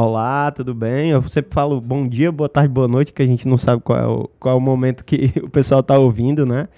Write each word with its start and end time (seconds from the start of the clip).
Olá, 0.00 0.52
tudo 0.52 0.76
bem? 0.76 1.10
Eu 1.10 1.20
sempre 1.22 1.52
falo 1.52 1.80
bom 1.80 2.06
dia, 2.06 2.30
boa 2.30 2.48
tarde, 2.48 2.68
boa 2.68 2.86
noite, 2.86 3.12
que 3.12 3.20
a 3.20 3.26
gente 3.26 3.48
não 3.48 3.58
sabe 3.58 3.82
qual 3.82 3.98
é 3.98 4.06
o, 4.06 4.30
qual 4.38 4.54
é 4.54 4.56
o 4.56 4.60
momento 4.60 5.04
que 5.04 5.32
o 5.42 5.50
pessoal 5.50 5.80
está 5.80 5.98
ouvindo, 5.98 6.46
né? 6.46 6.68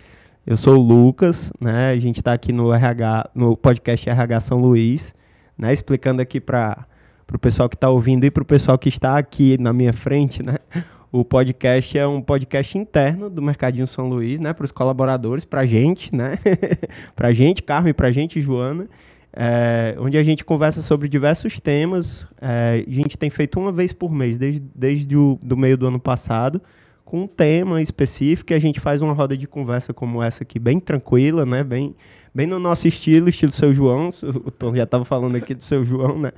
Eu 0.46 0.56
sou 0.56 0.78
o 0.78 0.80
Lucas, 0.80 1.52
né? 1.60 1.90
A 1.90 1.98
gente 1.98 2.18
está 2.18 2.32
aqui 2.32 2.50
no 2.50 2.72
RH, 2.72 3.28
no 3.34 3.54
podcast 3.58 4.08
RH 4.08 4.40
São 4.40 4.58
Luís, 4.58 5.14
né? 5.58 5.70
Explicando 5.70 6.22
aqui 6.22 6.40
para 6.40 6.86
o 7.30 7.38
pessoal 7.38 7.68
que 7.68 7.76
está 7.76 7.90
ouvindo 7.90 8.24
e 8.24 8.30
para 8.30 8.42
o 8.42 8.46
pessoal 8.46 8.78
que 8.78 8.88
está 8.88 9.18
aqui 9.18 9.58
na 9.58 9.74
minha 9.74 9.92
frente, 9.92 10.42
né? 10.42 10.56
O 11.12 11.24
podcast 11.24 11.98
é 11.98 12.06
um 12.06 12.22
podcast 12.22 12.78
interno 12.78 13.28
do 13.28 13.42
Mercadinho 13.42 13.86
São 13.86 14.08
Luís, 14.08 14.40
né? 14.40 14.54
Para 14.54 14.64
os 14.64 14.72
colaboradores, 14.72 15.44
para 15.44 15.62
a 15.62 15.66
gente, 15.66 16.14
né? 16.14 16.38
para 17.14 17.28
a 17.28 17.32
gente, 17.34 17.64
Carmen, 17.64 17.92
para 17.92 18.08
a 18.08 18.12
gente, 18.12 18.40
Joana 18.40 18.88
é, 19.32 19.94
onde 19.98 20.18
a 20.18 20.22
gente 20.22 20.44
conversa 20.44 20.82
sobre 20.82 21.08
diversos 21.08 21.60
temas. 21.60 22.26
É, 22.40 22.84
a 22.86 22.90
gente 22.90 23.16
tem 23.16 23.30
feito 23.30 23.58
uma 23.60 23.70
vez 23.70 23.92
por 23.92 24.10
mês, 24.10 24.36
desde, 24.36 24.60
desde 24.74 25.16
o 25.16 25.38
do 25.42 25.56
meio 25.56 25.76
do 25.76 25.86
ano 25.86 26.00
passado, 26.00 26.60
com 27.04 27.22
um 27.22 27.26
tema 27.26 27.80
específico. 27.80 28.52
E 28.52 28.54
a 28.54 28.58
gente 28.58 28.80
faz 28.80 29.02
uma 29.02 29.12
roda 29.12 29.36
de 29.36 29.46
conversa 29.46 29.94
como 29.94 30.22
essa 30.22 30.42
aqui, 30.42 30.58
bem 30.58 30.80
tranquila, 30.80 31.46
né? 31.46 31.62
bem, 31.62 31.94
bem 32.34 32.46
no 32.46 32.58
nosso 32.58 32.88
estilo, 32.88 33.28
estilo 33.28 33.52
seu 33.52 33.72
João. 33.72 34.08
O 34.44 34.50
Tom 34.50 34.74
já 34.74 34.84
estava 34.84 35.04
falando 35.04 35.36
aqui 35.36 35.54
do 35.54 35.62
seu 35.62 35.84
João, 35.84 36.18
né? 36.18 36.32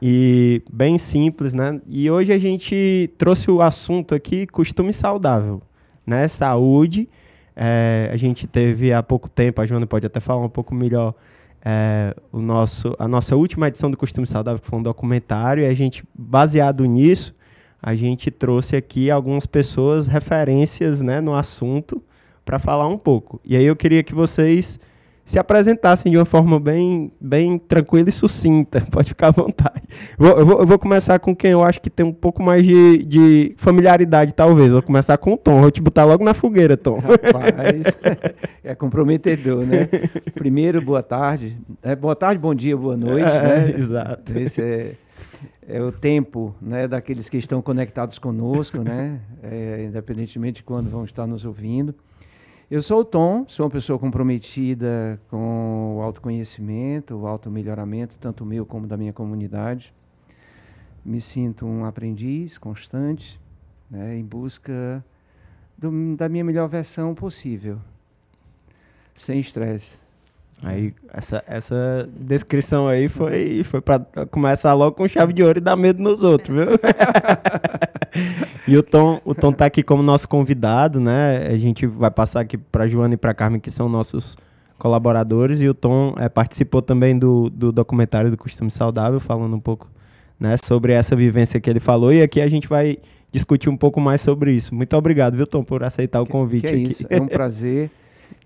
E 0.00 0.62
bem 0.72 0.96
simples, 0.96 1.52
né? 1.52 1.80
E 1.88 2.08
hoje 2.08 2.32
a 2.32 2.38
gente 2.38 3.10
trouxe 3.18 3.50
o 3.50 3.60
assunto 3.60 4.14
aqui, 4.14 4.46
costume 4.46 4.92
saudável, 4.92 5.60
né? 6.06 6.28
Saúde. 6.28 7.08
É, 7.60 8.08
a 8.12 8.16
gente 8.16 8.46
teve 8.46 8.92
há 8.92 9.02
pouco 9.02 9.28
tempo, 9.28 9.60
a 9.60 9.66
Joana 9.66 9.84
pode 9.84 10.06
até 10.06 10.20
falar 10.20 10.44
um 10.44 10.48
pouco 10.48 10.72
melhor, 10.72 11.12
é, 11.64 12.14
o 12.32 12.40
nosso, 12.40 12.94
a 12.98 13.08
nossa 13.08 13.36
última 13.36 13.68
edição 13.68 13.90
do 13.90 13.96
Costume 13.96 14.26
Saudável, 14.26 14.60
que 14.60 14.66
foi 14.66 14.78
um 14.78 14.82
documentário, 14.82 15.62
e 15.62 15.66
a 15.66 15.74
gente, 15.74 16.04
baseado 16.14 16.84
nisso, 16.84 17.34
a 17.82 17.94
gente 17.94 18.30
trouxe 18.30 18.76
aqui 18.76 19.10
algumas 19.10 19.46
pessoas, 19.46 20.08
referências 20.08 21.02
né, 21.02 21.20
no 21.20 21.34
assunto, 21.34 22.02
para 22.44 22.58
falar 22.58 22.88
um 22.88 22.98
pouco. 22.98 23.40
E 23.44 23.56
aí 23.56 23.64
eu 23.64 23.76
queria 23.76 24.02
que 24.02 24.14
vocês 24.14 24.80
se 25.28 25.38
apresentassem 25.38 26.10
de 26.10 26.16
uma 26.16 26.24
forma 26.24 26.58
bem, 26.58 27.12
bem 27.20 27.58
tranquila 27.58 28.08
e 28.08 28.12
sucinta. 28.12 28.80
Pode 28.90 29.10
ficar 29.10 29.28
à 29.28 29.30
vontade. 29.30 29.82
Vou, 30.16 30.30
eu, 30.30 30.46
vou, 30.46 30.60
eu, 30.60 30.66
vou, 30.66 30.78
começar 30.78 31.18
com 31.18 31.36
quem 31.36 31.50
eu 31.50 31.62
acho 31.62 31.82
que 31.82 31.90
tem 31.90 32.06
um 32.06 32.14
pouco 32.14 32.42
mais 32.42 32.64
de, 32.64 33.04
de, 33.04 33.54
familiaridade, 33.58 34.32
talvez. 34.32 34.72
Vou 34.72 34.82
começar 34.82 35.18
com 35.18 35.34
o 35.34 35.36
Tom. 35.36 35.60
Vou 35.60 35.70
te 35.70 35.82
botar 35.82 36.06
logo 36.06 36.24
na 36.24 36.32
fogueira, 36.32 36.78
Tom. 36.78 36.98
Rapaz, 37.00 37.98
é 38.64 38.74
comprometedor, 38.74 39.66
né? 39.66 39.86
Primeiro, 40.32 40.80
boa 40.80 41.02
tarde. 41.02 41.58
É, 41.82 41.94
boa 41.94 42.16
tarde, 42.16 42.40
bom 42.40 42.54
dia, 42.54 42.74
boa 42.74 42.96
noite. 42.96 43.30
É, 43.30 43.42
né? 43.42 43.74
Exato. 43.76 44.38
Esse 44.38 44.62
é, 44.62 44.94
é 45.68 45.82
o 45.82 45.92
tempo 45.92 46.54
né, 46.58 46.88
daqueles 46.88 47.28
que 47.28 47.36
estão 47.36 47.60
conectados 47.60 48.18
conosco, 48.18 48.78
né? 48.78 49.20
É, 49.42 49.84
independentemente 49.90 50.56
de 50.56 50.62
quando 50.62 50.88
vão 50.88 51.04
estar 51.04 51.26
nos 51.26 51.44
ouvindo. 51.44 51.94
Eu 52.70 52.82
sou 52.82 53.00
o 53.00 53.04
Tom, 53.04 53.46
sou 53.48 53.64
uma 53.64 53.70
pessoa 53.70 53.98
comprometida 53.98 55.18
com 55.30 55.96
o 55.96 56.02
autoconhecimento, 56.02 57.16
o 57.16 57.26
automelhoramento, 57.26 58.16
tanto 58.20 58.44
meu 58.44 58.66
como 58.66 58.86
da 58.86 58.94
minha 58.94 59.10
comunidade. 59.10 59.90
Me 61.02 61.18
sinto 61.18 61.64
um 61.64 61.86
aprendiz 61.86 62.58
constante, 62.58 63.40
né, 63.90 64.18
em 64.18 64.22
busca 64.22 65.02
do, 65.78 66.14
da 66.14 66.28
minha 66.28 66.44
melhor 66.44 66.68
versão 66.68 67.14
possível, 67.14 67.78
sem 69.14 69.40
estresse. 69.40 69.96
Aí, 70.62 70.92
essa, 71.10 71.42
essa 71.46 72.06
descrição 72.20 72.86
aí 72.86 73.08
foi, 73.08 73.62
foi 73.64 73.80
para 73.80 74.04
começar 74.30 74.74
logo 74.74 74.94
com 74.94 75.08
chave 75.08 75.32
de 75.32 75.42
ouro 75.42 75.56
e 75.56 75.62
dar 75.62 75.76
medo 75.76 76.02
nos 76.02 76.22
outros, 76.22 76.54
viu? 76.54 76.66
e 78.66 78.76
o 78.76 78.82
Tom, 78.82 79.20
o 79.24 79.34
Tom 79.34 79.52
tá 79.52 79.66
aqui 79.66 79.82
como 79.82 80.02
nosso 80.02 80.28
convidado, 80.28 81.00
né? 81.00 81.46
A 81.48 81.56
gente 81.56 81.86
vai 81.86 82.10
passar 82.10 82.40
aqui 82.40 82.56
para 82.56 82.86
Joana 82.86 83.14
e 83.14 83.16
para 83.16 83.34
Carmen, 83.34 83.60
que 83.60 83.70
são 83.70 83.88
nossos 83.88 84.36
colaboradores, 84.78 85.60
e 85.60 85.68
o 85.68 85.74
Tom 85.74 86.14
é, 86.18 86.28
participou 86.28 86.80
também 86.80 87.18
do, 87.18 87.50
do 87.50 87.72
documentário 87.72 88.30
do 88.30 88.36
Costume 88.36 88.70
Saudável, 88.70 89.18
falando 89.18 89.54
um 89.54 89.60
pouco 89.60 89.88
né, 90.38 90.56
sobre 90.56 90.92
essa 90.92 91.16
vivência 91.16 91.60
que 91.60 91.68
ele 91.68 91.80
falou, 91.80 92.12
e 92.12 92.22
aqui 92.22 92.40
a 92.40 92.48
gente 92.48 92.68
vai 92.68 92.98
discutir 93.32 93.68
um 93.68 93.76
pouco 93.76 94.00
mais 94.00 94.20
sobre 94.20 94.52
isso. 94.52 94.74
Muito 94.74 94.96
obrigado, 94.96 95.36
viu, 95.36 95.46
Tom, 95.46 95.64
por 95.64 95.82
aceitar 95.82 96.20
o 96.20 96.26
convite 96.26 96.66
que, 96.66 96.72
que 96.72 96.76
é. 96.76 96.82
Isso, 96.82 97.06
é 97.10 97.20
um 97.20 97.26
prazer. 97.28 97.90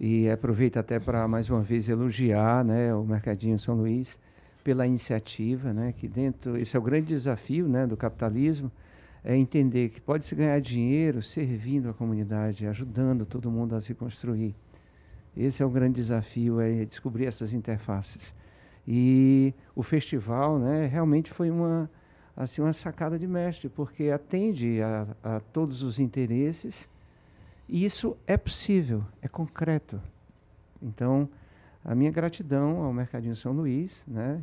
E 0.01 0.29
aproveito 0.31 0.79
até 0.79 0.99
para 0.99 1.27
mais 1.29 1.49
uma 1.51 1.61
vez 1.61 1.89
elogiar 1.89 2.65
né, 2.65 2.95
o 2.95 3.05
Mercadinho 3.05 3.59
São 3.59 3.75
Luís 3.75 4.19
pela 4.65 4.87
iniciativa, 4.87 5.73
né, 5.73 5.93
que 5.97 6.07
dentro 6.07 6.57
esse 6.57 6.77
é 6.77 6.79
o 6.79 6.83
grande 6.83 7.07
desafio 7.07 7.69
né, 7.69 7.87
do 7.87 7.97
capitalismo, 7.97 8.71
é 9.25 9.37
entender 9.37 9.91
que 9.91 10.01
pode 10.01 10.27
se 10.27 10.35
ganhar 10.35 10.61
dinheiro 10.61 11.23
servindo 11.23 11.89
a 11.89 11.95
comunidade, 11.95 12.67
ajudando 12.67 13.25
todo 13.25 13.51
mundo 13.51 13.75
a 13.75 13.81
se 13.81 13.95
construir. 13.95 14.55
Esse 15.37 15.63
é 15.63 15.67
o 15.67 15.71
grande 15.71 15.95
desafio, 15.95 16.61
é 16.61 16.85
descobrir 16.85 17.27
essas 17.27 17.53
interfaces. 17.53 18.35
E 18.87 19.55
o 19.75 19.83
festival, 19.83 20.59
né, 20.59 20.87
realmente 20.87 21.31
foi 21.31 21.51
uma 21.51 21.89
assim 22.35 22.63
uma 22.63 22.73
sacada 22.73 23.19
de 23.19 23.27
mestre, 23.27 23.69
porque 23.69 24.09
atende 24.09 24.81
a, 24.81 25.07
a 25.23 25.41
todos 25.41 25.83
os 25.83 25.99
interesses 25.99 26.89
e 27.69 27.85
isso 27.85 28.17
é 28.27 28.37
possível, 28.37 29.05
é 29.21 29.29
concreto. 29.29 30.01
Então, 30.83 31.29
a 31.85 31.95
minha 31.95 32.11
gratidão 32.11 32.83
ao 32.83 32.93
Mercadinho 32.93 33.37
São 33.37 33.53
Luís, 33.53 34.03
né? 34.07 34.43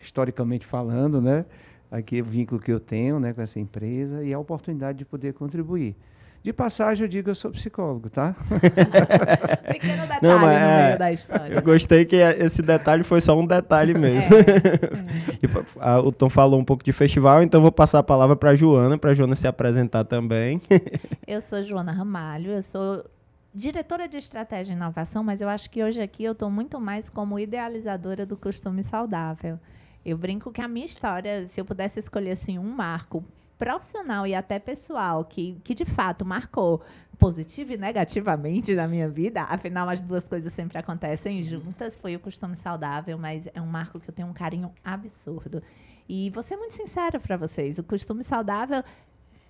historicamente 0.00 0.66
falando, 0.66 1.20
né? 1.20 1.44
Aqui 1.90 2.20
o 2.20 2.24
vínculo 2.24 2.60
que 2.60 2.72
eu 2.72 2.80
tenho 2.80 3.18
né, 3.18 3.32
com 3.32 3.42
essa 3.42 3.58
empresa 3.58 4.24
e 4.24 4.32
a 4.32 4.38
oportunidade 4.38 4.98
de 4.98 5.04
poder 5.04 5.34
contribuir. 5.34 5.96
De 6.42 6.54
passagem, 6.54 7.04
eu 7.04 7.08
digo 7.08 7.24
que 7.24 7.30
eu 7.30 7.34
sou 7.34 7.50
psicólogo, 7.50 8.08
tá? 8.08 8.34
Pequeno 9.70 10.02
detalhe 10.02 10.20
Não, 10.22 10.38
mas, 10.38 10.40
no 10.40 10.48
é, 10.48 10.86
meio 10.86 10.98
da 10.98 11.12
história. 11.12 11.54
Eu 11.54 11.60
gostei 11.60 12.06
que 12.06 12.16
esse 12.16 12.62
detalhe 12.62 13.02
foi 13.02 13.20
só 13.20 13.38
um 13.38 13.46
detalhe 13.46 13.92
mesmo. 13.92 14.34
É, 14.36 15.44
é. 15.44 15.64
a, 15.78 16.00
o 16.00 16.10
Tom 16.10 16.30
falou 16.30 16.58
um 16.58 16.64
pouco 16.64 16.82
de 16.82 16.94
festival, 16.94 17.42
então 17.42 17.60
vou 17.60 17.70
passar 17.70 17.98
a 17.98 18.02
palavra 18.02 18.36
para 18.36 18.50
a 18.50 18.54
Joana, 18.54 18.96
para 18.96 19.10
a 19.10 19.14
Joana 19.14 19.36
se 19.36 19.46
apresentar 19.46 20.04
também. 20.04 20.62
eu 21.28 21.42
sou 21.42 21.62
Joana 21.62 21.92
Ramalho, 21.92 22.52
eu 22.52 22.62
sou 22.62 23.04
diretora 23.54 24.08
de 24.08 24.16
estratégia 24.16 24.72
e 24.72 24.76
inovação, 24.76 25.22
mas 25.22 25.42
eu 25.42 25.48
acho 25.48 25.70
que 25.70 25.84
hoje 25.84 26.00
aqui 26.00 26.24
eu 26.24 26.32
estou 26.32 26.50
muito 26.50 26.80
mais 26.80 27.10
como 27.10 27.38
idealizadora 27.38 28.24
do 28.24 28.36
costume 28.36 28.82
saudável. 28.82 29.58
Eu 30.04 30.16
brinco 30.16 30.50
que 30.50 30.62
a 30.62 30.68
minha 30.68 30.86
história, 30.86 31.46
se 31.46 31.60
eu 31.60 31.64
pudesse 31.64 31.98
escolher 31.98 32.30
assim 32.30 32.58
um 32.58 32.70
marco 32.70 33.24
profissional 33.58 34.26
e 34.26 34.34
até 34.34 34.58
pessoal 34.58 35.22
que, 35.22 35.60
que 35.62 35.74
de 35.74 35.84
fato 35.84 36.24
marcou 36.24 36.80
positivo 37.18 37.74
e 37.74 37.76
negativamente 37.76 38.74
na 38.74 38.88
minha 38.88 39.06
vida, 39.06 39.42
afinal 39.42 39.86
as 39.90 40.00
duas 40.00 40.26
coisas 40.26 40.50
sempre 40.54 40.78
acontecem 40.78 41.42
juntas, 41.42 41.94
foi 41.98 42.16
o 42.16 42.20
costume 42.20 42.56
saudável, 42.56 43.18
mas 43.18 43.46
é 43.52 43.60
um 43.60 43.66
marco 43.66 44.00
que 44.00 44.08
eu 44.08 44.14
tenho 44.14 44.28
um 44.28 44.32
carinho 44.32 44.72
absurdo. 44.82 45.62
E 46.08 46.30
vou 46.30 46.42
ser 46.42 46.56
muito 46.56 46.74
sincera 46.74 47.20
para 47.20 47.36
vocês, 47.36 47.78
o 47.78 47.84
costume 47.84 48.24
saudável 48.24 48.82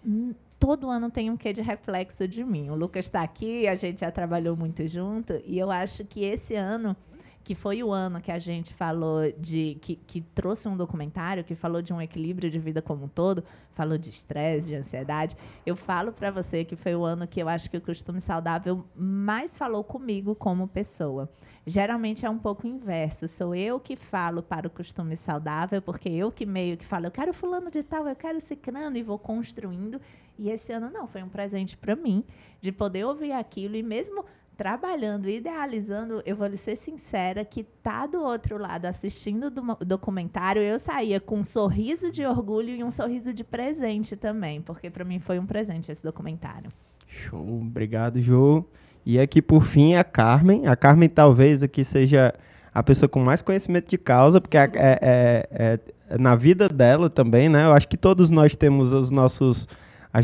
hum, 0.04 0.34
todo 0.58 0.90
ano 0.90 1.08
tem 1.08 1.30
um 1.30 1.36
quê 1.36 1.52
de 1.52 1.62
reflexo 1.62 2.26
de 2.26 2.42
mim. 2.42 2.68
O 2.68 2.74
Lucas 2.74 3.04
está 3.04 3.22
aqui, 3.22 3.68
a 3.68 3.76
gente 3.76 4.00
já 4.00 4.10
trabalhou 4.10 4.56
muito 4.56 4.86
junto 4.88 5.40
e 5.46 5.56
eu 5.56 5.70
acho 5.70 6.04
que 6.04 6.24
esse 6.24 6.56
ano 6.56 6.96
que 7.42 7.54
foi 7.54 7.82
o 7.82 7.90
ano 7.90 8.20
que 8.20 8.30
a 8.30 8.38
gente 8.38 8.74
falou 8.74 9.32
de. 9.38 9.78
que, 9.80 9.96
que 9.96 10.20
trouxe 10.20 10.68
um 10.68 10.76
documentário 10.76 11.42
que 11.42 11.54
falou 11.54 11.80
de 11.80 11.92
um 11.92 12.00
equilíbrio 12.00 12.50
de 12.50 12.58
vida 12.58 12.82
como 12.82 13.04
um 13.04 13.08
todo, 13.08 13.42
falou 13.72 13.96
de 13.96 14.10
estresse, 14.10 14.68
de 14.68 14.74
ansiedade. 14.74 15.36
Eu 15.64 15.74
falo 15.74 16.12
para 16.12 16.30
você 16.30 16.64
que 16.64 16.76
foi 16.76 16.94
o 16.94 17.04
ano 17.04 17.26
que 17.26 17.42
eu 17.42 17.48
acho 17.48 17.70
que 17.70 17.76
o 17.76 17.80
costume 17.80 18.20
saudável 18.20 18.84
mais 18.94 19.56
falou 19.56 19.82
comigo 19.82 20.34
como 20.34 20.68
pessoa. 20.68 21.30
Geralmente 21.66 22.26
é 22.26 22.30
um 22.30 22.38
pouco 22.38 22.66
inverso. 22.66 23.26
Sou 23.26 23.54
eu 23.54 23.80
que 23.80 23.96
falo 23.96 24.42
para 24.42 24.66
o 24.66 24.70
costume 24.70 25.16
saudável, 25.16 25.80
porque 25.80 26.08
eu 26.08 26.30
que 26.30 26.44
meio 26.44 26.76
que 26.76 26.84
falo, 26.84 27.06
eu 27.06 27.10
quero 27.10 27.32
fulano 27.32 27.70
de 27.70 27.82
tal, 27.82 28.06
eu 28.06 28.16
quero 28.16 28.40
ciclano 28.40 28.96
e 28.96 29.02
vou 29.02 29.18
construindo. 29.18 30.00
E 30.38 30.50
esse 30.50 30.72
ano 30.72 30.90
não, 30.90 31.06
foi 31.06 31.22
um 31.22 31.28
presente 31.28 31.76
para 31.76 31.94
mim 31.94 32.24
de 32.60 32.72
poder 32.72 33.04
ouvir 33.04 33.32
aquilo 33.32 33.76
e 33.76 33.82
mesmo 33.82 34.24
trabalhando, 34.60 35.26
idealizando, 35.26 36.22
eu 36.26 36.36
vou 36.36 36.46
lhe 36.46 36.58
ser 36.58 36.76
sincera, 36.76 37.46
que 37.46 37.64
tá 37.82 38.06
do 38.06 38.20
outro 38.22 38.58
lado 38.58 38.84
assistindo 38.84 39.46
o 39.46 39.84
documentário, 39.86 40.60
eu 40.60 40.78
saía 40.78 41.18
com 41.18 41.38
um 41.38 41.44
sorriso 41.44 42.12
de 42.12 42.26
orgulho 42.26 42.68
e 42.68 42.84
um 42.84 42.90
sorriso 42.90 43.32
de 43.32 43.42
presente 43.42 44.16
também, 44.16 44.60
porque 44.60 44.90
para 44.90 45.02
mim 45.02 45.18
foi 45.18 45.38
um 45.38 45.46
presente 45.46 45.90
esse 45.90 46.02
documentário. 46.02 46.68
Show, 47.06 47.62
obrigado, 47.62 48.20
Jô. 48.20 48.62
E 49.06 49.18
aqui 49.18 49.40
por 49.40 49.62
fim 49.62 49.94
a 49.94 50.04
Carmen. 50.04 50.66
A 50.66 50.76
Carmen 50.76 51.08
talvez 51.08 51.62
aqui 51.62 51.82
seja 51.82 52.34
a 52.74 52.82
pessoa 52.82 53.08
com 53.08 53.24
mais 53.24 53.40
conhecimento 53.40 53.88
de 53.88 53.96
causa, 53.96 54.42
porque 54.42 54.58
é, 54.58 54.70
é, 54.74 55.48
é, 55.50 55.80
é 56.10 56.18
na 56.18 56.36
vida 56.36 56.68
dela 56.68 57.08
também, 57.08 57.48
né? 57.48 57.64
Eu 57.64 57.72
acho 57.72 57.88
que 57.88 57.96
todos 57.96 58.28
nós 58.28 58.54
temos 58.54 58.92
os 58.92 59.08
nossos 59.08 59.66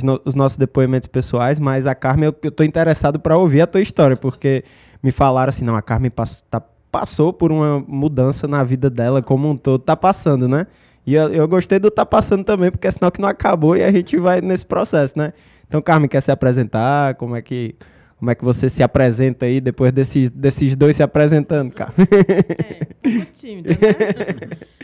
no, 0.03 0.21
os 0.25 0.35
nossos 0.35 0.59
depoimentos 0.59 1.07
pessoais, 1.07 1.59
mas 1.59 1.87
a 1.87 1.95
Carmen, 1.95 2.33
eu 2.43 2.49
estou 2.49 2.67
interessado 2.67 3.19
para 3.21 3.37
ouvir 3.37 3.63
a 3.63 3.67
tua 3.67 3.81
história, 3.81 4.17
porque 4.17 4.65
me 5.03 5.13
falaram 5.13 5.51
assim, 5.51 5.65
não, 5.65 5.77
a 5.77 5.83
Carmen 5.83 6.11
pass, 6.11 6.45
tá, 6.51 6.61
passou 6.91 7.33
por 7.33 7.53
uma 7.53 7.81
mudança 7.87 8.49
na 8.49 8.65
vida 8.65 8.91
dela 8.91 9.23
como 9.23 9.49
um 9.49 9.57
todo, 9.57 9.81
tá 9.81 9.97
passando, 9.97 10.49
né? 10.49 10.67
E 11.07 11.15
eu, 11.15 11.33
eu 11.33 11.47
gostei 11.47 11.79
do 11.79 11.89
tá 11.91 12.05
passando 12.05 12.43
também, 12.43 12.71
porque 12.71 12.89
é 12.89 12.91
sinal 12.91 13.13
que 13.13 13.21
não 13.21 13.29
acabou 13.29 13.77
e 13.77 13.85
a 13.85 13.93
gente 13.93 14.17
vai 14.19 14.41
nesse 14.41 14.67
processo, 14.67 15.17
né? 15.17 15.33
Então, 15.69 15.81
Carmen, 15.81 16.09
quer 16.09 16.21
se 16.21 16.33
apresentar? 16.33 17.15
Como 17.15 17.37
é 17.37 17.43
que, 17.43 17.77
como 18.19 18.31
é 18.31 18.35
que 18.35 18.45
você 18.45 18.69
se 18.69 18.83
apresenta 18.83 19.47
aí 19.47 19.61
depois 19.61 19.93
desses, 19.93 20.31
desses 20.31 20.75
dois 20.75 20.97
se 20.97 21.03
apresentando, 21.05 21.73
cara? 21.73 21.93
É, 21.99 23.09
um 23.09 23.19
pouco 23.19 23.33
tímida, 23.33 23.71
né? 23.71 23.77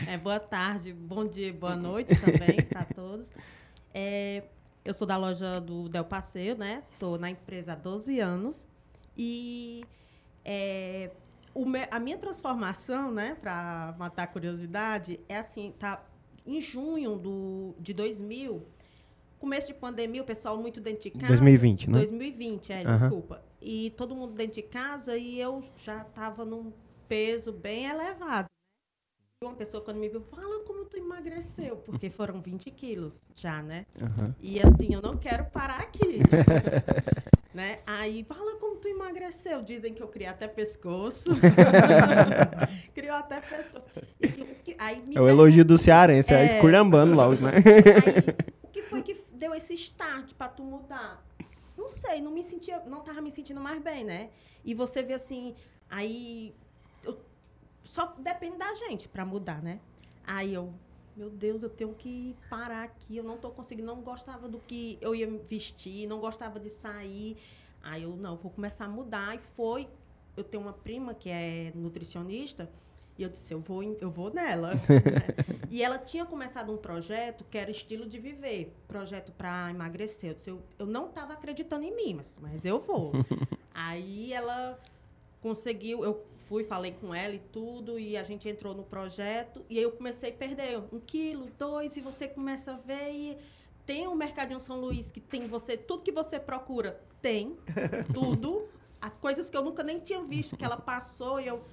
É, 0.13 0.17
boa 0.17 0.39
tarde, 0.39 0.93
bom 0.93 1.25
dia, 1.25 1.51
boa 1.51 1.75
noite 1.75 2.15
também 2.15 2.61
para 2.69 2.85
todos. 2.93 3.33
É, 3.93 4.43
eu 4.85 4.93
sou 4.93 5.07
da 5.07 5.17
loja 5.17 5.61
do 5.61 5.87
Del 5.87 6.05
Passeio, 6.05 6.57
né? 6.57 6.83
Estou 6.91 7.17
na 7.17 7.29
empresa 7.29 7.73
há 7.73 7.75
12 7.75 8.19
anos. 8.19 8.67
E 9.17 9.83
é, 10.43 11.11
me, 11.55 11.87
a 11.89 11.99
minha 11.99 12.17
transformação, 12.17 13.11
né, 13.11 13.37
para 13.39 13.95
matar 13.97 14.23
a 14.23 14.27
curiosidade, 14.27 15.19
é 15.29 15.37
assim, 15.37 15.73
tá 15.77 16.03
em 16.45 16.59
junho 16.59 17.15
do, 17.15 17.75
de 17.79 17.93
2000, 17.93 18.65
começo 19.39 19.67
de 19.67 19.73
pandemia, 19.73 20.21
o 20.21 20.25
pessoal 20.25 20.57
muito 20.57 20.81
dentro 20.81 21.03
de 21.03 21.11
casa. 21.11 21.27
2020, 21.27 21.89
né? 21.89 21.93
2020, 21.99 22.73
é, 22.73 22.83
uhum. 22.83 22.95
desculpa. 22.95 23.43
E 23.61 23.93
todo 23.95 24.15
mundo 24.15 24.33
dentro 24.33 24.55
de 24.55 24.63
casa 24.63 25.17
e 25.17 25.39
eu 25.39 25.63
já 25.77 26.01
estava 26.01 26.43
num 26.43 26.73
peso 27.07 27.53
bem 27.53 27.85
elevado. 27.85 28.47
Uma 29.43 29.53
pessoa 29.53 29.83
quando 29.83 29.97
me 29.97 30.07
viu, 30.07 30.21
fala 30.21 30.63
como 30.63 30.85
tu 30.85 30.97
emagreceu, 30.97 31.77
porque 31.77 32.09
foram 32.11 32.41
20 32.41 32.71
quilos 32.71 33.21
já, 33.35 33.61
né? 33.61 33.85
Uhum. 33.99 34.33
E 34.41 34.59
assim, 34.59 34.93
eu 34.93 35.01
não 35.01 35.13
quero 35.13 35.45
parar 35.45 35.79
aqui. 35.79 36.19
né? 37.53 37.79
Aí, 37.85 38.23
fala 38.23 38.55
como 38.57 38.77
tu 38.77 38.87
emagreceu. 38.87 39.61
Dizem 39.61 39.93
que 39.93 40.01
eu 40.01 40.07
criei 40.07 40.29
até 40.29 40.47
pescoço. 40.47 41.31
Criou 42.95 43.15
até 43.15 43.41
pescoço. 43.41 43.85
Assim, 44.23 44.45
que, 44.63 44.75
aí 44.79 45.03
é 45.13 45.21
o 45.21 45.27
elogio 45.27 45.63
do 45.63 45.77
cearense, 45.77 46.33
é, 46.33 46.41
é 46.41 46.45
esculhambando 46.55 47.13
logo, 47.13 47.35
né? 47.35 47.51
Aí, 47.57 48.35
o 48.63 48.67
que 48.67 48.81
foi 48.83 49.01
que 49.01 49.23
deu 49.33 49.53
esse 49.53 49.73
start 49.73 50.33
para 50.33 50.47
tu 50.47 50.63
mudar? 50.63 51.23
Não 51.77 51.89
sei, 51.89 52.21
não 52.21 52.31
me 52.31 52.43
sentia, 52.43 52.81
não 52.87 53.01
tava 53.01 53.21
me 53.21 53.31
sentindo 53.31 53.59
mais 53.59 53.81
bem, 53.81 54.03
né? 54.03 54.29
E 54.63 54.73
você 54.73 55.03
vê 55.03 55.13
assim, 55.13 55.55
aí 55.89 56.55
só 57.83 58.13
depende 58.17 58.57
da 58.57 58.73
gente 58.75 59.07
para 59.07 59.25
mudar, 59.25 59.61
né? 59.61 59.79
Aí 60.25 60.53
eu, 60.53 60.73
meu 61.15 61.29
Deus, 61.29 61.63
eu 61.63 61.69
tenho 61.69 61.93
que 61.93 62.35
parar 62.49 62.83
aqui, 62.83 63.17
eu 63.17 63.23
não 63.23 63.35
estou 63.35 63.51
conseguindo, 63.51 63.87
não 63.87 64.01
gostava 64.01 64.47
do 64.47 64.59
que 64.59 64.97
eu 65.01 65.13
ia 65.13 65.29
vestir, 65.49 66.07
não 66.07 66.19
gostava 66.19 66.59
de 66.59 66.69
sair. 66.69 67.37
Aí 67.81 68.03
eu, 68.03 68.15
não, 68.15 68.37
vou 68.37 68.51
começar 68.51 68.85
a 68.85 68.89
mudar. 68.89 69.35
E 69.35 69.39
foi, 69.55 69.87
eu 70.37 70.43
tenho 70.43 70.63
uma 70.63 70.73
prima 70.73 71.13
que 71.13 71.29
é 71.29 71.71
nutricionista, 71.75 72.69
e 73.17 73.23
eu 73.23 73.29
disse, 73.29 73.53
eu 73.53 73.59
vou, 73.59 73.83
eu 73.83 74.09
vou 74.09 74.33
nela. 74.33 74.73
e 75.69 75.83
ela 75.83 75.99
tinha 75.99 76.25
começado 76.25 76.73
um 76.73 76.77
projeto 76.77 77.43
que 77.43 77.57
era 77.57 77.69
estilo 77.69 78.07
de 78.07 78.17
viver, 78.17 78.73
projeto 78.87 79.31
para 79.31 79.69
emagrecer. 79.69 80.31
Eu 80.31 80.33
disse, 80.33 80.49
eu, 80.49 80.61
eu 80.79 80.85
não 80.85 81.09
estava 81.09 81.33
acreditando 81.33 81.83
em 81.83 81.95
mim, 81.95 82.15
mas, 82.15 82.33
mas 82.41 82.65
eu 82.65 82.79
vou. 82.79 83.11
Aí 83.73 84.33
ela 84.33 84.79
conseguiu, 85.41 86.03
eu 86.03 86.25
fui, 86.53 86.63
falei 86.63 86.91
com 86.91 87.15
ela 87.15 87.33
e 87.33 87.39
tudo, 87.39 87.97
e 87.97 88.15
a 88.15 88.21
gente 88.21 88.47
entrou 88.47 88.75
no 88.75 88.83
projeto, 88.83 89.65
e 89.67 89.79
aí 89.79 89.83
eu 89.83 89.91
comecei 89.91 90.29
a 90.29 90.33
perder 90.33 90.77
um 90.91 90.99
quilo, 90.99 91.47
dois, 91.57 91.97
e 91.97 91.99
você 91.99 92.27
começa 92.27 92.73
a 92.73 92.77
ver 92.77 93.11
e 93.11 93.37
tem 93.87 94.07
o 94.07 94.13
Mercadinho 94.13 94.59
São 94.59 94.79
Luís 94.79 95.11
que 95.11 95.19
tem 95.19 95.47
você, 95.47 95.75
tudo 95.75 96.03
que 96.03 96.11
você 96.11 96.39
procura, 96.39 97.01
tem, 97.23 97.57
tudo, 98.13 98.69
as 99.01 99.17
coisas 99.17 99.49
que 99.49 99.57
eu 99.57 99.63
nunca 99.63 99.81
nem 99.81 99.99
tinha 99.99 100.21
visto, 100.21 100.55
que 100.55 100.63
ela 100.63 100.77
passou 100.77 101.39
e 101.39 101.47
eu... 101.47 101.63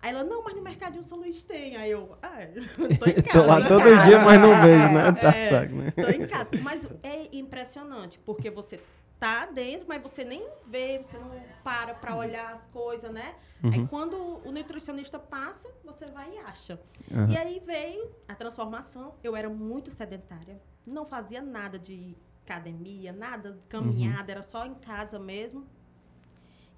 Aí 0.00 0.08
ela, 0.08 0.24
não, 0.24 0.42
mas 0.42 0.54
no 0.54 0.62
Mercadinho 0.62 1.04
São 1.04 1.18
Luís 1.18 1.44
tem. 1.44 1.76
Aí 1.76 1.90
eu, 1.90 2.16
ah, 2.22 2.38
tô 2.98 3.04
em 3.04 3.20
casa. 3.20 3.38
tô 3.38 3.46
lá 3.46 3.68
todo 3.68 3.82
casa. 3.82 4.08
dia, 4.08 4.18
mas 4.20 4.40
não 4.40 4.58
vejo, 4.62 4.92
né? 4.92 5.12
Tá 5.12 5.28
é, 5.28 5.50
saco, 5.50 5.74
né? 5.74 5.90
Tô 5.90 6.08
em 6.08 6.26
casa. 6.26 6.48
Mas 6.62 6.88
é 7.02 7.36
impressionante, 7.36 8.18
porque 8.24 8.48
você 8.48 8.80
tá 9.20 9.44
dentro, 9.44 9.86
mas 9.86 10.02
você 10.02 10.24
nem 10.24 10.42
vê, 10.66 10.98
você 10.98 11.18
não 11.18 11.30
para 11.62 11.94
para 11.94 12.16
olhar 12.16 12.52
as 12.52 12.64
coisas, 12.72 13.12
né? 13.12 13.34
Uhum. 13.62 13.70
Aí 13.70 13.86
quando 13.86 14.16
o 14.16 14.50
nutricionista 14.50 15.18
passa, 15.18 15.68
você 15.84 16.06
vai 16.06 16.34
e 16.34 16.38
acha. 16.38 16.80
Uhum. 17.12 17.28
E 17.28 17.36
aí 17.36 17.62
veio 17.64 18.10
a 18.26 18.34
transformação. 18.34 19.14
Eu 19.22 19.36
era 19.36 19.50
muito 19.50 19.90
sedentária, 19.90 20.58
não 20.86 21.04
fazia 21.04 21.42
nada 21.42 21.78
de 21.78 22.16
academia, 22.46 23.12
nada 23.12 23.52
de 23.52 23.66
caminhada, 23.66 24.24
uhum. 24.24 24.30
era 24.30 24.42
só 24.42 24.64
em 24.64 24.74
casa 24.74 25.18
mesmo. 25.18 25.66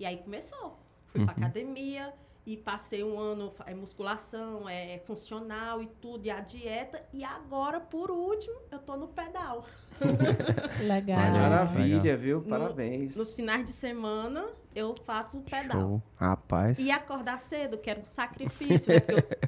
E 0.01 0.05
aí 0.05 0.17
começou. 0.17 0.81
Fui 1.07 1.21
uhum. 1.21 1.27
para 1.27 1.37
academia, 1.37 2.13
e 2.45 2.57
passei 2.57 3.05
um 3.05 3.19
ano 3.19 3.53
é 3.67 3.75
musculação, 3.75 4.69
é 4.69 4.99
funcional 5.05 5.83
e 5.83 5.87
tudo, 5.87 6.27
e 6.27 6.31
a 6.31 6.41
dieta. 6.41 7.05
E 7.13 7.23
agora, 7.23 7.81
por 7.81 8.11
último, 8.11 8.57
eu 8.71 8.79
tô 8.79 8.97
no 8.97 9.09
pedal. 9.09 9.65
Legal. 10.85 11.19
Maravilha, 11.19 12.03
Legal. 12.03 12.19
viu? 12.19 12.43
Parabéns. 12.43 13.15
No, 13.15 13.21
nos 13.21 13.33
finais 13.35 13.65
de 13.65 13.73
semana, 13.73 14.49
eu 14.75 14.95
faço 15.05 15.39
o 15.39 15.43
pedal. 15.43 15.81
Show. 15.81 16.03
Rapaz. 16.17 16.79
E 16.79 16.91
acordar 16.91 17.39
cedo, 17.39 17.79
que 17.79 17.89
era 17.89 18.01
um 18.01 18.05
sacrifício, 18.05 18.93
né? 18.93 19.01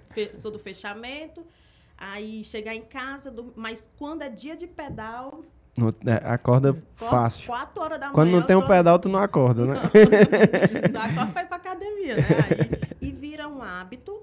Porque 0.06 0.30
eu 0.32 0.34
sou 0.40 0.50
do 0.50 0.58
fechamento. 0.58 1.44
Aí 1.96 2.44
chegar 2.44 2.74
em 2.74 2.82
casa, 2.82 3.34
mas 3.56 3.88
quando 3.96 4.22
é 4.22 4.28
dia 4.28 4.56
de 4.56 4.66
pedal, 4.66 5.42
no, 5.76 5.94
é, 6.06 6.14
acorda 6.24 6.76
fácil. 6.94 7.46
Quatro 7.46 7.82
horas 7.82 7.98
da 7.98 8.06
manhã. 8.06 8.14
Quando 8.14 8.30
não 8.30 8.42
tem 8.42 8.56
tô... 8.58 8.64
um 8.64 8.66
pedal, 8.68 8.98
tu 8.98 9.08
não 9.08 9.20
acorda, 9.20 9.66
né? 9.66 9.74
Não. 9.74 10.92
Só 10.92 10.98
acorda 11.06 11.32
pra 11.32 11.42
ir 11.42 11.46
pra 11.46 11.56
academia, 11.56 12.16
né? 12.16 12.22
Aí, 12.48 13.08
e 13.08 13.12
vira 13.12 13.48
um 13.48 13.62
hábito. 13.62 14.22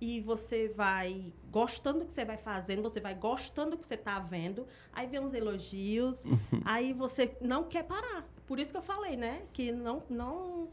E 0.00 0.20
você 0.20 0.66
vai 0.76 1.32
gostando 1.48 2.00
do 2.00 2.06
que 2.06 2.12
você 2.12 2.24
vai 2.24 2.36
fazendo, 2.36 2.82
você 2.82 2.98
vai 2.98 3.14
gostando 3.14 3.72
do 3.72 3.78
que 3.78 3.86
você 3.86 3.96
tá 3.96 4.18
vendo. 4.18 4.66
Aí 4.92 5.06
vem 5.06 5.20
uns 5.20 5.32
elogios. 5.32 6.24
aí 6.64 6.92
você 6.92 7.36
não 7.40 7.62
quer 7.64 7.84
parar. 7.84 8.24
Por 8.46 8.58
isso 8.58 8.72
que 8.72 8.76
eu 8.76 8.82
falei, 8.82 9.16
né? 9.16 9.42
Que 9.52 9.70
não, 9.70 10.02
não 10.10 10.68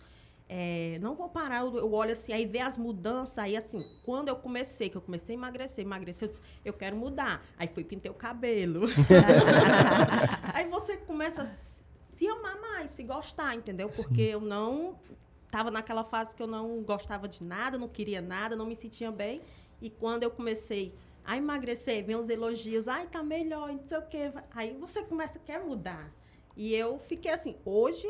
é, 0.51 0.97
não 0.99 1.13
vou 1.13 1.29
parar, 1.29 1.59
eu, 1.59 1.77
eu, 1.77 1.93
olho 1.93 2.11
assim, 2.11 2.33
aí 2.33 2.43
vê 2.43 2.57
as 2.57 2.75
mudanças, 2.75 3.37
aí 3.37 3.55
assim, 3.55 3.77
quando 4.03 4.29
eu 4.29 4.35
comecei, 4.35 4.89
que 4.89 4.97
eu 4.97 5.01
comecei 5.01 5.35
a 5.35 5.37
emagrecer, 5.37 5.85
emagrecer, 5.85 6.27
eu 6.27 6.31
disse, 6.31 6.43
eu 6.65 6.73
quero 6.73 6.95
mudar. 6.95 7.45
Aí 7.55 7.67
fui 7.67 7.83
pintei 7.83 8.09
o 8.09 8.15
cabelo. 8.15 8.87
aí 10.51 10.67
você 10.67 10.97
começa 10.97 11.43
a 11.43 11.45
se 11.45 12.27
amar 12.27 12.59
mais, 12.59 12.89
se 12.89 13.03
gostar, 13.03 13.55
entendeu? 13.55 13.89
Porque 13.89 14.25
Sim. 14.25 14.31
eu 14.31 14.41
não 14.41 14.97
estava 15.45 15.69
naquela 15.69 16.03
fase 16.03 16.35
que 16.35 16.41
eu 16.41 16.47
não 16.47 16.81
gostava 16.81 17.27
de 17.27 17.43
nada, 17.43 17.77
não 17.77 17.87
queria 17.87 18.19
nada, 18.19 18.55
não 18.55 18.65
me 18.65 18.75
sentia 18.75 19.11
bem. 19.11 19.39
E 19.79 19.87
quando 19.91 20.23
eu 20.23 20.31
comecei 20.31 20.95
a 21.23 21.37
emagrecer, 21.37 22.03
vem 22.03 22.15
os 22.15 22.27
elogios, 22.27 22.87
ai, 22.87 23.05
tá 23.05 23.21
melhor, 23.21 23.71
não 23.71 23.87
sei 23.87 23.97
o 23.99 24.01
quê. 24.01 24.31
Aí 24.49 24.73
você 24.73 25.03
começa, 25.03 25.37
quer 25.37 25.63
mudar. 25.63 26.11
E 26.57 26.73
eu 26.73 26.97
fiquei 26.97 27.31
assim, 27.31 27.55
hoje 27.63 28.09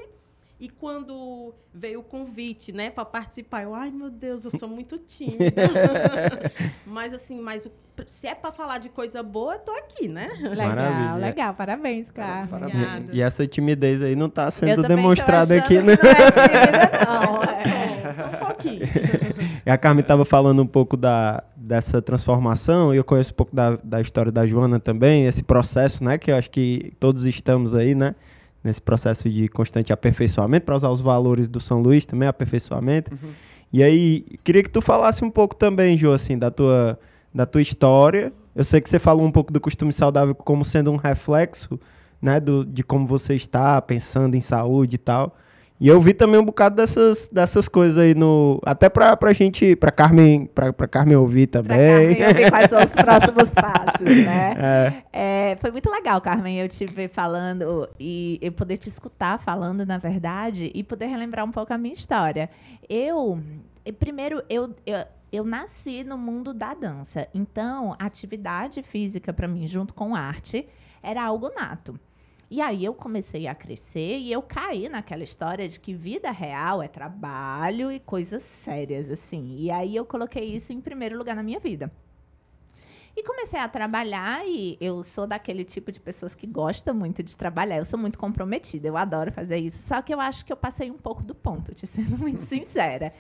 e 0.60 0.68
quando 0.68 1.54
veio 1.74 2.02
o 2.02 2.04
convite, 2.04 2.74
né, 2.74 2.90
para 2.90 3.06
participar, 3.06 3.64
eu, 3.64 3.74
ai 3.74 3.90
meu 3.92 4.10
Deus, 4.10 4.44
eu 4.44 4.52
sou 4.52 4.68
muito 4.68 4.98
tímida. 4.98 5.54
mas 6.86 7.14
assim, 7.14 7.40
mas 7.40 7.66
o, 7.66 7.72
se 8.06 8.28
é 8.28 8.36
para 8.36 8.52
falar 8.52 8.78
de 8.80 8.90
coisa 8.90 9.24
boa, 9.24 9.54
eu 9.54 9.60
tô 9.60 9.72
aqui, 9.72 10.10
né? 10.10 10.28
Legal, 10.42 10.68
Maravilha. 10.68 11.16
legal, 11.16 11.54
parabéns, 11.54 12.10
cara. 12.10 12.48
Parabéns. 12.48 13.10
E 13.14 13.22
essa 13.22 13.48
timidez 13.48 14.04
aí 14.04 14.18
não 14.18 14.28
está 14.28 14.52
sendo 14.52 14.84
demonstrada 14.84 15.56
aqui, 15.56 15.82
né? 15.82 15.98
Não 16.02 16.10
é 16.10 16.32
tímida, 16.32 16.92
não. 17.08 17.44
é. 17.44 18.36
um 18.36 18.46
pouquinho. 18.46 18.90
E 19.66 19.70
a 19.72 19.78
Carmen 19.78 20.02
estava 20.02 20.26
falando 20.26 20.62
um 20.62 20.68
pouco 20.68 20.98
da, 20.98 21.42
dessa 21.56 22.02
transformação, 22.02 22.94
e 22.94 22.98
eu 22.98 23.04
conheço 23.06 23.32
um 23.32 23.36
pouco 23.36 23.56
da, 23.56 23.78
da 23.82 24.02
história 24.02 24.32
da 24.32 24.46
Joana 24.46 24.78
também, 24.78 25.26
esse 25.26 25.42
processo, 25.42 26.04
né, 26.04 26.18
que 26.18 26.32
eu 26.32 26.36
acho 26.36 26.50
que 26.50 26.94
todos 27.00 27.26
estamos 27.26 27.76
aí, 27.76 27.96
né? 27.96 28.14
Nesse 28.64 28.82
processo 28.82 29.30
de 29.30 29.48
constante 29.48 29.94
aperfeiçoamento, 29.94 30.66
para 30.66 30.76
usar 30.76 30.90
os 30.90 31.02
valores 31.02 31.48
do 31.48 31.60
São 31.60 31.82
Luís 31.82 32.06
também, 32.06 32.28
aperfeiçoamento. 32.28 33.12
Uhum. 33.12 33.30
E 33.72 33.84
aí, 33.84 34.26
queria 34.44 34.64
que 34.64 34.70
tu 34.70 34.82
falasse 34.82 35.24
um 35.24 35.30
pouco 35.30 35.56
também, 35.56 35.98
Jô, 35.98 36.12
assim, 36.12 36.38
da 36.38 36.50
tua, 36.50 37.00
da 37.34 37.46
tua 37.46 37.62
história. 37.62 38.34
Eu 38.56 38.64
sei 38.64 38.82
que 38.82 38.90
você 38.90 39.00
falou 39.00 39.26
um 39.26 39.32
pouco 39.32 39.54
do 39.54 39.60
costume 39.60 39.94
saudável 39.94 40.34
como 40.34 40.66
sendo 40.66 40.92
um 40.92 40.96
reflexo, 40.96 41.80
né, 42.22 42.40
do, 42.40 42.66
de 42.66 42.84
como 42.84 43.08
você 43.08 43.36
está 43.36 43.82
pensando 43.82 44.36
em 44.36 44.42
saúde 44.42 44.96
e 44.96 45.00
tal. 45.00 45.36
E 45.80 45.88
eu 45.88 46.02
vi 46.02 46.14
também 46.14 46.40
um 46.40 46.44
bocado 46.44 46.76
dessas, 46.76 47.30
dessas 47.30 47.70
coisas 47.70 47.98
aí 47.98 48.14
no. 48.14 48.60
Até 48.66 48.90
pra, 48.90 49.16
pra 49.16 49.32
gente, 49.32 49.78
pra 49.78 49.92
Carmen, 49.92 50.46
pra, 50.46 50.74
pra 50.74 50.88
Carmen 50.88 51.16
ouvir 51.16 51.48
também. 51.48 51.78
Pra 51.78 51.88
Carmen 51.88 52.28
ouvir 52.28 52.52
quais 52.52 52.70
são 52.70 52.80
os 52.80 52.92
próximos 52.92 53.54
passos, 53.54 54.26
né? 54.26 54.56
É. 55.14 55.52
É, 55.52 55.56
foi 55.62 55.72
muito 55.72 55.90
legal, 55.90 56.20
Carmen, 56.20 56.60
eu 56.60 56.68
te 56.68 56.86
ver 56.86 57.08
falando 57.08 57.88
e 57.98 58.38
eu 58.42 58.52
poder 58.52 58.78
te 58.78 58.90
escutar 58.90 59.40
falando, 59.40 59.86
na 59.86 59.98
verdade, 59.98 60.70
e 60.74 60.84
poder 60.84 61.06
relembrar 61.06 61.46
um 61.46 61.52
pouco 61.52 61.74
a 61.74 61.78
minha 61.78 61.94
história. 61.94 62.50
Eu, 62.90 63.40
primeiro, 63.98 64.44
eu, 64.50 64.76
eu 64.86 65.06
eu 65.32 65.44
nasci 65.44 66.04
no 66.04 66.18
mundo 66.18 66.54
da 66.54 66.74
dança. 66.74 67.28
Então, 67.34 67.96
atividade 68.00 68.82
física 68.82 69.32
para 69.32 69.48
mim, 69.48 69.68
junto 69.68 69.94
com 69.94 70.16
arte, 70.16 70.68
era 71.02 71.24
algo 71.24 71.52
nato. 71.56 72.00
E 72.52 72.62
aí 72.62 72.84
eu 72.84 72.96
comecei 72.96 73.46
a 73.46 73.54
crescer 73.54 74.18
e 74.18 74.32
eu 74.32 74.42
caí 74.42 74.90
naquela 74.90 75.24
história 75.24 75.70
de 75.70 75.80
que 75.80 75.94
vida 75.94 76.32
real 76.32 76.82
é 76.82 76.88
trabalho 76.88 77.92
e 77.92 78.00
coisas 78.00 78.42
sérias, 78.42 79.12
assim. 79.12 79.56
E 79.60 79.70
aí 79.70 79.96
eu 79.96 80.04
coloquei 80.04 80.46
isso 80.46 80.74
em 80.74 80.82
primeiro 80.82 81.16
lugar 81.16 81.36
na 81.36 81.44
minha 81.44 81.60
vida. 81.60 81.92
E 83.16 83.24
comecei 83.24 83.60
a 83.60 83.68
trabalhar 83.68 84.48
e 84.48 84.78
eu 84.82 85.04
sou 85.04 85.28
daquele 85.28 85.64
tipo 85.64 85.92
de 85.92 86.00
pessoas 86.00 86.34
que 86.34 86.48
gosta 86.48 86.92
muito 86.92 87.22
de 87.22 87.38
trabalhar. 87.38 87.78
Eu 87.78 87.86
sou 87.86 88.00
muito 88.00 88.18
comprometida, 88.18 88.88
eu 88.88 88.98
adoro 88.98 89.32
fazer 89.32 89.58
isso. 89.58 89.84
Só 89.84 90.02
que 90.02 90.12
eu 90.12 90.20
acho 90.20 90.44
que 90.44 90.52
eu 90.52 90.58
passei 90.58 90.90
um 90.90 90.98
pouco 90.98 91.22
do 91.22 91.36
ponto, 91.36 91.76
te 91.76 91.86
sendo 91.86 92.16
muito 92.18 92.42
sincera. 92.44 93.14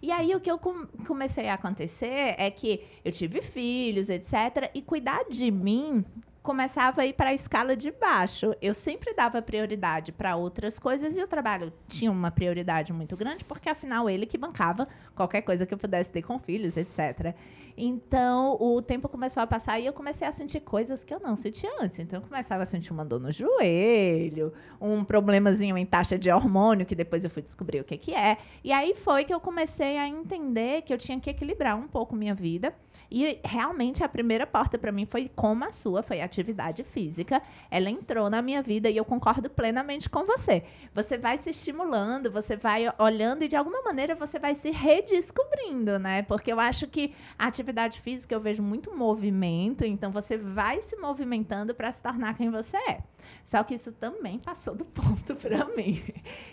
E 0.00 0.12
aí 0.12 0.34
o 0.36 0.40
que 0.40 0.50
eu 0.50 0.58
com 0.58 0.86
comecei 1.04 1.48
a 1.48 1.54
acontecer 1.54 2.34
é 2.38 2.48
que 2.50 2.84
eu 3.04 3.10
tive 3.10 3.42
filhos, 3.42 4.08
etc. 4.08 4.70
E 4.72 4.82
cuidar 4.82 5.24
de 5.28 5.50
mim 5.50 6.04
começava 6.42 7.02
a 7.02 7.06
ir 7.06 7.12
para 7.12 7.30
a 7.30 7.34
escala 7.34 7.76
de 7.76 7.90
baixo. 7.90 8.54
Eu 8.60 8.74
sempre 8.74 9.14
dava 9.14 9.42
prioridade 9.42 10.12
para 10.12 10.36
outras 10.36 10.78
coisas 10.78 11.16
e 11.16 11.22
o 11.22 11.26
trabalho 11.26 11.72
tinha 11.88 12.10
uma 12.10 12.30
prioridade 12.30 12.92
muito 12.92 13.16
grande, 13.16 13.44
porque 13.44 13.68
afinal 13.68 14.08
ele 14.08 14.26
que 14.26 14.38
bancava 14.38 14.88
qualquer 15.14 15.42
coisa 15.42 15.66
que 15.66 15.74
eu 15.74 15.78
pudesse 15.78 16.10
ter 16.10 16.22
com 16.22 16.38
filhos, 16.38 16.76
etc. 16.76 17.34
Então, 17.80 18.56
o 18.60 18.82
tempo 18.82 19.08
começou 19.08 19.40
a 19.40 19.46
passar 19.46 19.78
e 19.78 19.86
eu 19.86 19.92
comecei 19.92 20.26
a 20.26 20.32
sentir 20.32 20.60
coisas 20.60 21.04
que 21.04 21.14
eu 21.14 21.20
não 21.20 21.36
sentia 21.36 21.70
antes. 21.80 22.00
Então, 22.00 22.18
eu 22.18 22.26
começava 22.26 22.64
a 22.64 22.66
sentir 22.66 22.92
uma 22.92 23.04
dor 23.04 23.20
no 23.20 23.30
joelho, 23.30 24.52
um 24.80 25.04
problemazinho 25.04 25.78
em 25.78 25.86
taxa 25.86 26.18
de 26.18 26.28
hormônio, 26.28 26.84
que 26.84 26.94
depois 26.96 27.22
eu 27.22 27.30
fui 27.30 27.40
descobrir 27.40 27.80
o 27.80 27.84
que, 27.84 27.96
que 27.96 28.12
é. 28.12 28.38
E 28.64 28.72
aí 28.72 28.94
foi 28.94 29.24
que 29.24 29.32
eu 29.32 29.38
comecei 29.38 29.96
a 29.96 30.08
entender 30.08 30.82
que 30.82 30.92
eu 30.92 30.98
tinha 30.98 31.20
que 31.20 31.30
equilibrar 31.30 31.76
um 31.76 31.86
pouco 31.86 32.16
minha 32.16 32.34
vida 32.34 32.74
e 33.10 33.40
realmente 33.42 34.04
a 34.04 34.08
primeira 34.08 34.46
porta 34.46 34.78
para 34.78 34.92
mim 34.92 35.06
foi 35.06 35.30
como 35.34 35.64
a 35.64 35.72
sua, 35.72 36.02
foi 36.02 36.20
a 36.20 36.24
atividade 36.24 36.84
física. 36.84 37.42
Ela 37.70 37.88
entrou 37.88 38.28
na 38.28 38.42
minha 38.42 38.62
vida 38.62 38.90
e 38.90 38.96
eu 38.96 39.04
concordo 39.04 39.48
plenamente 39.48 40.10
com 40.10 40.24
você. 40.24 40.62
Você 40.94 41.16
vai 41.16 41.38
se 41.38 41.50
estimulando, 41.50 42.30
você 42.30 42.56
vai 42.56 42.84
olhando 42.98 43.44
e 43.44 43.48
de 43.48 43.56
alguma 43.56 43.82
maneira 43.82 44.14
você 44.14 44.38
vai 44.38 44.54
se 44.54 44.70
redescobrindo, 44.70 45.98
né? 45.98 46.22
Porque 46.22 46.52
eu 46.52 46.60
acho 46.60 46.86
que 46.86 47.14
a 47.38 47.46
atividade 47.46 47.67
física 48.00 48.34
eu 48.34 48.40
vejo 48.40 48.62
muito 48.62 48.96
movimento, 48.96 49.84
então 49.84 50.10
você 50.10 50.36
vai 50.36 50.80
se 50.82 50.96
movimentando 50.96 51.74
para 51.74 51.90
se 51.92 52.02
tornar 52.02 52.36
quem 52.36 52.50
você 52.50 52.76
é. 52.76 53.02
Só 53.44 53.62
que 53.62 53.74
isso 53.74 53.92
também 53.92 54.38
passou 54.38 54.74
do 54.74 54.84
ponto 54.84 55.34
para 55.40 55.64
mim. 55.74 56.02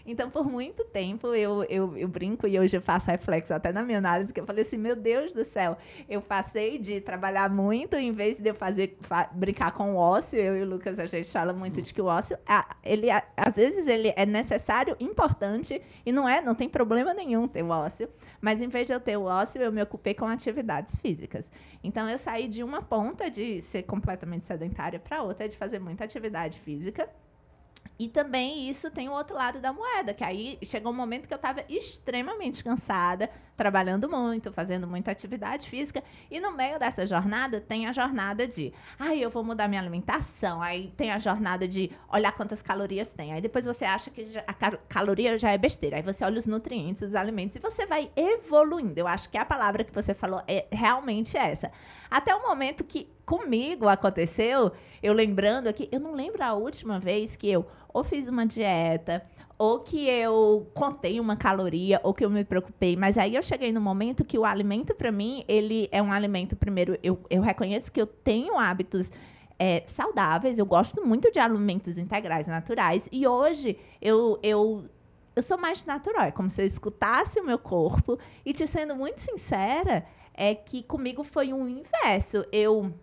Então, 0.06 0.30
por 0.30 0.46
muito 0.50 0.86
tempo, 0.86 1.28
eu, 1.36 1.64
eu, 1.66 1.98
eu, 1.98 2.08
brinco 2.08 2.48
e 2.48 2.58
hoje 2.58 2.78
eu 2.78 2.82
faço 2.82 3.12
reflexo 3.12 3.54
até 3.54 3.72
na 3.72 3.84
minha 3.84 3.98
análise, 3.98 4.32
que 4.32 4.40
eu 4.40 4.46
falei 4.46 4.62
assim, 4.62 4.78
meu 4.78 4.96
Deus 4.96 5.34
do 5.34 5.44
céu, 5.44 5.78
eu 6.08 6.22
passei 6.22 6.78
de 6.78 7.02
trabalhar 7.02 7.50
muito, 7.50 7.96
em 7.96 8.12
vez 8.12 8.38
de 8.38 8.50
eu 8.50 8.56
fazer, 8.56 8.98
fa 9.02 9.30
brincar 9.34 9.72
com 9.74 9.96
o 9.96 9.98
ócio, 9.98 10.40
eu 10.40 10.58
e 10.58 10.62
o 10.62 10.66
Lucas, 10.66 10.98
a 10.98 11.06
gente 11.06 11.32
fala 11.32 11.52
muito 11.52 11.82
de 11.82 11.94
que 11.94 12.02
o 12.02 12.06
ócio, 12.06 12.38
ele, 12.84 13.08
às 13.36 13.56
vezes, 13.56 13.88
ele 13.88 14.14
é 14.16 14.26
necessário, 14.26 14.96
importante, 15.00 15.82
e 16.06 16.12
não 16.12 16.30
é, 16.30 16.42
não 16.42 16.56
tem 16.56 16.70
problema 16.70 17.14
nenhum 17.14 17.48
ter 17.48 17.64
o 17.64 17.70
ócio, 17.70 18.08
mas 18.40 18.62
em 18.62 18.68
vez 18.68 18.88
de 18.88 18.94
eu 18.94 19.00
ter 19.00 19.18
o 19.18 19.24
ócio, 19.24 19.62
eu 19.62 19.72
me 19.72 19.82
ocupei 19.82 20.14
com 20.14 20.26
atividades 20.26 20.96
físicas. 20.96 21.52
Então, 21.84 22.10
eu 22.10 22.18
saí 22.18 22.48
de 22.48 22.64
uma 22.64 22.82
ponta 22.82 23.30
de 23.30 23.62
ser 23.62 23.84
completamente 23.84 24.46
sedentária 24.46 25.00
para 25.00 25.22
outra, 25.22 25.50
de 25.50 25.58
fazer 25.58 25.80
muita 25.80 26.04
atividade 26.04 26.60
física. 26.66 27.08
E 27.98 28.10
também 28.10 28.70
isso 28.70 28.92
tem 28.92 29.08
o 29.08 29.14
outro 29.14 29.38
lado 29.38 29.62
da 29.62 29.72
moeda, 29.72 30.14
que 30.14 30.24
aí 30.24 30.58
chegou 30.64 30.92
um 30.92 30.96
momento 30.96 31.28
que 31.28 31.34
eu 31.34 31.38
estava 31.38 31.64
extremamente 31.70 32.62
cansada, 32.62 33.30
trabalhando 33.56 34.10
muito, 34.10 34.52
fazendo 34.52 34.88
muita 34.88 35.12
atividade 35.12 35.70
física, 35.70 36.04
e 36.30 36.40
no 36.40 36.52
meio 36.52 36.78
dessa 36.78 37.06
jornada 37.06 37.62
tem 37.62 37.88
a 37.88 37.94
jornada 37.94 38.48
de, 38.48 38.74
ai, 39.00 39.20
eu 39.20 39.30
vou 39.30 39.44
mudar 39.44 39.68
minha 39.68 39.82
alimentação, 39.82 40.62
aí 40.62 40.94
tem 40.98 41.12
a 41.12 41.20
jornada 41.20 41.68
de 41.68 41.92
olhar 42.12 42.32
quantas 42.34 42.62
calorias 42.62 43.12
tem, 43.12 43.34
aí 43.34 43.42
depois 43.42 43.66
você 43.66 43.86
acha 43.86 44.10
que 44.10 44.28
a 44.46 44.72
caloria 44.88 45.38
já 45.38 45.52
é 45.52 45.58
besteira, 45.58 45.98
aí 45.98 46.04
você 46.04 46.24
olha 46.24 46.38
os 46.38 46.48
nutrientes, 46.48 47.02
os 47.02 47.16
alimentos, 47.16 47.56
e 47.56 47.60
você 47.60 47.86
vai 47.86 48.12
evoluindo. 48.16 49.00
Eu 49.00 49.08
acho 49.08 49.30
que 49.30 49.38
a 49.38 49.46
palavra 49.46 49.84
que 49.84 49.94
você 49.94 50.14
falou 50.14 50.42
é 50.48 50.66
realmente 50.72 51.38
essa. 51.38 51.72
Até 52.10 52.36
o 52.36 52.42
momento 52.42 52.84
que 52.84 53.10
comigo 53.26 53.88
aconteceu, 53.88 54.72
eu 55.02 55.14
lembrando 55.14 55.68
aqui, 55.68 55.90
eu 55.92 56.00
não 56.00 56.14
lembro 56.14 56.44
a 56.44 56.54
última 56.54 57.00
vez 57.00 57.36
que 57.36 57.50
eu 57.50 57.66
ou 57.96 58.04
fiz 58.04 58.28
uma 58.28 58.46
dieta, 58.46 59.24
ou 59.58 59.80
que 59.80 60.06
eu 60.06 60.70
contei 60.74 61.18
uma 61.18 61.38
caloria, 61.38 61.98
ou 62.04 62.14
que 62.14 62.26
eu 62.26 62.30
me 62.30 62.44
preocupei. 62.44 62.98
Mas 62.98 63.18
aí 63.18 63.36
eu 63.36 63.42
cheguei 63.42 63.72
no 63.72 63.80
momento 63.80 64.26
que 64.26 64.38
o 64.38 64.44
alimento, 64.44 64.94
para 64.94 65.14
mim, 65.14 65.46
ele 65.48 65.88
é 65.94 66.02
um 66.02 66.12
alimento, 66.12 66.58
primeiro, 66.58 67.00
eu, 67.02 67.18
eu 67.30 67.42
reconheço 67.42 67.90
que 67.90 68.02
eu 68.02 68.06
tenho 68.06 68.60
hábitos 68.60 69.10
é, 69.58 69.82
saudáveis, 69.86 70.60
eu 70.60 70.66
gosto 70.66 71.08
muito 71.08 71.32
de 71.32 71.40
alimentos 71.40 71.98
integrais 71.98 72.48
naturais, 72.48 73.08
e 73.14 73.26
hoje 73.26 73.80
eu, 74.02 74.38
eu, 74.44 74.90
eu 75.34 75.42
sou 75.42 75.58
mais 75.58 75.86
natural, 75.86 76.26
é 76.26 76.32
como 76.32 76.50
se 76.50 76.62
eu 76.62 76.66
escutasse 76.66 77.40
o 77.40 77.46
meu 77.46 77.58
corpo, 77.58 78.20
e 78.46 78.52
te 78.52 78.68
sendo 78.68 78.94
muito 78.94 79.22
sincera, 79.22 80.06
é 80.34 80.54
que 80.54 80.84
comigo 80.84 81.24
foi 81.24 81.54
um 81.54 81.66
inverso. 81.66 82.46
Eu 82.52 82.94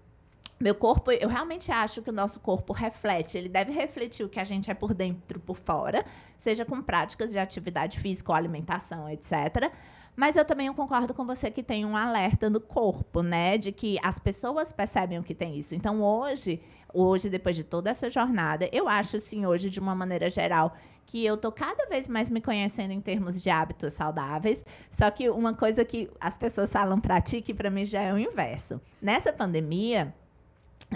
meu 0.63 0.75
corpo, 0.75 1.11
eu 1.11 1.29
realmente 1.29 1.73
acho 1.73 2.01
que 2.03 2.11
o 2.11 2.13
nosso 2.13 2.39
corpo 2.39 2.73
reflete, 2.73 3.37
ele 3.37 3.49
deve 3.49 3.73
refletir 3.73 4.25
o 4.25 4.29
que 4.29 4.39
a 4.39 4.45
gente 4.45 4.71
é 4.71 4.75
por 4.75 4.95
dentro, 4.95 5.41
por 5.41 5.57
fora, 5.57 6.05
seja 6.39 6.65
com 6.65 6.81
práticas 6.81 7.33
de 7.33 7.39
atividade 7.39 7.99
física 7.99 8.31
ou 8.31 8.37
alimentação, 8.37 9.11
etc. 9.11 9.73
Mas 10.15 10.37
eu 10.37 10.45
também 10.45 10.73
concordo 10.73 11.13
com 11.13 11.27
você 11.27 11.51
que 11.51 11.63
tem 11.63 11.85
um 11.85 11.97
alerta 11.97 12.49
no 12.49 12.61
corpo, 12.61 13.23
né, 13.23 13.59
de 13.59 13.73
que 13.73 13.99
as 14.03 14.19
pessoas 14.19 14.71
percebem 14.71 15.19
o 15.19 15.23
que 15.23 15.35
tem 15.35 15.59
isso. 15.59 15.75
Então 15.75 16.01
hoje, 16.01 16.61
hoje 16.93 17.29
depois 17.29 17.57
de 17.57 17.65
toda 17.65 17.91
essa 17.91 18.09
jornada, 18.09 18.69
eu 18.71 18.89
acho 18.89 19.17
assim 19.17 19.45
hoje 19.45 19.69
de 19.69 19.81
uma 19.81 19.97
maneira 19.97 20.31
geral 20.31 20.77
que 21.07 21.25
eu 21.25 21.37
tô 21.37 21.51
cada 21.51 21.87
vez 21.87 22.07
mais 22.07 22.31
me 22.31 22.41
conhecendo 22.41 22.93
em 22.93 23.01
termos 23.01 23.43
de 23.43 23.51
hábitos 23.51 23.95
saudáveis. 23.95 24.65
Só 24.91 25.11
que 25.11 25.29
uma 25.29 25.55
coisa 25.55 25.85
que 25.85 26.09
as 26.21 26.37
pessoas 26.37 26.73
falam 26.73 27.01
para 27.01 27.21
ti 27.21 27.41
que 27.43 27.53
para 27.53 27.71
mim 27.71 27.85
já 27.85 28.01
é 28.01 28.13
o 28.13 28.19
inverso. 28.19 28.81
Nessa 29.01 29.33
pandemia, 29.33 30.15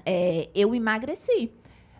é, 0.04 0.48
eu 0.54 0.74
emagreci. 0.74 1.52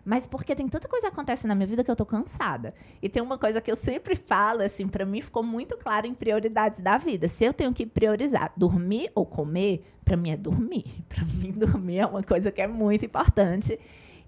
Mas 0.07 0.25
porque 0.25 0.55
tem 0.55 0.69
tanta 0.69 0.87
coisa 0.87 1.09
acontecendo 1.09 1.49
na 1.49 1.55
minha 1.55 1.67
vida 1.67 1.83
que 1.83 1.91
eu 1.91 1.95
tô 1.95 2.05
cansada. 2.05 2.73
E 3.01 3.09
tem 3.09 3.21
uma 3.21 3.37
coisa 3.37 3.59
que 3.59 3.69
eu 3.69 3.75
sempre 3.75 4.15
falo, 4.15 4.61
assim, 4.61 4.87
para 4.87 5.05
mim 5.05 5.19
ficou 5.19 5.43
muito 5.43 5.75
claro 5.75 6.07
em 6.07 6.13
prioridades 6.13 6.79
da 6.79 6.97
vida. 6.97 7.27
Se 7.27 7.43
eu 7.43 7.53
tenho 7.53 7.73
que 7.73 7.85
priorizar 7.85 8.53
dormir 8.55 9.11
ou 9.13 9.25
comer, 9.25 9.83
para 10.05 10.15
mim 10.15 10.31
é 10.31 10.37
dormir. 10.37 10.85
Para 11.09 11.25
mim, 11.25 11.51
dormir 11.51 11.97
é 11.97 12.05
uma 12.05 12.23
coisa 12.23 12.53
que 12.53 12.61
é 12.61 12.67
muito 12.67 13.03
importante. 13.03 13.77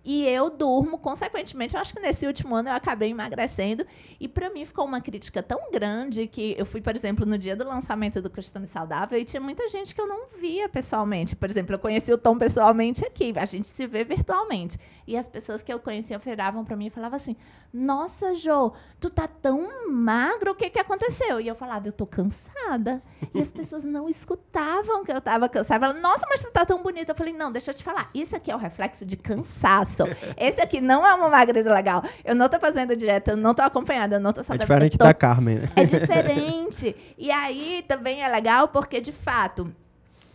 E 0.03 0.25
eu 0.25 0.50
durmo, 0.50 0.98
consequentemente, 0.98 1.75
eu 1.75 1.82
acho 1.82 1.94
que 1.94 2.00
nesse 2.00 2.25
último 2.25 2.56
ano 2.56 2.70
eu 2.70 2.74
acabei 2.74 3.10
emagrecendo. 3.10 3.86
E 4.20 4.27
para 4.27 4.50
mim 4.50 4.65
ficou 4.65 4.86
uma 4.86 5.01
crítica 5.01 5.44
tão 5.44 5.72
grande 5.72 6.27
que 6.27 6.56
eu 6.58 6.65
fui, 6.65 6.82
por 6.82 6.96
exemplo, 6.96 7.25
no 7.25 7.38
dia 7.38 7.56
do 7.56 7.65
lançamento 7.65 8.22
do 8.22 8.29
Costume 8.29 8.68
Saudável 8.68 9.20
e 9.20 9.25
tinha 9.25 9.41
muita 9.41 9.68
gente 9.68 9.94
que 9.94 10.01
eu 10.01 10.08
não 10.08 10.27
via 10.39 10.70
pessoalmente. 10.70 11.36
Por 11.36 11.50
exemplo, 11.50 11.75
eu 11.75 11.79
conheci 11.79 12.12
o 12.12 12.18
Tom 12.18 12.38
pessoalmente 12.38 13.06
aqui, 13.06 13.34
a 13.36 13.46
gente 13.46 13.70
se 13.70 13.86
vê 13.88 14.03
virtualmente. 14.03 14.79
E 15.06 15.18
as 15.18 15.27
pessoas 15.27 15.62
que 15.62 15.72
eu 15.72 15.79
conhecia 15.79 16.18
viravam 16.18 16.63
para 16.63 16.75
mim 16.75 16.88
e 16.88 16.89
falavam 16.89 17.18
assim: 17.18 17.36
Nossa, 17.74 18.34
Jo, 18.36 18.74
tu 19.00 19.10
tá 19.10 19.27
tão 19.27 19.89
magro, 19.91 20.51
o 20.51 20.56
que, 20.56 20.70
que 20.70 20.79
aconteceu? 20.79 21.39
E 21.41 21.48
eu 21.48 21.56
falava: 21.56 21.88
Eu 21.88 21.94
tô 21.94 22.06
cansada. 22.06 23.01
E 23.34 23.41
as 23.41 23.51
pessoas 23.51 23.86
não 23.86 24.08
escutavam 24.08 25.03
que 25.03 25.12
eu 25.12 25.22
tava 25.22 25.50
cansada. 25.50 25.79
Falavam, 25.79 26.01
Nossa, 26.01 26.25
mas 26.29 26.41
tu 26.41 26.51
tá 26.51 26.65
tão 26.65 26.82
bonita. 26.82 27.12
Eu 27.12 27.15
falei: 27.15 27.34
Não, 27.34 27.51
deixa 27.51 27.72
eu 27.72 27.75
te 27.75 27.84
falar. 27.84 28.10
Isso 28.13 28.36
aqui 28.36 28.51
é 28.51 28.56
o 28.56 28.60
reflexo 28.60 29.06
de 29.06 29.18
cansaço 29.18 29.88
esse 30.38 30.62
aqui 30.62 30.81
não 30.81 31.05
é 31.05 31.13
uma 31.13 31.29
magreza 31.29 31.74
legal. 31.74 32.03
Eu 32.24 32.36
não 32.36 32.50
tô 32.50 32.60
fazendo 32.60 32.96
dieta, 32.96 33.31
eu 33.31 33.38
não 33.38 33.53
tô 33.53 33.62
acompanhada, 33.62 34.15
eu 34.15 34.19
não 34.19 34.34
tô 34.34 34.43
saudável. 34.43 34.63
É 34.63 34.79
diferente 34.79 34.98
tô... 34.98 35.03
da 35.03 35.13
Carmen, 35.13 35.60
né? 35.60 35.69
É 35.75 35.84
diferente. 35.86 36.96
e 37.17 37.31
aí 37.31 37.84
também 37.88 38.24
é 38.24 38.27
legal 38.27 38.67
porque, 38.67 39.01
de 39.01 39.12
fato, 39.12 39.74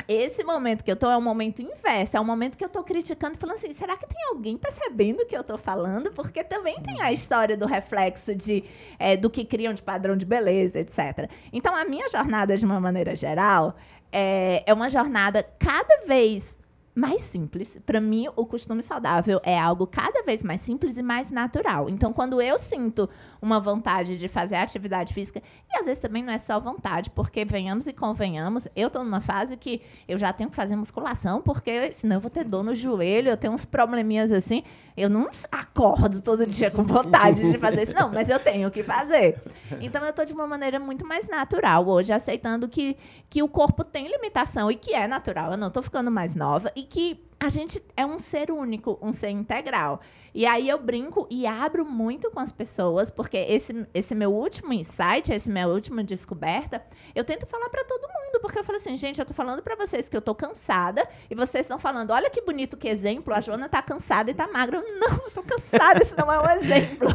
esse 0.07 0.45
momento 0.45 0.85
que 0.85 0.91
eu 0.91 0.97
tô 0.97 1.11
é 1.11 1.17
um 1.17 1.23
momento 1.23 1.63
inverso, 1.63 2.17
é 2.17 2.21
um 2.21 2.25
momento 2.25 2.59
que 2.59 2.65
eu 2.65 2.69
tô 2.69 2.83
criticando, 2.83 3.39
falando 3.39 3.57
assim, 3.57 3.73
será 3.73 3.97
que 3.97 4.07
tem 4.07 4.23
alguém 4.29 4.57
percebendo 4.57 5.23
o 5.23 5.27
que 5.27 5.37
eu 5.37 5.43
tô 5.43 5.57
falando? 5.57 6.13
Porque 6.13 6.45
também 6.45 6.77
tem 6.83 7.01
a 7.01 7.13
história 7.13 7.57
do 7.57 7.67
reflexo 7.67 8.35
de, 8.35 8.65
é, 8.99 9.17
do 9.17 9.31
que 9.31 9.45
criam 9.45 9.73
de 9.73 9.83
padrão 9.83 10.17
de 10.17 10.27
beleza, 10.27 10.79
etc. 10.81 11.31
Então, 11.53 11.75
a 11.75 11.85
minha 11.85 12.09
jornada, 12.09 12.57
de 12.57 12.65
uma 12.65 12.79
maneira 12.79 13.17
geral, 13.17 13.77
é, 14.13 14.63
é 14.67 14.75
uma 14.75 14.91
jornada 14.91 15.43
cada 15.59 16.05
vez 16.07 16.59
mais 16.95 17.23
simples. 17.23 17.77
Para 17.85 18.01
mim, 18.01 18.29
o 18.37 18.47
costume 18.47 18.83
saudável 18.83 19.41
é 19.43 19.59
algo 19.59 19.87
cada 19.87 20.23
vez 20.23 20.43
mais 20.43 20.61
simples 20.61 20.97
e 20.97 21.03
mais 21.03 21.31
natural. 21.31 21.89
Então, 21.89 22.13
quando 22.13 22.41
eu 22.41 22.57
sinto 22.59 23.09
uma 23.45 23.59
vontade 23.59 24.17
de 24.17 24.29
fazer 24.29 24.57
atividade 24.57 25.13
física, 25.13 25.43
e 25.73 25.79
às 25.79 25.87
vezes 25.87 25.99
também 25.99 26.23
não 26.23 26.33
é 26.33 26.39
só 26.39 26.61
vontade, 26.61 27.11
porque 27.11 27.45
venhamos 27.45 27.87
e 27.87 27.93
convenhamos, 27.93 28.69
eu 28.77 28.87
estou 28.87 29.03
numa 29.03 29.21
fase 29.21 29.57
que 29.57 29.83
eu 30.07 30.17
já 30.17 30.33
tenho 30.33 30.49
que 30.49 30.57
fazer 30.57 30.77
musculação, 30.77 31.43
porque 31.43 31.93
senão 31.93 32.17
eu 32.17 32.21
vou 32.21 32.31
ter 32.31 32.45
dor 32.45 32.63
no 32.63 32.75
joelho, 32.75 33.31
eu 33.31 33.37
tenho 33.37 33.53
uns 33.53 33.65
probleminhas 33.65 34.31
assim. 34.31 34.63
Eu 34.97 35.11
não 35.11 35.29
acordo 35.51 36.21
todo 36.21 36.47
dia 36.47 36.71
com 36.71 36.85
vontade 36.85 37.51
de 37.51 37.59
fazer 37.59 37.83
isso, 37.83 37.95
não, 37.95 38.09
mas 38.13 38.29
eu 38.29 38.39
tenho 38.39 38.71
que 38.71 38.85
fazer. 38.85 39.43
Então, 39.81 40.05
eu 40.05 40.11
estou 40.11 40.25
de 40.25 40.33
uma 40.33 40.47
maneira 40.47 40.79
muito 40.79 41.05
mais 41.05 41.29
natural 41.29 41.85
hoje, 41.89 42.13
aceitando 42.13 42.69
que, 42.69 42.97
que 43.29 43.43
o 43.43 43.49
corpo 43.49 43.83
tem 43.83 44.07
limitação 44.07 44.71
e 44.71 44.77
que 44.77 44.95
é 44.95 45.09
natural. 45.09 45.51
Eu 45.51 45.59
não 45.59 45.67
estou 45.67 45.83
ficando 45.83 46.13
mais 46.13 46.37
nova 46.37 46.71
e 46.77 46.85
e 46.85 46.87
que 46.87 47.25
a 47.39 47.49
gente 47.49 47.83
é 47.97 48.05
um 48.07 48.19
ser 48.19 48.51
único, 48.51 48.99
um 49.03 49.13
ser 49.13 49.31
integral. 49.31 50.01
E 50.35 50.47
aí 50.47 50.69
eu 50.69 50.79
brinco 50.79 51.27
e 51.31 51.47
abro 51.47 51.85
muito 51.85 52.31
com 52.31 52.41
as 52.41 52.51
pessoas, 52.51 53.11
porque 53.11 53.37
esse, 53.37 53.87
esse 53.95 54.15
meu 54.15 54.33
último 54.33 54.73
insight, 54.73 55.33
esse 55.33 55.51
meu 55.51 55.69
última 55.69 56.03
descoberta, 56.03 56.83
eu 57.15 57.25
tento 57.25 57.47
falar 57.47 57.69
para 57.69 57.85
todo 57.85 58.03
mundo, 58.03 58.41
porque 58.41 58.59
eu 58.59 58.65
falo 58.65 58.77
assim, 58.77 58.97
gente, 58.97 59.21
eu 59.21 59.27
tô 59.27 59.35
falando 59.35 59.63
para 59.63 59.77
vocês 59.77 60.09
que 60.09 60.17
eu 60.17 60.23
tô 60.23 60.35
cansada 60.35 61.07
e 61.31 61.35
vocês 61.35 61.65
estão 61.65 61.79
falando, 61.79 62.11
olha 62.11 62.31
que 62.31 62.41
bonito 62.41 62.77
que 62.77 62.89
exemplo, 62.89 63.33
a 63.35 63.41
Joana 63.41 63.69
tá 63.69 63.81
cansada 63.81 64.31
e 64.31 64.35
tá 64.35 64.49
magra. 64.49 64.79
Eu, 64.79 64.99
não, 64.99 65.09
eu 65.09 65.31
tô 65.31 65.43
cansada, 65.43 66.03
isso 66.03 66.15
não 66.17 66.33
é 66.33 66.41
um 66.41 66.51
exemplo. 66.59 67.09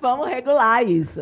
Vamos 0.00 0.26
regular 0.28 0.82
isso. 0.88 1.20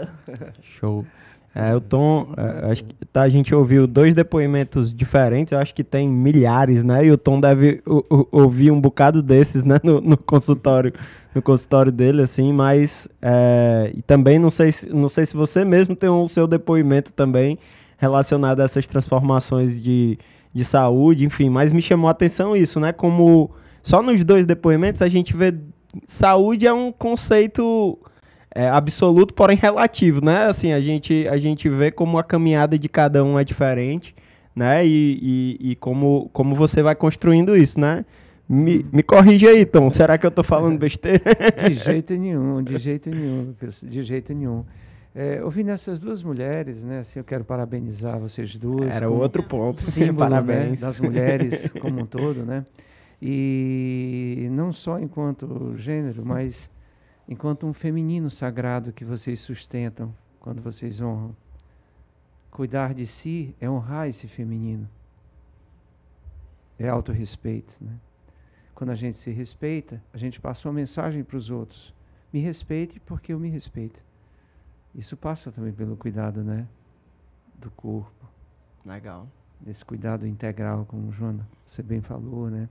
Show. 0.63 1.05
É, 1.55 1.75
o 1.75 1.81
Tom, 1.83 2.33
é, 2.35 2.73
acho 2.73 2.83
que 2.85 2.95
tá, 3.13 3.23
a 3.23 3.29
gente 3.29 3.55
ouviu 3.55 3.87
dois 3.87 4.15
depoimentos 4.15 4.93
diferentes, 4.93 5.53
eu 5.53 5.59
acho 5.59 5.75
que 5.75 5.85
tem 5.85 6.09
milhares, 6.09 6.83
né? 6.83 7.05
E 7.05 7.11
o 7.11 7.19
Tom 7.19 7.39
deve 7.39 7.83
o, 7.87 8.03
o, 8.09 8.29
ouvir 8.33 8.71
um 8.71 8.81
bocado 8.81 9.23
desses, 9.23 9.63
né? 9.63 9.79
No, 9.83 10.01
no, 10.01 10.17
consultório, 10.17 10.95
no 11.35 11.43
consultório 11.43 11.93
dele, 11.93 12.23
assim, 12.23 12.53
mas 12.55 13.07
é, 13.21 13.93
e 13.95 14.01
também 14.01 14.39
não 14.39 14.49
sei, 14.49 14.73
se, 14.73 14.89
não 14.89 15.11
sei 15.11 15.27
se 15.27 15.37
você 15.37 15.63
mesmo 15.63 15.95
tem 15.95 16.09
o 16.09 16.27
seu 16.27 16.47
depoimento 16.47 17.13
também 17.13 17.59
relacionado 17.99 18.61
a 18.61 18.65
essas 18.65 18.89
transformações 18.89 19.83
de, 19.83 20.19
de 20.55 20.65
saúde, 20.65 21.27
enfim, 21.27 21.51
mas 21.51 21.71
me 21.71 21.83
chamou 21.83 22.09
a 22.09 22.13
atenção 22.13 22.57
isso, 22.57 22.81
né? 22.81 22.93
Como 22.93 23.51
só 23.83 24.03
nos 24.03 24.25
dois 24.25 24.47
depoimentos 24.47 25.03
a 25.03 25.09
gente 25.09 25.37
vê 25.37 25.55
saúde 26.07 26.67
é 26.67 26.73
um 26.73 26.91
conceito 26.91 27.99
é, 28.55 28.69
absoluto, 28.69 29.35
porém 29.35 29.57
relativo, 29.57 30.25
né? 30.25 30.45
Assim, 30.47 30.73
a 30.73 30.81
gente, 30.81 31.27
a 31.29 31.37
gente 31.37 31.69
vê 31.69 31.91
como 31.91 32.19
a 32.19 32.25
caminhada 32.25 32.79
de 32.79 32.89
cada 32.89 33.25
um 33.25 33.39
é 33.39 33.45
diferente, 33.45 34.15
né? 34.55 34.87
E, 34.87 35.59
e, 35.61 35.71
e 35.71 35.77
como, 35.77 36.29
como 36.33 36.55
você 36.55 36.83
vai 36.83 36.95
construindo 36.95 37.57
isso, 37.57 37.81
né? 37.81 38.05
Me, 38.49 38.85
me 38.93 39.03
corrija 39.03 39.49
aí, 39.49 39.65
Tom. 39.65 39.89
Será 39.91 40.19
que 40.19 40.27
eu 40.27 40.29
estou 40.29 40.45
falando 40.45 40.77
besteira? 40.79 41.23
De 41.67 41.75
jeito 41.75 42.15
nenhum, 42.15 42.63
de 42.63 42.77
jeito 42.77 43.09
nenhum, 43.09 43.55
de 43.85 44.03
jeito 44.03 44.35
nenhum. 44.35 44.65
É, 45.15 45.43
ouvindo 45.45 45.71
essas 45.71 45.99
duas 45.99 46.23
mulheres, 46.23 46.83
né? 46.83 47.01
Assim, 47.01 47.19
eu 47.19 47.25
quero 47.25 47.45
parabenizar 47.45 48.19
vocês 48.19 48.57
duas. 48.57 48.95
Era 48.95 49.11
outro 49.11 49.43
ponto. 49.43 49.81
Símbolo, 49.83 50.19
Parabéns. 50.19 50.81
Né, 50.81 50.87
das 50.87 51.01
mulheres 51.01 51.71
como 51.81 52.01
um 52.01 52.07
todo, 52.07 52.45
né? 52.45 52.65
E 53.21 54.49
não 54.51 54.73
só 54.73 54.99
enquanto 54.99 55.75
gênero, 55.77 56.25
mas 56.25 56.69
enquanto 57.33 57.67
um 57.67 57.73
feminino 57.73 58.29
sagrado 58.29 58.93
que 58.93 59.07
vocês 59.07 59.41
sustentam 59.41 60.15
quando 60.39 60.61
vocês 60.61 61.01
honram. 61.01 61.35
Cuidar 62.51 62.93
de 62.93 63.07
si 63.07 63.57
é 63.59 63.71
honrar 63.71 64.07
esse 64.07 64.29
feminino. 64.29 64.87
É 66.79 66.89
autorrespeito. 66.91 67.75
Né? 67.81 67.97
Quando 68.75 68.91
a 68.91 68.95
gente 68.95 69.17
se 69.17 69.31
respeita, 69.31 70.03
a 70.13 70.19
gente 70.19 70.39
passa 70.39 70.69
uma 70.69 70.75
mensagem 70.75 71.25
para 71.25 71.39
os 71.39 71.49
outros. 71.49 71.95
Me 72.31 72.41
respeite 72.41 73.01
porque 73.01 73.33
eu 73.33 73.41
me 73.41 73.49
respeito. 73.49 73.99
Isso 74.95 75.17
passa 75.17 75.51
também 75.51 75.73
pelo 75.73 75.97
cuidado 75.97 76.45
né? 76.45 76.69
do 77.55 77.71
corpo. 77.71 78.29
Legal. 78.85 79.27
Desse 79.59 79.83
cuidado 79.83 80.27
integral, 80.27 80.85
como 80.85 81.11
Joana, 81.13 81.49
você 81.65 81.83
bem 81.83 82.03
falou, 82.03 82.51
né? 82.51 82.69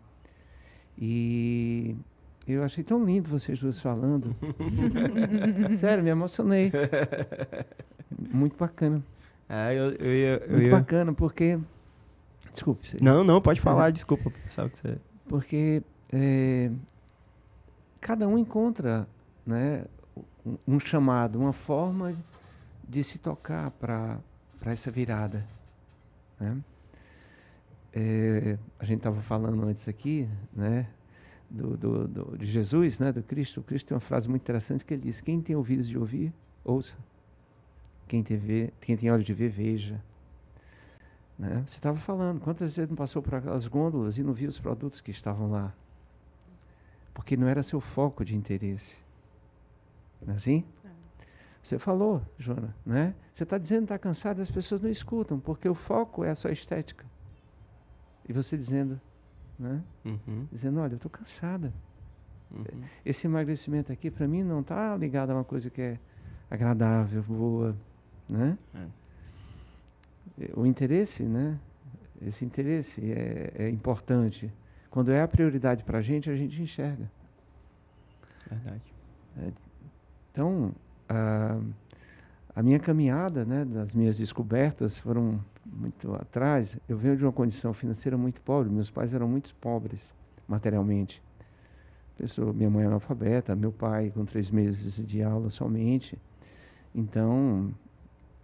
E 0.96 1.96
eu 2.48 2.63
achei 2.63 2.83
tão 2.83 3.03
lindo 3.03 3.29
vocês 3.29 3.60
duas 3.60 3.79
falando. 3.79 4.36
Sério, 5.77 6.03
me 6.03 6.10
emocionei. 6.10 6.71
Muito 8.31 8.57
bacana. 8.57 9.03
É, 9.48 9.74
eu, 9.74 9.91
eu 9.91 10.15
ia, 10.15 10.38
eu 10.45 10.51
Muito 10.51 10.63
ia... 10.63 10.71
bacana, 10.71 11.13
porque. 11.13 11.60
Desculpe. 12.51 12.88
Você... 12.88 12.98
Não, 13.01 13.24
não, 13.24 13.41
pode 13.41 13.62
falar, 13.62 13.89
é. 13.89 13.91
desculpa. 13.91 14.31
Sabe 14.48 14.71
que 14.71 14.77
você... 14.77 14.98
Porque 15.27 15.83
é, 16.12 16.69
cada 18.01 18.27
um 18.27 18.38
encontra 18.38 19.07
né, 19.45 19.86
um, 20.45 20.57
um 20.67 20.79
chamado, 20.79 21.39
uma 21.39 21.53
forma 21.53 22.13
de 22.88 23.03
se 23.03 23.17
tocar 23.17 23.71
para 23.71 24.19
essa 24.65 24.91
virada. 24.91 25.45
Né? 26.39 26.57
É, 27.93 28.57
a 28.79 28.86
gente 28.86 28.98
estava 28.98 29.21
falando 29.21 29.63
antes 29.65 29.88
aqui, 29.88 30.27
né? 30.53 30.88
Do, 31.51 31.75
do, 31.75 32.08
do, 32.08 32.38
de 32.38 32.46
Jesus, 32.46 32.98
né, 32.98 33.12
do 33.12 33.22
Cristo, 33.22 33.60
o 33.60 33.63
Cristo 33.63 33.88
tem 33.88 33.96
uma 33.96 34.01
frase 34.01 34.29
muito 34.29 34.41
interessante 34.41 34.86
que 34.86 34.93
ele 34.93 35.03
diz: 35.03 35.20
Quem 35.20 35.41
tem 35.41 35.55
ouvidos 35.55 35.88
de 35.88 35.98
ouvir, 35.98 36.34
ouça. 36.63 36.96
Quem 38.07 38.24
tem, 38.24 38.37
ver, 38.37 38.74
quem 38.81 38.98
tem 38.98 39.11
olhos 39.11 39.25
de 39.25 39.33
ver, 39.33 39.50
veja. 39.50 40.01
Né? 41.37 41.64
Você 41.66 41.77
estava 41.77 41.98
falando, 41.98 42.40
quantas 42.40 42.75
vezes 42.75 42.90
não 42.90 42.96
passou 42.96 43.22
por 43.22 43.35
aquelas 43.35 43.68
gôndolas 43.68 44.18
e 44.18 44.24
não 44.24 44.33
viu 44.33 44.50
os 44.50 44.59
produtos 44.59 45.01
que 45.01 45.11
estavam 45.11 45.50
lá? 45.50 45.74
Porque 47.14 47.37
não 47.37 47.48
era 47.48 47.64
seu 47.64 47.79
foco 47.79 48.24
de 48.24 48.35
interesse. 48.35 48.98
Não 50.22 50.33
é 50.33 50.35
assim? 50.35 50.64
É. 50.85 50.90
Você 51.64 51.79
falou, 51.79 52.22
Joana, 52.37 52.75
né? 52.85 53.16
Você 53.33 53.44
está 53.44 53.57
dizendo 53.57 53.79
que 53.79 53.85
está 53.85 54.00
cansado, 54.00 54.42
as 54.42 54.51
pessoas 54.51 54.81
não 54.81 54.90
escutam, 54.90 55.40
porque 55.40 55.68
o 55.68 55.75
foco 55.75 56.24
é 56.24 56.31
a 56.31 56.35
sua 56.35 56.51
estética. 56.51 57.05
E 58.27 58.33
você 58.33 58.57
dizendo, 58.57 59.00
né? 59.57 59.81
Uhum. 60.05 60.48
Dizendo, 60.51 60.79
olha, 60.79 60.94
eu 60.94 60.98
estou 60.98 61.11
cansada. 61.11 61.72
Uhum. 62.51 62.83
Esse 63.05 63.27
emagrecimento 63.27 63.92
aqui, 63.92 64.09
para 64.11 64.27
mim, 64.27 64.44
não 64.44 64.61
está 64.61 64.96
ligado 64.98 65.31
a 65.31 65.35
uma 65.35 65.44
coisa 65.44 65.70
que 65.70 65.81
é 65.81 66.00
agradável, 66.50 67.24
boa, 67.24 67.75
né? 68.27 68.57
É. 68.75 68.87
O 70.55 70.66
interesse, 70.66 71.24
né? 71.24 71.57
Esse 72.22 72.44
interesse 72.46 73.11
é, 73.11 73.53
é 73.55 73.70
importante. 73.70 74.51
Quando 74.90 75.11
é 75.11 75.22
a 75.22 75.27
prioridade 75.27 75.83
para 75.83 76.00
a 76.00 76.01
gente, 76.01 76.29
a 76.29 76.35
gente 76.35 76.61
enxerga. 76.61 77.09
Verdade. 78.50 78.94
É, 79.37 79.51
então, 80.31 80.74
a, 81.07 81.59
a 82.55 82.61
minha 82.61 82.79
caminhada, 82.79 83.46
né, 83.46 83.66
das 83.66 83.94
minhas 83.96 84.18
descobertas 84.18 85.00
foram 85.00 85.40
muito 85.65 86.13
atrás, 86.15 86.77
eu 86.87 86.97
venho 86.97 87.15
de 87.15 87.24
uma 87.24 87.31
condição 87.31 87.74
financeira 87.74 88.17
muito 88.17 88.41
pobre. 88.41 88.71
Meus 88.71 88.89
pais 88.89 89.13
eram 89.13 89.27
muito 89.27 89.53
pobres 89.55 90.13
materialmente. 90.47 91.21
Pessoa, 92.17 92.53
minha 92.53 92.69
mãe 92.69 92.83
é 92.83 92.87
analfabeta, 92.87 93.55
meu 93.55 93.71
pai 93.71 94.11
com 94.11 94.25
três 94.25 94.51
meses 94.51 95.03
de 95.05 95.24
aula 95.24 95.50
somente. 95.50 96.17
Então, 96.93 97.74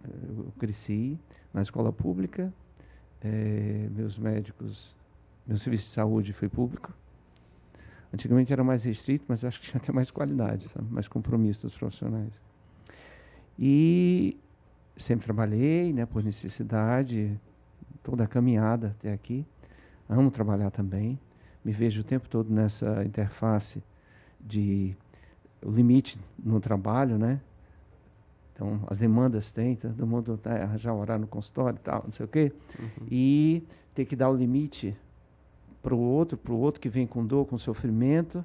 eu 0.04 0.52
cresci 0.58 1.18
na 1.52 1.62
escola 1.62 1.92
pública. 1.92 2.52
É, 3.20 3.88
meus 3.90 4.16
médicos, 4.18 4.94
meu 5.46 5.58
serviço 5.58 5.84
de 5.84 5.90
saúde 5.90 6.32
foi 6.32 6.48
público. 6.48 6.92
Antigamente 8.12 8.52
era 8.52 8.64
mais 8.64 8.84
restrito, 8.84 9.24
mas 9.28 9.44
acho 9.44 9.60
que 9.60 9.70
tinha 9.70 9.80
até 9.82 9.92
mais 9.92 10.10
qualidade, 10.10 10.68
sabe? 10.68 10.90
mais 10.90 11.06
compromisso 11.08 11.66
dos 11.66 11.76
profissionais. 11.76 12.32
E 13.58 14.38
sempre 14.98 15.24
trabalhei, 15.24 15.92
né, 15.92 16.04
por 16.04 16.22
necessidade, 16.22 17.38
toda 18.02 18.24
a 18.24 18.26
caminhada 18.26 18.94
até 18.98 19.12
aqui. 19.12 19.46
Amo 20.08 20.30
trabalhar 20.30 20.70
também. 20.70 21.18
Me 21.64 21.72
vejo 21.72 22.00
o 22.00 22.04
tempo 22.04 22.28
todo 22.28 22.52
nessa 22.52 23.04
interface 23.04 23.82
de 24.40 24.96
o 25.64 25.70
limite 25.70 26.18
no 26.38 26.60
trabalho, 26.60 27.18
né? 27.18 27.40
Então, 28.52 28.80
as 28.88 28.98
demandas 28.98 29.52
tem, 29.52 29.76
todo 29.76 30.06
mundo 30.06 30.36
tá, 30.36 30.50
arranjar 30.50 30.94
horário 30.94 31.22
no 31.22 31.28
consultório 31.28 31.76
e 31.76 31.80
tal, 31.80 32.02
não 32.04 32.10
sei 32.10 32.26
o 32.26 32.28
quê. 32.28 32.52
Uhum. 32.78 33.06
E 33.10 33.62
ter 33.94 34.04
que 34.04 34.16
dar 34.16 34.30
o 34.30 34.36
limite 34.36 34.96
para 35.82 35.94
o 35.94 35.98
outro, 35.98 36.36
para 36.36 36.52
o 36.52 36.58
outro 36.58 36.80
que 36.80 36.88
vem 36.88 37.06
com 37.06 37.24
dor, 37.24 37.46
com 37.46 37.56
sofrimento. 37.56 38.44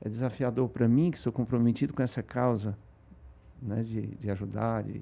É 0.00 0.08
desafiador 0.08 0.68
para 0.68 0.88
mim, 0.88 1.10
que 1.10 1.18
sou 1.18 1.32
comprometido 1.32 1.92
com 1.92 2.02
essa 2.02 2.22
causa 2.22 2.76
né, 3.62 3.82
de, 3.82 4.06
de 4.06 4.30
ajudar, 4.30 4.82
de 4.82 5.00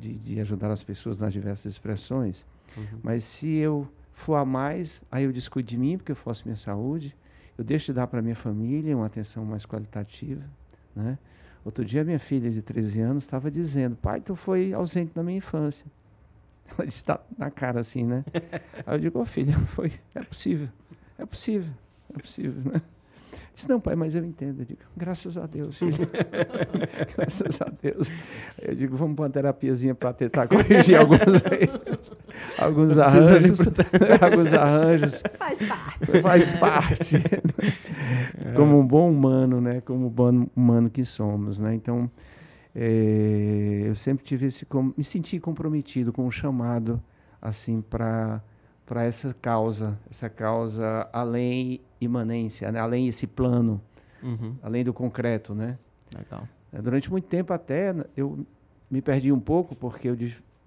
de, 0.00 0.14
de 0.14 0.40
ajudar 0.40 0.70
as 0.70 0.82
pessoas 0.82 1.18
nas 1.18 1.32
diversas 1.32 1.72
expressões. 1.72 2.44
Uhum. 2.76 2.98
Mas 3.02 3.24
se 3.24 3.48
eu 3.56 3.88
for 4.12 4.36
a 4.36 4.44
mais, 4.44 5.02
aí 5.10 5.24
eu 5.24 5.32
descuido 5.32 5.68
de 5.68 5.76
mim, 5.76 5.96
porque 5.96 6.12
eu 6.12 6.16
faço 6.16 6.44
minha 6.44 6.56
saúde, 6.56 7.14
eu 7.56 7.64
deixo 7.64 7.86
de 7.86 7.92
dar 7.94 8.06
para 8.06 8.22
minha 8.22 8.36
família 8.36 8.96
uma 8.96 9.06
atenção 9.06 9.44
mais 9.44 9.64
qualitativa, 9.64 10.42
né? 10.94 11.18
Outro 11.64 11.84
dia 11.84 12.04
minha 12.04 12.18
filha 12.18 12.50
de 12.50 12.60
13 12.60 13.00
anos 13.00 13.22
estava 13.22 13.50
dizendo, 13.50 13.96
pai, 13.96 14.20
tu 14.20 14.36
foi 14.36 14.72
ausente 14.72 15.12
na 15.14 15.22
minha 15.22 15.38
infância. 15.38 15.86
Ela 16.76 16.86
está 16.86 17.20
na 17.38 17.50
cara 17.50 17.80
assim, 17.80 18.04
né? 18.04 18.24
aí 18.84 18.96
eu 18.96 18.98
digo, 18.98 19.20
oh, 19.20 19.24
filha, 19.24 19.54
foi, 19.68 19.92
é 20.14 20.22
possível, 20.22 20.68
é 21.18 21.24
possível, 21.24 21.72
é 22.14 22.18
possível, 22.18 22.72
né? 22.72 22.82
Disse, 23.54 23.68
não, 23.68 23.78
pai, 23.78 23.94
mas 23.94 24.16
eu 24.16 24.24
entendo. 24.24 24.62
Eu 24.62 24.64
digo, 24.64 24.80
graças 24.96 25.38
a 25.38 25.46
Deus, 25.46 25.78
filho. 25.78 25.92
graças 27.16 27.62
a 27.62 27.70
Deus. 27.80 28.10
Eu 28.60 28.74
digo, 28.74 28.96
vamos 28.96 29.14
para 29.14 29.24
uma 29.24 29.30
terapiazinha 29.30 29.94
para 29.94 30.12
tentar 30.12 30.48
corrigir 30.48 30.98
alguns, 30.98 31.20
alguns 32.58 32.98
arranjos. 32.98 33.60
alguns 34.20 34.52
arranjos. 34.52 35.22
Faz 35.38 35.58
parte. 35.68 36.20
Faz 36.20 36.52
parte. 36.52 37.16
É. 38.44 38.52
Como 38.54 38.80
um 38.80 38.84
bom 38.84 39.08
humano, 39.08 39.60
né? 39.60 39.80
Como 39.82 40.08
um 40.08 40.10
bom 40.10 40.48
humano 40.56 40.90
que 40.90 41.04
somos, 41.04 41.60
né? 41.60 41.76
Então, 41.76 42.10
é, 42.74 43.84
eu 43.86 43.94
sempre 43.94 44.24
tive 44.24 44.46
esse... 44.46 44.66
Me 44.96 45.04
senti 45.04 45.38
comprometido 45.38 46.12
com 46.12 46.26
um 46.26 46.30
chamado, 46.30 47.00
assim, 47.40 47.80
para 47.80 48.42
para 48.86 49.04
essa 49.04 49.34
causa, 49.40 49.98
essa 50.10 50.28
causa 50.28 51.08
além 51.12 51.80
imanência, 52.00 52.70
né? 52.70 52.80
além 52.80 53.08
esse 53.08 53.26
plano, 53.26 53.80
Uhum. 54.22 54.56
além 54.62 54.82
do 54.84 54.92
concreto, 54.92 55.54
né? 55.54 55.78
Legal. 56.16 56.48
É, 56.72 56.80
Durante 56.80 57.10
muito 57.10 57.26
tempo 57.26 57.52
até 57.52 57.94
eu 58.16 58.46
me 58.90 59.02
perdi 59.02 59.30
um 59.30 59.40
pouco 59.40 59.74
porque 59.74 60.08
eu 60.08 60.16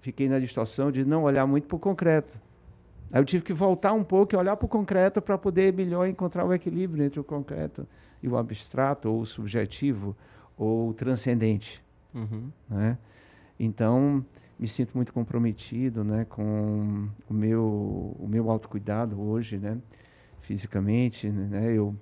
fiquei 0.00 0.28
na 0.28 0.38
distorção 0.38 0.92
de 0.92 1.04
não 1.04 1.24
olhar 1.24 1.46
muito 1.46 1.66
para 1.66 1.76
o 1.76 1.78
concreto. 1.78 2.38
Aí 3.12 3.20
eu 3.20 3.24
tive 3.24 3.42
que 3.42 3.52
voltar 3.52 3.92
um 3.92 4.04
pouco 4.04 4.34
e 4.34 4.36
olhar 4.36 4.56
para 4.56 4.66
o 4.66 4.68
concreto 4.68 5.20
para 5.20 5.36
poder 5.38 5.72
melhor 5.72 6.06
encontrar 6.06 6.44
o 6.44 6.52
equilíbrio 6.52 7.04
entre 7.04 7.18
o 7.18 7.24
concreto 7.24 7.86
e 8.22 8.28
o 8.28 8.36
abstrato, 8.36 9.08
ou 9.08 9.20
o 9.20 9.26
subjetivo, 9.26 10.16
ou 10.56 10.90
o 10.90 10.94
transcendente. 10.94 11.82
Uhum. 12.14 12.50
né? 12.68 12.98
Então, 13.58 14.24
me 14.58 14.66
sinto 14.68 14.92
muito 14.94 15.12
comprometido, 15.12 16.02
né, 16.04 16.24
com 16.28 17.08
o 17.28 17.34
meu 17.34 18.16
o 18.18 18.26
meu 18.28 18.50
autocuidado 18.50 19.20
hoje, 19.20 19.56
né, 19.58 19.78
fisicamente, 20.40 21.28
né? 21.28 21.72
Eu 21.72 21.94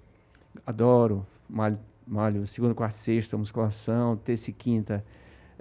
adoro 0.67 1.27
malho, 1.49 1.79
malho 2.07 2.47
segunda, 2.47 2.75
quarta, 2.75 2.97
sexta, 2.97 3.37
musculação, 3.37 4.17
terça 4.17 4.51
e 4.51 4.53
quinta, 4.53 5.05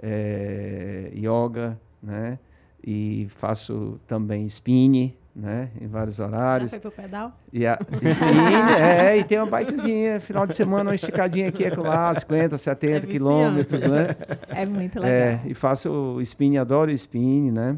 eh, 0.00 1.10
yoga, 1.14 1.78
né? 2.02 2.38
E 2.84 3.26
faço 3.30 4.00
também 4.06 4.46
spinning, 4.46 5.14
né, 5.36 5.70
em 5.78 5.86
vários 5.86 6.16
Já 6.16 6.26
horários. 6.26 6.70
foi 6.70 6.80
pro 6.80 6.90
pedal? 6.90 7.38
E 7.52 7.66
a 7.66 7.78
spinning, 7.78 8.72
é, 8.80 9.18
e 9.18 9.24
tem 9.24 9.38
uma 9.38 9.46
bikezinha, 9.46 10.18
final 10.18 10.46
de 10.46 10.54
semana, 10.54 10.90
uma 10.90 10.94
esticadinha 10.94 11.48
aqui, 11.48 11.68
lá, 11.68 12.14
50, 12.14 12.56
70 12.56 12.86
viciante. 12.86 13.06
quilômetros, 13.06 13.80
né? 13.80 14.16
É 14.48 14.64
muito 14.64 14.98
legal. 14.98 15.10
É, 15.10 15.40
e 15.44 15.52
faço 15.52 15.90
o 15.90 16.22
spinning, 16.22 16.56
adoro 16.56 16.90
o 16.90 16.94
spinning, 16.94 17.50
né? 17.50 17.76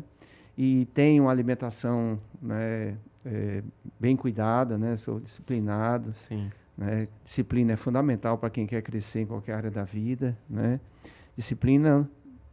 E 0.57 0.87
tenho 0.95 1.25
uma 1.25 1.33
alimentação 1.33 2.19
né, 2.41 2.95
é, 3.27 3.63
bem 3.99 4.15
cuidada, 4.17 4.79
né? 4.79 4.97
Sou 4.97 5.19
disciplinado, 5.19 6.13
Sim. 6.15 6.51
né? 6.77 7.09
Disciplina 7.25 7.73
é 7.73 7.77
fundamental 7.77 8.39
para 8.39 8.51
quem 8.51 8.67
quer 8.67 8.83
crescer 8.83 9.23
em 9.23 9.27
qualquer 9.27 9.55
área 9.55 9.71
da 9.71 9.83
vida, 9.83 10.39
né? 10.49 10.79
Disciplina 11.37 12.09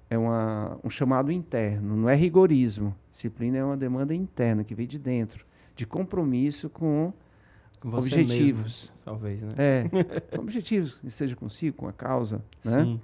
é 0.10 0.18
uma, 0.18 0.78
um 0.84 0.90
chamado 0.90 1.32
interno, 1.32 1.96
não 1.96 2.10
é 2.10 2.16
rigorismo. 2.16 2.96
Disciplina 3.12 3.58
é 3.58 3.64
uma 3.64 3.78
demanda 3.78 4.14
interna 4.14 4.64
que 4.64 4.76
vem 4.76 4.88
de 4.88 5.00
dentro, 5.00 5.46
de 5.76 5.86
compromisso 5.86 6.70
com 6.70 7.12
você 7.82 8.16
objetivos. 8.16 8.84
mesmo, 8.84 8.96
talvez, 9.04 9.42
né? 9.42 9.54
É, 9.58 9.90
objetivos, 10.38 11.00
seja 11.10 11.36
consigo, 11.36 11.78
com 11.78 11.88
a 11.88 11.94
causa, 11.94 12.42
né? 12.64 12.84
Sim. 12.84 13.02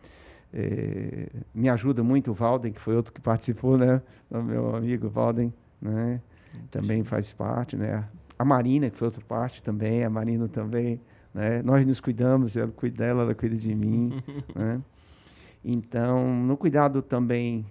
Eh, 0.54 1.30
me 1.54 1.70
ajuda 1.70 2.04
muito 2.04 2.32
o 2.32 2.34
Valden, 2.34 2.74
que 2.74 2.82
foi 2.82 2.96
outro 2.96 3.14
que 3.14 3.22
participou, 3.22 3.78
né? 3.78 4.02
O 4.30 4.42
meu 4.42 4.76
amigo 4.76 5.08
Valden, 5.08 5.54
né? 5.82 6.22
Também 6.70 7.04
faz 7.04 7.32
parte, 7.32 7.78
né? 7.78 8.06
A 8.38 8.44
Marina, 8.44 8.90
que 8.90 8.98
foi 8.98 9.08
outra 9.08 9.24
parte 9.26 9.64
também, 9.64 10.04
a 10.04 10.10
Marina 10.10 10.48
também, 10.50 11.00
né? 11.34 11.62
Nós 11.64 11.86
nos 11.86 12.02
cuidamos, 12.02 12.58
ela 12.58 12.72
cuida 12.72 12.98
dela, 12.98 13.24
ela 13.24 13.36
cuida 13.36 13.56
de 13.56 13.74
mim, 13.74 14.22
né? 14.54 14.82
Então, 15.64 16.34
no 16.44 16.58
cuidado 16.58 17.02
também 17.02 17.66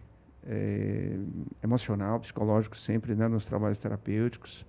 eh, 0.45 1.19
emocional, 1.63 2.21
psicológico, 2.21 2.79
sempre, 2.79 3.15
né? 3.15 3.27
Nos 3.29 3.47
trabalhos 3.47 3.79
terapêuticos. 3.79 4.65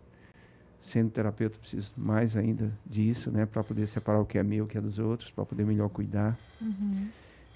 Sendo 0.80 1.12
terapeuta, 1.12 1.60
preciso 1.60 1.94
mais 1.96 2.36
ainda 2.36 2.72
disso, 2.86 3.30
né? 3.32 3.46
Para 3.46 3.64
poder 3.64 3.86
separar 3.88 4.20
o 4.20 4.26
que 4.26 4.40
é 4.40 4.44
meu, 4.44 4.66
o 4.66 4.68
que 4.68 4.78
é 4.78 4.82
dos 4.82 4.98
outros, 4.98 5.30
para 5.30 5.46
poder 5.46 5.64
melhor 5.64 5.90
cuidar. 5.90 6.40
Uhum. 6.60 7.10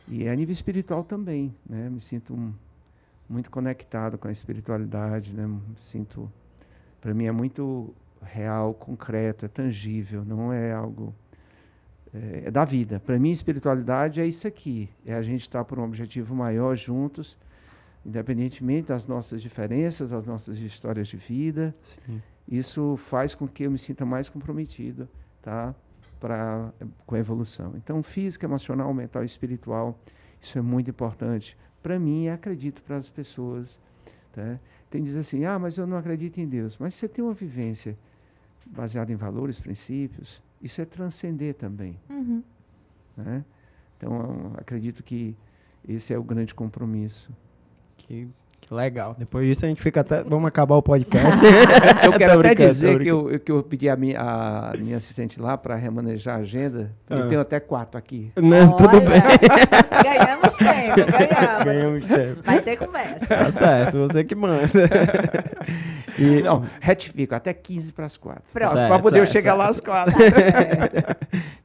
E 0.08 0.28
a 0.28 0.36
nível 0.36 0.54
espiritual 0.54 1.04
também, 1.04 1.56
né? 1.68 1.90
Me 1.90 2.00
sinto 2.00 2.36
um- 2.36 2.54
muito 3.28 3.50
conectado 3.50 4.20
com 4.20 4.28
a 4.28 4.32
espiritualidade, 4.32 5.36
né? 5.36 5.48
Me 5.48 5.60
sinto, 5.78 6.32
para 7.02 7.14
mim 7.16 7.26
é 7.26 7.32
muito 7.32 7.96
real, 8.22 8.74
concreto, 8.76 9.46
é 9.46 9.48
tangível, 9.48 10.24
não 10.24 10.54
é 10.54 10.72
algo 10.72 11.14
é, 12.16 12.44
é 12.46 12.52
da 12.52 12.64
vida. 12.64 13.00
Para 13.00 13.20
mim, 13.20 13.32
espiritualidade 13.32 14.22
é 14.22 14.26
isso 14.26 14.48
aqui, 14.48 14.90
é 15.06 15.14
a 15.14 15.22
gente 15.22 15.42
estar 15.42 15.66
por 15.66 15.78
um 15.78 15.84
objetivo 15.84 16.34
maior 16.34 16.76
juntos, 16.76 17.38
independentemente 18.06 18.88
das 18.88 19.06
nossas 19.06 19.42
diferenças, 19.42 20.12
das 20.12 20.26
nossas 20.26 20.58
histórias 20.58 21.08
de 21.08 21.18
vida. 21.18 21.76
Sim. 22.06 22.22
Isso 22.48 22.96
faz 22.98 23.34
com 23.34 23.48
que 23.48 23.64
eu 23.64 23.72
me 23.72 23.78
sinta 23.78 24.06
mais 24.06 24.30
comprometido, 24.30 25.10
tá? 25.42 25.74
Pra, 26.20 26.72
com 27.06 27.16
a 27.16 27.20
evolução. 27.20 27.74
Então, 27.76 28.02
física, 28.02 28.46
emocional, 28.46 28.94
mental 28.94 29.24
e 29.24 29.26
espiritual, 29.26 30.00
isso 30.42 30.58
é 30.58 30.62
muito 30.62 30.90
importante 30.90 31.58
para 31.84 32.00
mim 32.00 32.24
e 32.24 32.30
acredito 32.30 32.82
para 32.82 32.96
as 32.96 33.10
pessoas. 33.10 33.80
Tá? 34.32 34.60
Tem 34.90 35.04
dizer 35.04 35.20
assim, 35.20 35.46
ah, 35.46 35.60
mas 35.60 35.78
eu 35.78 35.86
não 35.86 35.98
acredito 35.98 36.40
em 36.40 36.48
Deus. 36.48 36.78
Mas 36.80 36.94
você 36.96 37.08
tem 37.08 37.24
uma 37.24 37.34
vivência 37.34 37.98
baseada 38.66 39.12
em 39.12 39.16
valores, 39.16 39.60
princípios, 39.60 40.42
isso 40.66 40.82
é 40.82 40.86
transcender 40.86 41.54
também. 41.54 41.96
Uhum. 42.10 42.44
Né? 43.16 43.46
Então, 43.96 44.54
acredito 44.58 45.04
que 45.04 45.38
esse 45.88 46.12
é 46.12 46.18
o 46.18 46.24
grande 46.24 46.56
compromisso. 46.56 47.32
Que, 47.98 48.28
que 48.68 48.74
legal. 48.74 49.16
Depois 49.18 49.48
disso 49.48 49.64
a 49.64 49.68
gente 49.68 49.82
fica 49.82 50.02
até. 50.02 50.24
Vamos 50.24 50.48
acabar 50.48 50.76
o 50.76 50.82
podcast. 50.82 51.38
Eu 52.04 52.14
quero 52.14 52.40
até 52.40 52.56
dizer 52.56 53.00
que 53.00 53.08
eu, 53.08 53.40
que 53.40 53.52
eu 53.52 53.64
pedi 53.64 53.90
a 53.90 53.96
minha, 53.96 54.20
a 54.20 54.74
minha 54.78 54.98
assistente 54.98 55.40
lá 55.40 55.58
para 55.58 55.76
remanejar 55.76 56.38
a 56.38 56.40
agenda. 56.40 56.92
Ah. 57.10 57.16
Eu 57.16 57.28
tenho 57.28 57.42
até 57.42 57.60
quatro 57.60 57.98
aqui. 57.98 58.32
Não, 58.36 58.76
tudo 58.76 58.98
Olha, 58.98 59.10
bem. 59.10 59.22
Ganhamos 60.04 60.56
tempo, 60.56 61.12
ganhamos. 61.12 61.64
Ganhamos 61.66 62.08
tempo. 62.08 62.42
Vai 62.44 62.62
ter 62.62 62.78
conversa. 62.78 63.26
Tá 63.28 63.52
certo, 63.52 63.98
você 64.00 64.24
que 64.24 64.36
manda. 64.36 64.68
E, 66.18 66.42
Não, 66.42 66.66
retifico, 66.80 67.36
até 67.36 67.54
15 67.54 67.94
para 67.94 68.06
as 68.06 68.18
quatro. 68.18 68.44
Pronto. 68.54 68.74
Para 68.74 69.00
poder 69.00 69.20
eu 69.20 69.26
Certo, 69.26 69.34
chegar 69.34 69.52
certo, 69.52 69.58
lá 69.58 69.70
às 69.70 69.80
quatro. 69.80 70.14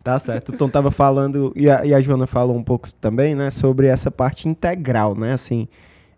Tá 0.02 0.18
certo. 0.18 0.50
O 0.50 0.56
Tom 0.56 0.68
tava 0.68 0.90
falando, 0.90 1.52
e 1.54 1.68
a, 1.68 1.84
e 1.84 1.94
a 1.94 2.00
Joana 2.00 2.26
falou 2.26 2.56
um 2.56 2.64
pouco 2.64 2.92
também, 2.94 3.34
né, 3.34 3.50
sobre 3.50 3.86
essa 3.86 4.10
parte 4.10 4.48
integral, 4.48 5.14
né, 5.14 5.32
assim, 5.32 5.68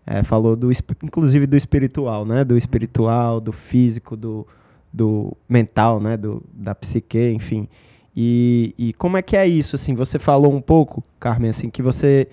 é, 0.07 0.23
falou 0.23 0.57
do, 0.57 0.71
inclusive 1.03 1.47
do 1.47 1.57
espiritual, 1.57 2.25
né, 2.25 2.45
do 2.45 2.57
espiritual, 2.57 3.41
do 3.41 3.53
físico, 3.53 4.17
do, 4.17 4.47
do 4.93 5.37
mental, 5.49 6.01
né, 6.01 6.17
do, 6.17 6.43
da 6.53 6.75
psique, 6.75 7.31
enfim. 7.31 7.69
E, 8.15 8.75
e 8.77 8.93
como 8.95 9.17
é 9.17 9.23
que 9.23 9.37
é 9.37 9.47
isso, 9.47 9.77
assim, 9.77 9.95
você 9.95 10.19
falou 10.19 10.53
um 10.53 10.61
pouco, 10.61 11.03
Carmen, 11.19 11.51
assim, 11.51 11.71
que 11.71 11.81
você 11.83 12.29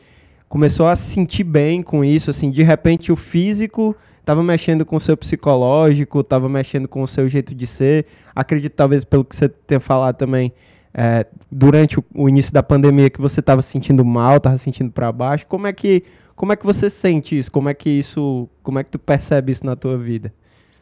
começou 0.47 0.87
a 0.87 0.95
se 0.95 1.09
sentir 1.11 1.43
bem 1.43 1.81
com 1.81 2.03
isso, 2.03 2.29
assim, 2.29 2.49
de 2.49 2.63
repente 2.63 3.11
o 3.11 3.15
físico 3.15 3.95
estava 4.19 4.43
mexendo 4.43 4.85
com 4.85 4.95
o 4.95 4.99
seu 4.99 5.15
psicológico, 5.15 6.19
estava 6.19 6.49
mexendo 6.49 6.87
com 6.87 7.01
o 7.01 7.07
seu 7.07 7.27
jeito 7.27 7.55
de 7.55 7.65
ser. 7.65 8.05
Acredito, 8.35 8.73
talvez, 8.73 9.03
pelo 9.03 9.25
que 9.25 9.35
você 9.35 9.49
tenha 9.49 9.79
falado 9.79 10.17
também, 10.17 10.53
é, 10.93 11.25
durante 11.51 11.99
o, 11.99 12.05
o 12.13 12.29
início 12.29 12.53
da 12.53 12.61
pandemia, 12.61 13.09
que 13.09 13.19
você 13.19 13.39
estava 13.39 13.61
se 13.61 13.71
sentindo 13.71 14.05
mal, 14.05 14.37
estava 14.37 14.57
se 14.57 14.65
sentindo 14.65 14.91
para 14.91 15.11
baixo. 15.11 15.47
Como 15.47 15.65
é 15.65 15.73
que 15.73 16.03
como 16.39 16.53
é 16.53 16.55
que 16.55 16.65
você 16.65 16.89
sente 16.89 17.37
isso? 17.37 17.51
Como 17.51 17.67
é 17.67 17.73
que 17.73 17.89
isso, 17.89 18.47
como 18.63 18.79
é 18.79 18.83
que 18.85 18.89
tu 18.89 18.97
percebe 18.97 19.51
isso 19.51 19.65
na 19.65 19.75
tua 19.75 19.97
vida? 19.97 20.33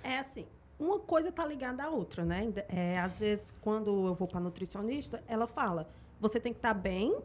É 0.03 0.19
assim, 0.19 0.45
uma 0.79 0.99
coisa 0.99 1.31
tá 1.31 1.43
ligada 1.43 1.83
à 1.83 1.89
outra, 1.89 2.23
né? 2.23 2.47
É, 2.69 2.99
às 2.99 3.17
vezes, 3.17 3.55
quando 3.59 4.05
eu 4.05 4.13
vou 4.13 4.27
para 4.27 4.39
nutricionista, 4.39 5.23
ela 5.27 5.47
fala: 5.47 5.89
você 6.21 6.39
tem 6.39 6.53
que 6.53 6.59
estar 6.59 6.75
bem 6.75 7.17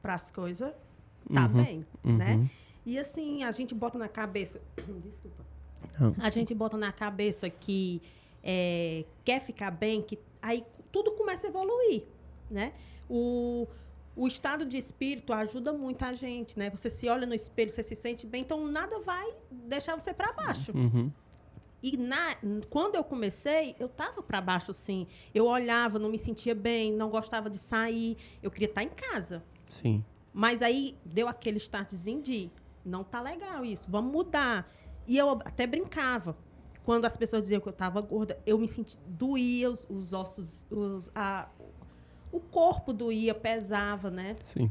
para 0.00 0.14
as 0.14 0.30
coisas 0.30 0.72
tá 1.34 1.46
Uhum, 1.46 1.64
bem, 1.64 1.86
né? 2.04 2.34
Uhum. 2.36 2.48
E 2.86 2.96
assim, 2.96 3.42
a 3.42 3.50
gente 3.50 3.74
bota 3.74 3.98
na 3.98 4.08
cabeça. 4.08 4.60
Desculpa. 4.78 5.44
Não. 5.98 6.14
A 6.20 6.28
gente 6.28 6.54
bota 6.54 6.76
na 6.76 6.92
cabeça 6.92 7.50
que 7.50 8.00
é, 8.40 9.04
quer 9.24 9.40
ficar 9.40 9.72
bem, 9.72 10.00
que 10.00 10.16
aí 10.40 10.64
tudo 10.92 11.10
começa 11.10 11.48
a 11.48 11.50
evoluir, 11.50 12.04
né? 12.48 12.72
O, 13.10 13.66
o 14.16 14.26
estado 14.26 14.64
de 14.64 14.78
espírito 14.78 15.32
ajuda 15.32 15.72
muito 15.72 16.02
a 16.02 16.14
gente, 16.14 16.58
né? 16.58 16.70
Você 16.70 16.88
se 16.88 17.06
olha 17.08 17.26
no 17.26 17.34
espelho, 17.34 17.70
você 17.70 17.82
se 17.82 17.94
sente 17.94 18.26
bem, 18.26 18.40
então 18.40 18.66
nada 18.66 18.98
vai 19.00 19.34
deixar 19.50 19.94
você 19.94 20.14
para 20.14 20.32
baixo. 20.32 20.72
Uhum. 20.74 21.12
E 21.82 21.96
na, 21.98 22.34
quando 22.70 22.94
eu 22.94 23.04
comecei, 23.04 23.76
eu 23.78 23.88
tava 23.88 24.22
para 24.22 24.40
baixo, 24.40 24.72
sim. 24.72 25.06
Eu 25.34 25.46
olhava, 25.46 25.98
não 25.98 26.08
me 26.08 26.18
sentia 26.18 26.54
bem, 26.54 26.92
não 26.92 27.10
gostava 27.10 27.50
de 27.50 27.58
sair. 27.58 28.16
Eu 28.42 28.50
queria 28.50 28.66
estar 28.66 28.82
em 28.82 28.88
casa. 28.88 29.44
Sim. 29.68 30.02
Mas 30.32 30.62
aí 30.62 30.96
deu 31.04 31.28
aquele 31.28 31.58
startzinho 31.58 32.22
de 32.22 32.50
não 32.84 33.04
tá 33.04 33.20
legal 33.20 33.64
isso, 33.64 33.90
vamos 33.90 34.10
mudar. 34.10 34.72
E 35.06 35.18
eu 35.18 35.30
até 35.30 35.66
brincava. 35.66 36.36
Quando 36.84 37.04
as 37.04 37.16
pessoas 37.16 37.42
diziam 37.42 37.60
que 37.60 37.68
eu 37.68 37.72
estava 37.72 38.00
gorda, 38.00 38.40
eu 38.46 38.56
me 38.58 38.68
sentia. 38.68 38.98
doía 39.06 39.70
os, 39.70 39.84
os 39.90 40.12
ossos, 40.12 40.64
os, 40.70 41.10
a, 41.14 41.48
o 42.32 42.40
corpo 42.40 42.92
doía, 42.92 43.34
pesava, 43.34 44.10
né? 44.10 44.36
Sim. 44.46 44.70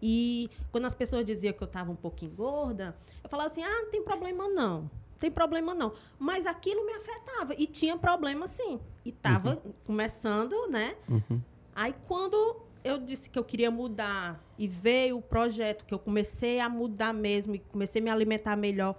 E 0.00 0.48
quando 0.70 0.84
as 0.86 0.94
pessoas 0.94 1.24
diziam 1.24 1.52
que 1.52 1.62
eu 1.62 1.66
estava 1.66 1.90
um 1.90 1.96
pouquinho 1.96 2.32
gorda, 2.32 2.96
eu 3.22 3.28
falava 3.28 3.48
assim: 3.50 3.62
ah, 3.62 3.82
não 3.82 3.90
tem 3.90 4.02
problema 4.02 4.48
não. 4.48 4.82
Não 4.82 4.90
tem 5.20 5.30
problema 5.30 5.74
não. 5.74 5.92
Mas 6.18 6.46
aquilo 6.46 6.86
me 6.86 6.92
afetava. 6.92 7.52
E 7.58 7.66
tinha 7.66 7.96
problema 7.96 8.46
sim. 8.46 8.78
E 9.04 9.08
estava 9.08 9.60
começando, 9.84 10.68
né? 10.68 10.94
Uhum. 11.08 11.40
Aí 11.74 11.92
quando 12.06 12.56
eu 12.84 12.98
disse 12.98 13.28
que 13.28 13.36
eu 13.38 13.42
queria 13.44 13.70
mudar 13.70 14.40
e 14.56 14.68
veio 14.68 15.18
o 15.18 15.22
projeto 15.22 15.84
que 15.84 15.92
eu 15.92 15.98
comecei 15.98 16.60
a 16.60 16.68
mudar 16.68 17.12
mesmo 17.12 17.56
e 17.56 17.58
comecei 17.58 18.00
a 18.00 18.04
me 18.04 18.10
alimentar 18.10 18.54
melhor, 18.56 18.94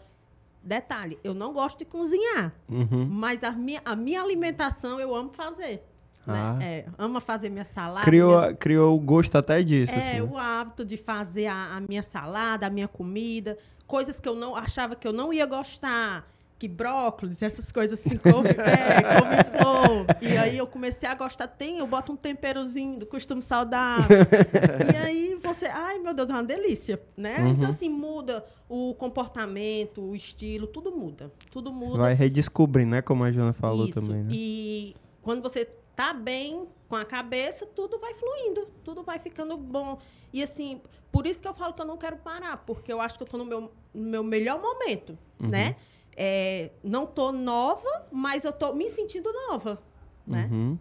detalhe, 0.61 1.17
eu 1.23 1.33
não 1.33 1.53
gosto 1.53 1.79
de 1.79 1.85
cozinhar, 1.85 2.53
Uhum. 2.67 3.05
mas 3.09 3.43
a 3.43 3.51
minha, 3.51 3.81
a 3.85 3.95
minha 3.95 4.21
alimentação 4.21 4.99
eu 4.99 5.15
amo 5.15 5.29
fazer. 5.31 5.81
Ah. 6.27 6.53
Né? 6.53 6.65
É, 6.79 6.85
amo 6.97 7.19
fazer 7.19 7.49
minha 7.49 7.65
salada. 7.65 8.05
Criou, 8.05 8.39
minha- 8.39 8.53
criou 8.53 8.95
o 8.95 8.99
gosto 8.99 9.37
até 9.37 9.63
disso, 9.63 9.93
é, 9.93 9.97
assim. 9.97 10.21
o 10.21 10.37
hábito 10.37 10.85
de 10.85 10.97
fazer 10.97 11.47
a, 11.47 11.77
a 11.77 11.81
minha 11.81 12.03
salada, 12.03 12.67
a 12.67 12.69
minha 12.69 12.87
comida, 12.87 13.57
coisas 13.87 14.19
que 14.19 14.29
eu 14.29 14.35
não 14.35 14.55
achava 14.55 14.95
que 14.95 15.07
eu 15.07 15.13
não 15.13 15.33
ia 15.33 15.45
gostar, 15.45 16.29
que 16.59 16.67
brócolis, 16.67 17.41
essas 17.41 17.71
coisas 17.71 18.05
assim, 18.05 18.17
couve, 18.17 18.49
é, 18.59 19.01
couve-flor. 19.01 20.05
E 20.21 20.37
aí 20.37 20.57
eu 20.57 20.67
comecei 20.67 21.07
a 21.07 21.15
gostar, 21.15 21.47
tem, 21.47 21.77
eu 21.79 21.87
boto 21.87 22.11
um 22.11 22.17
temperozinho 22.17 22.99
do 22.99 23.05
costume 23.05 23.41
saudável. 23.41 24.17
e 24.93 24.97
aí 24.97 25.39
você, 25.41 25.67
ai 25.67 25.99
meu 25.99 26.13
Deus, 26.13 26.29
é 26.29 26.33
uma 26.33 26.43
delícia, 26.43 27.01
né? 27.15 27.39
Uhum. 27.39 27.47
Então 27.47 27.69
assim, 27.69 27.89
muda 27.89 28.45
o 28.67 28.93
comportamento, 28.95 30.01
o 30.01 30.15
estilo, 30.15 30.67
tudo 30.67 30.91
muda. 30.91 31.31
Tudo 31.49 31.73
muda. 31.73 31.97
Vai 31.97 32.13
redescobrindo, 32.13 32.91
né? 32.91 33.01
Como 33.01 33.23
a 33.23 33.31
Joana 33.31 33.53
falou 33.53 33.85
Isso. 33.85 33.99
também, 33.99 34.23
né? 34.23 34.29
E 34.33 34.95
quando 35.21 35.41
você 35.41 35.67
tá 35.99 36.13
bem 36.13 36.65
com 36.87 36.95
a 36.95 37.03
cabeça, 37.03 37.65
tudo 37.65 37.99
vai 37.99 38.13
fluindo, 38.13 38.69
tudo 38.85 39.03
vai 39.03 39.19
ficando 39.19 39.57
bom. 39.57 39.97
E 40.31 40.41
assim, 40.41 40.79
por 41.11 41.27
isso 41.27 41.41
que 41.41 41.47
eu 41.47 41.53
falo 41.53 41.73
que 41.73 41.81
eu 41.81 41.85
não 41.85 41.97
quero 41.97 42.15
parar, 42.15 42.55
porque 42.65 42.91
eu 42.93 43.01
acho 43.01 43.17
que 43.17 43.23
eu 43.23 43.27
tô 43.27 43.37
no 43.37 43.43
meu, 43.43 43.69
no 43.93 44.09
meu 44.09 44.23
melhor 44.23 44.61
momento, 44.61 45.17
Uhum. 45.41 45.49
né? 45.49 45.75
É, 46.15 46.69
não 46.81 47.05
tô 47.05 47.33
nova, 47.33 48.07
mas 48.09 48.45
eu 48.45 48.53
tô 48.53 48.73
me 48.73 48.87
sentindo 48.87 49.29
nova, 49.49 49.77
né? 50.25 50.47
Uhum. 50.49 50.79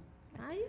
Aí, 0.48 0.64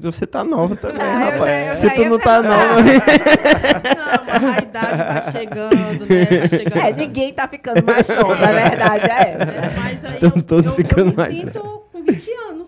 Você 0.00 0.26
tá 0.26 0.42
nova 0.42 0.74
também, 0.74 1.00
Ah, 1.00 1.18
rapaz. 1.18 1.78
já- 1.78 1.88
Se 1.88 1.90
tu 1.94 2.04
não 2.06 2.18
tá 2.18 2.42
nova... 2.42 2.82
não, 2.82 4.24
mas 4.26 4.56
a 4.56 4.62
idade 4.62 4.96
vai 4.96 5.30
chegando, 5.32 6.06
né? 6.06 6.24
Vai 6.24 6.48
chegando. 6.48 6.76
É, 6.78 6.92
ninguém 6.92 7.32
tá 7.32 7.46
ficando 7.46 7.84
mais 7.84 8.08
novo, 8.08 8.32
a 8.32 8.36
verdade 8.36 9.10
é 9.10 9.36
essa. 9.38 9.52
É, 9.52 9.76
mas 9.76 10.04
aí 10.04 10.14
Estamos 10.14 10.36
eu, 10.38 10.44
todos 10.48 10.66
eu, 10.66 10.74
ficando 10.74 11.00
eu 11.02 11.06
me 11.06 11.16
mais 11.16 11.34
sinto 11.34 11.82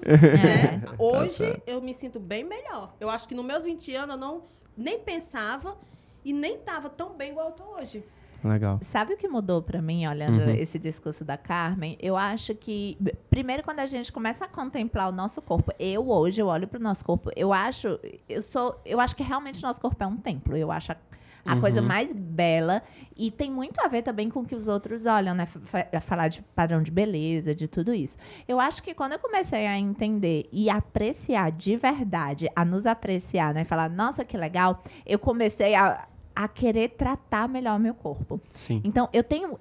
né? 0.07 0.83
Hoje 0.99 1.35
certo. 1.37 1.63
eu 1.67 1.81
me 1.81 1.95
sinto 1.95 2.19
bem 2.21 2.45
melhor. 2.45 2.95
Eu 3.01 3.11
acho 3.11 3.27
que 3.29 3.35
nos 3.35 3.45
meus 3.45 3.65
20 3.65 3.95
anos 3.95 4.15
eu 4.17 4.21
não 4.21 4.43
nem 4.77 4.99
pensava 4.99 5.77
e 6.25 6.33
nem 6.33 6.55
estava 6.57 6.89
tão 6.89 7.15
bem 7.15 7.31
igual 7.31 7.49
eu 7.49 7.53
tô 7.53 7.65
hoje. 7.79 8.05
Legal. 8.43 8.79
Sabe 8.83 9.15
o 9.15 9.17
que 9.17 9.27
mudou 9.27 9.63
pra 9.63 9.81
mim, 9.81 10.07
olhando 10.07 10.43
Uhum. 10.43 10.51
esse 10.51 10.79
discurso 10.79 11.25
da 11.25 11.35
Carmen? 11.37 11.97
Eu 11.99 12.15
acho 12.15 12.55
que, 12.55 12.99
primeiro, 13.31 13.63
quando 13.63 13.79
a 13.81 13.87
gente 13.87 14.13
começa 14.13 14.45
a 14.45 14.49
contemplar 14.49 15.09
o 15.09 15.13
nosso 15.13 15.41
corpo, 15.41 15.73
eu 15.79 16.11
hoje, 16.11 16.43
eu 16.43 16.49
olho 16.49 16.69
pro 16.69 16.79
nosso 16.79 17.03
corpo, 17.05 17.31
eu 17.35 17.55
acho, 17.55 17.99
eu 18.29 18.43
sou, 18.43 18.79
eu 18.85 19.01
acho 19.01 19.17
que 19.17 19.23
realmente 19.23 19.61
o 19.61 19.63
nosso 19.67 19.81
corpo 19.81 20.03
é 20.03 20.07
um 20.07 20.17
templo. 20.19 20.55
Eu 20.55 20.71
acho 20.71 20.93
a, 20.93 20.97
a 21.45 21.55
Uhum. 21.55 21.61
coisa 21.61 21.83
mais 21.83 22.13
bela 22.13 22.83
e 23.17 23.31
tem 23.31 23.51
muito 23.51 23.79
a 23.81 23.89
ver 23.89 24.03
também 24.03 24.31
com 24.31 24.41
o 24.41 24.45
que 24.47 24.55
os 24.55 24.67
outros 24.69 25.07
olham, 25.07 25.35
né? 25.35 25.47
Fa- 25.47 25.87
Falar 26.01 26.29
de 26.29 26.43
padrão 26.55 26.83
de 26.83 26.91
beleza, 26.91 27.55
de 27.55 27.69
tudo 27.69 27.93
isso. 27.93 28.17
Eu 28.49 28.59
acho 28.59 28.83
que 28.83 28.95
quando 28.95 29.13
eu 29.13 29.19
comecei 29.19 29.67
a 29.67 29.79
entender 29.79 30.49
e 30.53 30.71
apreciar 30.71 31.53
de 31.53 31.77
verdade, 31.77 32.49
a 32.57 32.65
nos 32.65 32.87
apreciar, 32.87 33.53
né? 33.53 33.65
Falar, 33.65 33.89
nossa, 33.91 34.25
que 34.25 34.37
legal, 34.37 34.83
eu 35.05 35.19
comecei 35.19 35.75
a, 35.75 36.07
a 36.35 36.49
querer 36.49 36.91
tratar 36.91 37.49
melhor 37.49 37.77
o 37.77 37.81
meu 37.81 37.95
corpo. 37.95 38.41
Sim. 38.55 38.81
Então, 38.85 39.09
eu 39.13 39.23
tenho 39.23 39.59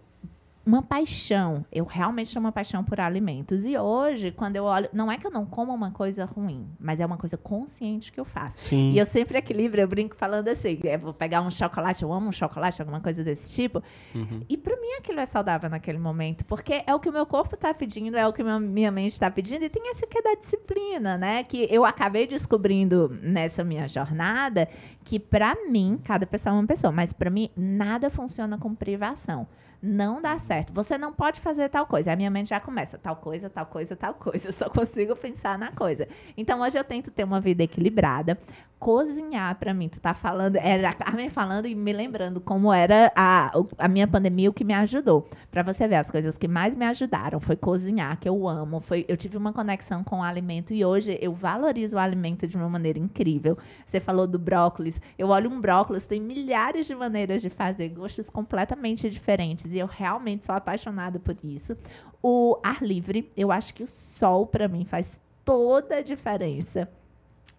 uma 0.66 0.82
paixão, 0.82 1.66
eu 1.72 1.84
realmente 1.84 2.32
tenho 2.32 2.44
uma 2.44 2.52
paixão 2.52 2.84
por 2.84 3.00
alimentos. 3.00 3.66
E 3.66 3.78
hoje, 3.78 4.32
quando 4.32 4.56
eu 4.56 4.64
olho, 4.64 4.90
não 4.94 5.12
é 5.12 5.18
que 5.18 5.28
eu 5.28 5.32
não 5.32 5.46
como 5.46 5.74
uma 5.74 5.92
coisa 5.92 6.24
ruim, 6.24 6.70
mas 6.80 7.02
é 7.02 7.06
uma 7.06 7.18
coisa 7.18 7.36
consciente 7.36 8.12
que 8.12 8.20
eu 8.20 8.24
faço. 8.24 8.60
Sim. 8.60 8.92
E 8.92 8.98
eu 8.98 9.06
sempre 9.06 9.38
equilibro, 9.38 9.82
eu 9.82 9.88
brinco 9.88 10.16
falando 10.16 10.48
assim, 10.48 10.80
é, 10.84 10.98
vou 10.98 11.14
pegar 11.14 11.42
um 11.42 11.52
chocolate, 11.52 12.04
eu 12.04 12.14
amo 12.14 12.30
um 12.30 12.32
chocolate, 12.32 12.82
alguma 12.82 13.02
coisa 13.02 13.24
desse 13.24 13.54
tipo. 13.54 13.84
Uhum. 14.16 14.42
E 14.48 14.56
para 14.56 14.76
mim 14.78 14.94
aquilo 15.00 15.20
é 15.20 15.26
saudável 15.26 15.70
naquele 15.70 15.98
momento, 15.98 16.46
porque 16.46 16.82
é 16.88 16.96
o 16.96 17.00
que 17.00 17.10
o 17.10 17.14
meu 17.14 17.26
corpo 17.26 17.56
está 17.56 17.74
pedindo, 17.74 18.16
é 18.16 18.26
o 18.26 18.32
que 18.32 18.42
minha 18.42 18.92
mente 18.92 19.14
está 19.14 19.30
pedindo, 19.30 19.66
e 19.66 19.70
tem 19.70 19.92
esse 19.92 20.08
que 20.08 20.18
é 20.18 20.22
da 20.22 20.36
disciplina, 20.36 21.18
né? 21.18 21.44
Que 21.44 21.68
eu 21.70 21.84
acabei 21.84 22.26
descobrindo 22.26 23.10
nessa 23.22 23.66
minha 23.66 23.88
jornada 23.88 24.70
que 25.04 25.20
para 25.20 25.56
mim, 25.70 26.00
cada 26.02 26.26
pessoa 26.26 26.56
é 26.56 26.60
uma 26.60 26.68
pessoa, 26.68 26.92
mas 26.92 27.12
para 27.12 27.30
mim 27.30 27.50
nada 27.56 28.10
funciona 28.10 28.58
com 28.58 28.74
privação. 28.74 29.48
Não 29.86 30.22
dá 30.22 30.40
certo. 30.40 30.72
Você 30.72 30.98
não 30.98 31.12
pode 31.12 31.42
fazer 31.42 31.68
tal 31.68 31.86
coisa. 31.86 32.14
A 32.14 32.16
minha 32.16 32.30
mente 32.30 32.52
já 32.52 32.60
começa 32.62 32.98
tal 32.98 33.18
coisa, 33.18 33.50
tal 33.50 33.66
coisa, 33.66 33.98
tal 33.98 34.14
coisa. 34.14 34.48
Eu 34.48 34.54
só 34.54 34.70
consigo 34.70 35.14
pensar 35.14 35.60
na 35.60 35.74
coisa. 35.74 36.08
Então 36.38 36.62
hoje 36.62 36.80
eu 36.80 36.86
tento 36.86 37.12
ter 37.12 37.26
uma 37.26 37.42
vida 37.42 37.64
equilibrada. 37.64 38.40
Cozinhar 38.84 39.58
para 39.58 39.74
mim, 39.74 39.88
tu 39.88 40.02
tá 40.02 40.14
falando, 40.14 40.58
era 40.58 40.90
a 40.90 40.94
Carmen 40.94 41.30
falando 41.30 41.68
e 41.68 41.74
me 41.74 41.94
lembrando 41.94 42.42
como 42.42 42.74
era 42.74 43.14
a, 43.16 43.50
a 43.78 43.88
minha 43.88 44.06
pandemia, 44.06 44.50
o 44.50 44.54
que 44.54 44.66
me 44.66 44.74
ajudou. 44.74 45.26
Para 45.50 45.64
você 45.64 45.88
ver, 45.88 45.96
as 45.96 46.12
coisas 46.12 46.38
que 46.38 46.50
mais 46.50 46.76
me 46.76 46.86
ajudaram 46.88 47.40
foi 47.40 47.56
cozinhar, 47.56 48.20
que 48.20 48.28
eu 48.28 48.46
amo. 48.46 48.82
Foi, 48.82 49.06
eu 49.08 49.16
tive 49.16 49.38
uma 49.38 49.54
conexão 49.54 50.04
com 50.04 50.20
o 50.20 50.22
alimento 50.22 50.74
e 50.74 50.84
hoje 50.84 51.18
eu 51.22 51.32
valorizo 51.32 51.96
o 51.96 52.00
alimento 52.00 52.46
de 52.46 52.58
uma 52.58 52.68
maneira 52.68 53.00
incrível. 53.00 53.58
Você 53.86 54.02
falou 54.02 54.28
do 54.28 54.38
brócolis. 54.38 55.00
Eu 55.18 55.30
olho 55.30 55.50
um 55.50 55.62
brócolis, 55.62 56.06
tem 56.06 56.20
milhares 56.20 56.86
de 56.86 56.94
maneiras 56.94 57.42
de 57.42 57.50
fazer, 57.50 57.88
gostos 57.88 58.30
completamente 58.30 59.10
diferentes. 59.10 59.74
E 59.74 59.80
eu 59.80 59.88
realmente 59.88 60.44
sou 60.44 60.56
apaixonada 60.56 61.20
por 61.20 61.38
isso. 61.42 61.78
O 62.22 62.60
ar 62.62 62.84
livre, 62.84 63.32
eu 63.38 63.50
acho 63.50 63.74
que 63.74 63.84
o 63.84 63.88
sol, 63.88 64.46
para 64.46 64.68
mim, 64.68 64.84
faz 64.84 65.18
toda 65.46 66.00
a 66.00 66.02
diferença. 66.02 66.90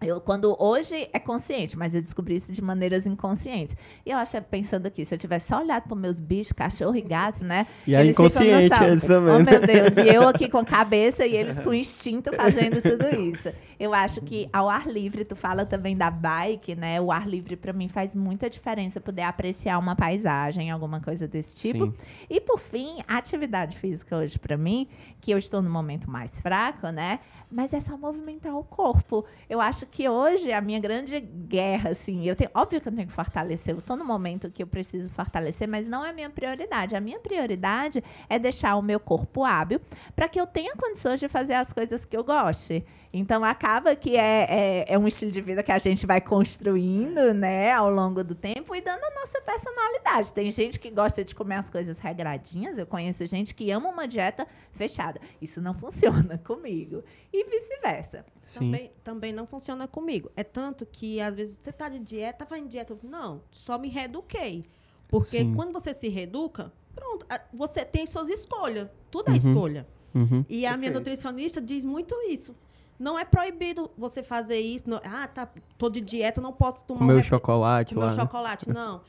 Eu, 0.01 0.19
quando 0.19 0.55
hoje 0.59 1.07
é 1.13 1.19
consciente, 1.19 1.77
mas 1.77 1.95
eu 1.95 2.01
descobri 2.01 2.35
isso 2.35 2.51
de 2.51 2.61
maneiras 2.61 3.07
inconscientes. 3.07 3.75
E 4.05 4.11
eu 4.11 4.17
acho, 4.17 4.39
pensando 4.43 4.85
aqui, 4.85 5.05
se 5.05 5.15
eu 5.15 5.17
tivesse 5.17 5.47
só 5.47 5.59
olhado 5.59 5.87
para 5.87 5.95
meus 5.95 6.19
bichos, 6.19 6.51
cachorro 6.51 6.95
e 6.95 7.01
gato, 7.01 7.43
né? 7.43 7.65
E 7.87 7.95
a 7.95 8.01
eles 8.01 8.11
ficam 8.11 8.25
no 8.25 8.31
inconsciente 8.31 8.75
sal. 8.75 8.87
eles 8.87 9.03
também. 9.03 9.33
Oh, 9.33 9.39
né? 9.39 9.51
meu 9.51 9.61
Deus, 9.61 9.97
e 9.97 10.13
eu 10.13 10.27
aqui 10.27 10.49
com 10.49 10.57
a 10.57 10.65
cabeça 10.65 11.25
e 11.25 11.35
eles 11.35 11.59
com 11.59 11.73
instinto 11.73 12.31
fazendo 12.33 12.81
tudo 12.81 13.07
isso. 13.19 13.49
Eu 13.79 13.93
acho 13.93 14.21
que 14.21 14.49
ao 14.51 14.69
ar 14.69 14.87
livre, 14.87 15.23
tu 15.23 15.35
fala 15.35 15.65
também 15.65 15.95
da 15.95 16.11
bike, 16.11 16.75
né? 16.75 16.99
O 16.99 17.11
ar 17.11 17.27
livre 17.27 17.55
para 17.55 17.71
mim 17.71 17.87
faz 17.87 18.15
muita 18.15 18.49
diferença 18.49 18.99
poder 18.99 19.23
apreciar 19.23 19.79
uma 19.79 19.95
paisagem, 19.95 20.69
alguma 20.71 20.99
coisa 20.99 21.27
desse 21.27 21.55
tipo. 21.55 21.85
Sim. 21.85 21.93
E 22.29 22.41
por 22.41 22.59
fim, 22.59 23.01
a 23.07 23.17
atividade 23.17 23.77
física 23.77 24.17
hoje 24.17 24.37
para 24.37 24.57
mim, 24.57 24.87
que 25.21 25.31
eu 25.31 25.37
estou 25.37 25.61
no 25.61 25.69
momento 25.69 26.09
mais 26.09 26.39
fraco, 26.39 26.89
né? 26.89 27.19
Mas 27.49 27.73
é 27.73 27.79
só 27.79 27.97
movimentar 27.97 28.55
o 28.57 28.63
corpo. 28.63 29.25
Eu 29.49 29.61
acho 29.61 29.84
que 29.85 30.09
hoje 30.09 30.51
a 30.51 30.59
minha 30.61 30.79
grande 30.79 31.19
guerra, 31.19 31.91
assim, 31.91 32.27
eu 32.27 32.35
tenho, 32.35 32.49
óbvio 32.53 32.81
que 32.81 32.87
eu 32.87 32.93
tenho 32.93 33.07
que 33.07 33.13
fortalecer. 33.13 33.73
Eu 33.73 33.79
estou 33.79 33.95
no 33.95 34.05
momento 34.05 34.49
que 34.49 34.61
eu 34.61 34.67
preciso 34.67 35.09
fortalecer, 35.11 35.67
mas 35.67 35.87
não 35.87 36.05
é 36.05 36.09
a 36.09 36.13
minha 36.13 36.29
prioridade. 36.29 36.95
A 36.95 37.01
minha 37.01 37.19
prioridade 37.19 38.03
é 38.29 38.37
deixar 38.37 38.75
o 38.75 38.81
meu 38.81 38.99
corpo 38.99 39.43
hábil 39.43 39.79
para 40.15 40.27
que 40.27 40.39
eu 40.39 40.47
tenha 40.47 40.75
condições 40.75 41.19
de 41.19 41.27
fazer 41.27 41.53
as 41.53 41.71
coisas 41.71 42.05
que 42.05 42.15
eu 42.15 42.23
goste. 42.23 42.85
Então 43.17 43.45
acaba 43.45 43.95
que 43.95 44.17
é, 44.17 44.45
é, 44.49 44.85
é 44.89 44.97
um 44.97 45.07
estilo 45.07 45.31
de 45.31 45.39
vida 45.39 45.63
que 45.63 45.71
a 45.71 45.77
gente 45.77 46.05
vai 46.05 46.19
construindo, 46.19 47.33
né, 47.33 47.71
ao 47.71 47.89
longo 47.89 48.21
do 48.21 48.35
tempo 48.35 48.75
e 48.75 48.81
dando 48.81 49.05
a 49.05 49.11
nossa 49.11 49.39
personalidade. 49.39 50.33
Tem 50.33 50.51
gente 50.51 50.77
que 50.77 50.89
gosta 50.89 51.23
de 51.23 51.33
comer 51.33 51.55
as 51.55 51.69
coisas 51.69 51.97
regradinhas, 51.97 52.77
eu 52.77 52.85
conheço 52.85 53.25
gente 53.25 53.55
que 53.55 53.71
ama 53.71 53.87
uma 53.87 54.05
dieta 54.05 54.45
fechada. 54.73 55.21
Isso 55.41 55.61
não 55.61 55.73
funciona 55.79 56.37
comigo. 56.39 57.03
E 57.31 57.45
vice-versa. 57.45 58.25
Sim. 58.45 58.59
Também, 58.59 58.91
também 59.03 59.33
não 59.33 59.47
funciona 59.47 59.74
comigo. 59.87 60.31
É 60.35 60.43
tanto 60.43 60.85
que, 60.85 61.19
às 61.19 61.35
vezes, 61.35 61.57
você 61.59 61.71
tá 61.71 61.89
de 61.89 61.99
dieta, 61.99 62.39
tá 62.39 62.45
fazendo 62.45 62.67
dieta. 62.69 62.97
Não, 63.03 63.41
só 63.51 63.77
me 63.77 63.89
reeduquei. 63.89 64.65
Porque 65.09 65.39
Sim. 65.39 65.53
quando 65.53 65.71
você 65.71 65.93
se 65.93 66.07
reeduca, 66.09 66.71
pronto, 66.95 67.25
você 67.53 67.83
tem 67.85 68.05
suas 68.07 68.29
escolhas. 68.29 68.89
Tudo 69.11 69.27
é 69.27 69.31
Uhum. 69.31 69.37
escolha. 69.37 69.87
Uhum. 70.13 70.45
E 70.49 70.65
a 70.65 70.69
minha 70.71 70.91
Perfeito. 70.91 70.93
nutricionista 70.99 71.61
diz 71.61 71.83
muito 71.85 72.15
isso. 72.29 72.55
Não 72.97 73.19
é 73.19 73.25
proibido 73.25 73.91
você 73.97 74.23
fazer 74.23 74.57
isso. 74.59 74.89
não- 74.89 75.01
ah, 75.03 75.27
tá, 75.27 75.49
tô 75.77 75.89
de 75.89 75.99
dieta, 75.99 76.39
não 76.39 76.53
posso 76.53 76.81
tomar 76.83 76.99
Comer 76.99 77.15
um 77.15 77.23
chocolate 77.23 77.93
comer 77.93 78.05
lá. 78.07 78.13
um 78.13 78.15
né? 78.15 78.23
chocolate. 78.23 78.69
Não. 78.69 79.01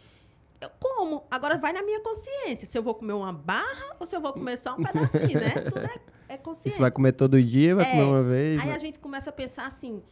Eu 0.61 0.71
como. 0.81 1.23
Agora 1.31 1.57
vai 1.59 1.73
na 1.73 1.83
minha 1.83 2.01
consciência. 2.01 2.67
Se 2.67 2.77
eu 2.77 2.83
vou 2.83 2.95
comer 2.95 3.13
uma 3.13 3.33
barra 3.33 3.95
ou 4.01 4.07
se 4.07 4.17
eu 4.17 4.21
vou 4.21 4.33
comer 4.33 4.57
só 4.59 4.75
um 4.75 4.83
pedacinho, 4.83 5.39
né? 5.39 5.51
Tudo 5.71 5.79
é, 5.85 6.01
é 6.31 6.37
consciência. 6.39 6.73
Você 6.73 6.81
vai 6.81 6.91
comer 6.91 7.13
todo 7.13 7.41
dia, 7.41 7.77
vai 7.77 7.85
É. 7.87 7.91
comer 7.91 8.03
uma 8.03 8.23
vez. 8.23 8.61
Aí 8.61 8.67
né? 8.69 8.75
a 8.75 8.79
gente 8.79 8.99
começa 8.99 9.31
a 9.31 9.33
pensar 9.33 9.67
assim, 9.67 10.03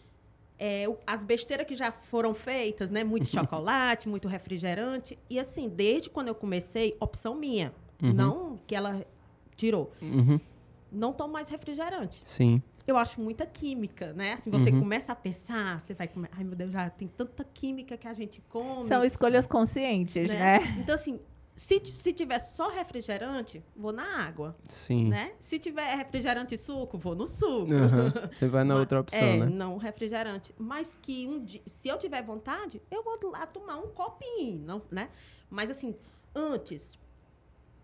é, 0.59 0.85
as 1.07 1.25
besteiras 1.25 1.67
que 1.67 1.75
já 1.75 1.91
foram 1.93 2.35
feitas, 2.35 2.91
né? 2.91 3.03
Muito 3.05 3.27
chocolate, 3.29 4.09
muito 4.09 4.29
refrigerante. 4.29 5.19
E 5.29 5.39
assim, 5.39 5.69
desde 5.69 6.09
quando 6.11 6.29
eu 6.29 6.35
comecei, 6.35 6.97
opção 7.01 7.35
minha. 7.35 7.73
Uhum. 8.03 8.13
Não 8.13 8.61
que 8.67 8.75
ela 8.75 9.05
tirou. 9.57 9.93
Uhum. 10.01 10.39
Não 10.91 11.13
tomo 11.13 11.33
mais 11.33 11.49
refrigerante. 11.49 12.23
Sim. 12.27 12.63
Eu 12.87 12.97
acho 12.99 13.19
muita 13.21 13.47
química, 13.47 14.13
né? 14.13 14.35
Assim, 14.35 14.51
você 14.51 14.71
Uhum. 14.71 14.81
começa 14.81 15.13
a 15.13 15.15
pensar, 15.17 15.81
você 15.81 15.95
vai 15.95 16.07
comer. 16.07 16.29
Ai, 16.33 16.45
meu 16.45 16.55
Deus, 16.55 16.71
já 16.71 16.91
tem 16.91 17.09
tanta 17.09 17.43
química 17.43 17.97
que 17.97 18.07
a 18.07 18.13
gente 18.13 18.43
come. 18.51 18.85
São 18.87 19.03
escolhas 19.03 19.47
conscientes, 19.47 20.29
né? 20.33 20.59
né? 20.59 20.77
Então, 20.79 20.95
assim, 20.95 21.19
se, 21.57 21.81
se 21.85 22.13
tiver 22.13 22.39
só 22.41 22.69
refrigerante, 22.69 23.63
vou 23.77 23.93
na 23.93 24.25
água, 24.27 24.57
Sim. 24.69 25.09
né? 25.09 25.35
Se 25.39 25.59
tiver 25.59 25.95
refrigerante 25.97 26.55
e 26.57 26.59
suco, 26.59 26.99
vou 26.99 27.15
no 27.15 27.27
suco. 27.27 27.73
Aham. 27.73 28.13
Você 28.31 28.49
vai 28.49 28.65
na 28.65 28.75
Mas- 28.75 28.81
outra 28.81 29.01
opção, 29.01 29.19
é, 29.21 29.37
né? 29.39 29.47
não 29.47 29.77
refrigerante. 29.77 30.53
Mas 30.59 30.99
que 31.01 31.27
um 31.29 31.45
dia, 31.45 31.63
se 31.67 31.89
eu 31.89 31.97
tiver 31.99 32.23
vontade, 32.23 32.83
eu 32.91 33.03
vou 33.05 33.19
lá 33.31 33.47
tomar 33.47 33.77
um 33.77 33.89
copinho, 33.89 34.59
não, 34.65 34.83
né? 34.91 35.09
Mas 35.49 35.71
assim, 35.71 35.95
antes, 36.35 36.99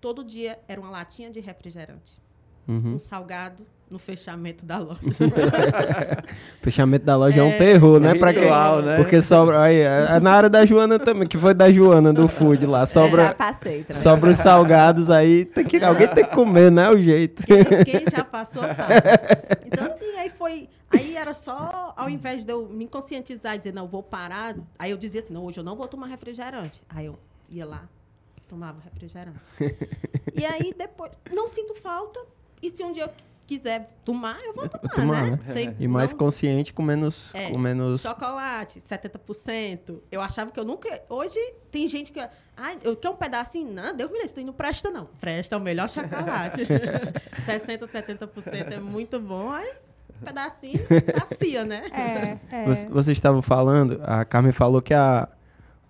todo 0.00 0.24
dia 0.24 0.58
era 0.66 0.80
uma 0.80 0.90
latinha 0.90 1.30
de 1.30 1.38
refrigerante. 1.38 2.20
Uhum. 2.66 2.94
Um 2.94 2.98
salgado 2.98 3.64
no 3.90 3.98
fechamento 3.98 4.64
da 4.64 4.78
loja. 4.78 5.00
Fechamento 6.62 7.04
da 7.04 7.16
loja 7.16 7.40
é, 7.40 7.42
um 7.42 7.58
terror, 7.58 7.98
né? 7.98 8.14
Pra 8.14 8.32
quem, 8.32 8.42
ritual, 8.42 8.82
né? 8.82 8.96
Porque 8.96 9.20
sobra. 9.20 9.62
Aí, 9.62 9.76
é, 9.80 10.06
é 10.10 10.20
na 10.20 10.30
área 10.30 10.48
da 10.48 10.64
Joana 10.64 10.98
também, 10.98 11.26
que 11.26 11.36
foi 11.36 11.52
da 11.52 11.70
Joana 11.72 12.12
do 12.12 12.28
food 12.28 12.64
lá. 12.66 12.82
Eu 12.82 12.86
já 12.86 12.86
Sobra, 12.86 13.34
passei 13.34 13.82
também. 13.82 14.00
sobra 14.02 14.30
os 14.30 14.36
salgados 14.36 15.10
aí. 15.10 15.44
Tem 15.44 15.64
que, 15.64 15.82
alguém 15.82 16.06
tem 16.08 16.24
que 16.24 16.30
comer, 16.30 16.70
né? 16.70 16.88
O 16.88 16.98
jeito. 17.02 17.44
Quem, 17.44 17.64
quem 17.84 18.04
já 18.10 18.22
passou 18.22 18.62
sabe. 18.62 18.94
Então, 19.66 19.86
assim, 19.86 20.16
aí 20.18 20.30
foi. 20.30 20.68
Aí 20.92 21.16
era 21.16 21.34
só, 21.34 21.92
ao 21.96 22.08
invés 22.08 22.44
de 22.44 22.52
eu 22.52 22.68
me 22.68 22.86
conscientizar 22.86 23.54
e 23.54 23.58
dizer, 23.58 23.72
não, 23.72 23.86
vou 23.86 24.02
parar, 24.02 24.56
aí 24.76 24.90
eu 24.90 24.96
dizia 24.96 25.20
assim, 25.20 25.32
não, 25.32 25.44
hoje 25.44 25.58
eu 25.60 25.64
não 25.64 25.76
vou 25.76 25.86
tomar 25.86 26.08
refrigerante. 26.08 26.82
Aí 26.88 27.06
eu 27.06 27.16
ia 27.48 27.64
lá, 27.64 27.88
tomava 28.48 28.78
refrigerante. 28.82 29.38
E 30.32 30.44
aí 30.44 30.72
depois, 30.78 31.10
não 31.32 31.48
sinto 31.48 31.74
falta. 31.74 32.20
E 32.62 32.70
se 32.70 32.84
um 32.84 32.92
dia 32.92 33.02
eu 33.02 33.10
quiser 33.56 33.96
tomar, 34.04 34.38
eu 34.44 34.54
vou 34.54 34.68
tomar, 34.68 34.94
Tomar, 34.94 35.22
né? 35.24 35.30
né? 35.44 35.52
Sem- 35.52 35.76
E 35.78 35.88
mais 35.88 36.12
não- 36.12 36.18
consciente 36.18 36.72
com 36.72 36.82
menos. 36.82 37.34
É, 37.34 37.50
Com 37.50 37.58
menos... 37.58 38.02
Chocolate, 38.02 38.80
70%. 38.80 39.98
Eu 40.10 40.20
achava 40.20 40.50
que 40.50 40.60
eu 40.60 40.64
nunca. 40.64 40.88
Hoje 41.08 41.38
tem 41.70 41.88
gente 41.88 42.12
que. 42.12 42.20
Ai, 42.56 42.78
eu 42.84 42.94
quero 42.96 43.14
um 43.14 43.16
pedacinho. 43.16 43.72
Não, 43.72 43.94
Deus 43.96 44.08
me 44.10 44.16
livre, 44.18 44.26
isso 44.30 44.38
aí 44.38 44.44
não 44.44 44.52
presta, 44.52 44.90
não. 44.90 45.06
Presta 45.20 45.54
é 45.54 45.58
o 45.58 45.60
melhor 45.60 45.88
chocolate. 45.88 46.62
60%, 47.46 47.88
70% 47.88 48.72
é 48.72 48.78
muito 48.78 49.18
bom. 49.18 49.50
Aí, 49.50 49.70
um 50.20 50.24
pedacinho 50.24 50.80
sacia, 51.28 51.64
né? 51.64 51.82
É, 51.92 52.56
é. 52.56 52.64
Você- 52.66 52.88
Vocês 52.88 53.16
estavam 53.16 53.42
falando, 53.42 54.00
a 54.04 54.24
Carmen 54.24 54.52
falou 54.52 54.80
que 54.80 54.94
a, 54.94 55.28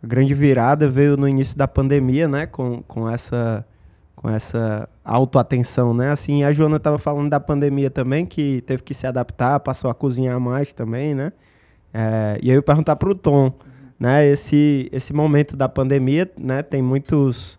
a 0.02 0.06
grande 0.06 0.32
virada 0.34 0.88
veio 0.88 1.16
no 1.16 1.28
início 1.28 1.56
da 1.58 1.68
pandemia, 1.68 2.26
né? 2.26 2.46
Com, 2.46 2.82
com 2.82 3.08
essa 3.10 3.66
com 4.20 4.28
essa 4.28 4.86
autoatenção, 5.02 5.94
né? 5.94 6.10
Assim, 6.10 6.44
a 6.44 6.52
Joana 6.52 6.76
estava 6.76 6.98
falando 6.98 7.30
da 7.30 7.40
pandemia 7.40 7.88
também, 7.88 8.26
que 8.26 8.60
teve 8.66 8.82
que 8.82 8.92
se 8.92 9.06
adaptar, 9.06 9.58
passou 9.60 9.90
a 9.90 9.94
cozinhar 9.94 10.38
mais 10.38 10.74
também, 10.74 11.14
né? 11.14 11.32
É, 11.92 12.38
e 12.42 12.50
aí 12.50 12.56
eu 12.56 12.62
perguntar 12.62 12.96
para 12.96 13.08
o 13.08 13.14
Tom, 13.14 13.50
né? 13.98 14.26
Esse, 14.26 14.90
esse 14.92 15.14
momento 15.14 15.56
da 15.56 15.70
pandemia, 15.70 16.30
né? 16.36 16.62
Tem 16.62 16.82
muitos 16.82 17.58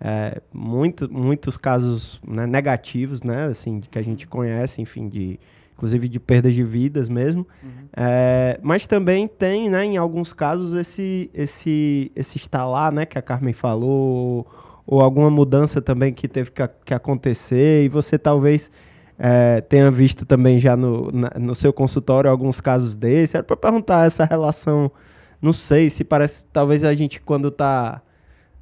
é, 0.00 0.42
muito, 0.52 1.08
muitos 1.12 1.56
casos 1.56 2.20
né, 2.26 2.44
negativos, 2.44 3.22
né? 3.22 3.44
Assim, 3.44 3.80
que 3.80 3.96
a 3.96 4.02
gente 4.02 4.26
conhece, 4.26 4.82
enfim, 4.82 5.08
de 5.08 5.38
inclusive 5.74 6.08
de 6.08 6.18
perdas 6.18 6.56
de 6.56 6.64
vidas 6.64 7.08
mesmo. 7.08 7.46
É, 7.96 8.58
mas 8.60 8.84
também 8.84 9.28
tem, 9.28 9.70
né, 9.70 9.84
em 9.84 9.96
alguns 9.96 10.32
casos, 10.32 10.74
esse, 10.74 11.30
esse, 11.32 12.10
esse 12.16 12.36
instalar, 12.36 12.92
né, 12.92 13.06
que 13.06 13.16
a 13.16 13.22
Carmen 13.22 13.54
falou, 13.54 14.46
ou 14.86 15.00
alguma 15.00 15.30
mudança 15.30 15.80
também 15.80 16.12
que 16.12 16.26
teve 16.28 16.50
que, 16.50 16.68
que 16.84 16.94
acontecer, 16.94 17.84
e 17.84 17.88
você 17.88 18.18
talvez 18.18 18.70
é, 19.18 19.60
tenha 19.60 19.90
visto 19.90 20.24
também 20.24 20.58
já 20.58 20.76
no, 20.76 21.10
na- 21.12 21.32
no 21.38 21.54
seu 21.54 21.72
consultório 21.72 22.30
alguns 22.30 22.60
casos 22.60 22.96
desses. 22.96 23.34
Era 23.34 23.44
para 23.44 23.56
perguntar 23.56 24.06
essa 24.06 24.24
relação, 24.24 24.90
não 25.40 25.52
sei, 25.52 25.90
se 25.90 26.02
parece, 26.04 26.46
talvez 26.46 26.82
a 26.84 26.94
gente 26.94 27.20
quando 27.20 27.50
tá, 27.50 28.00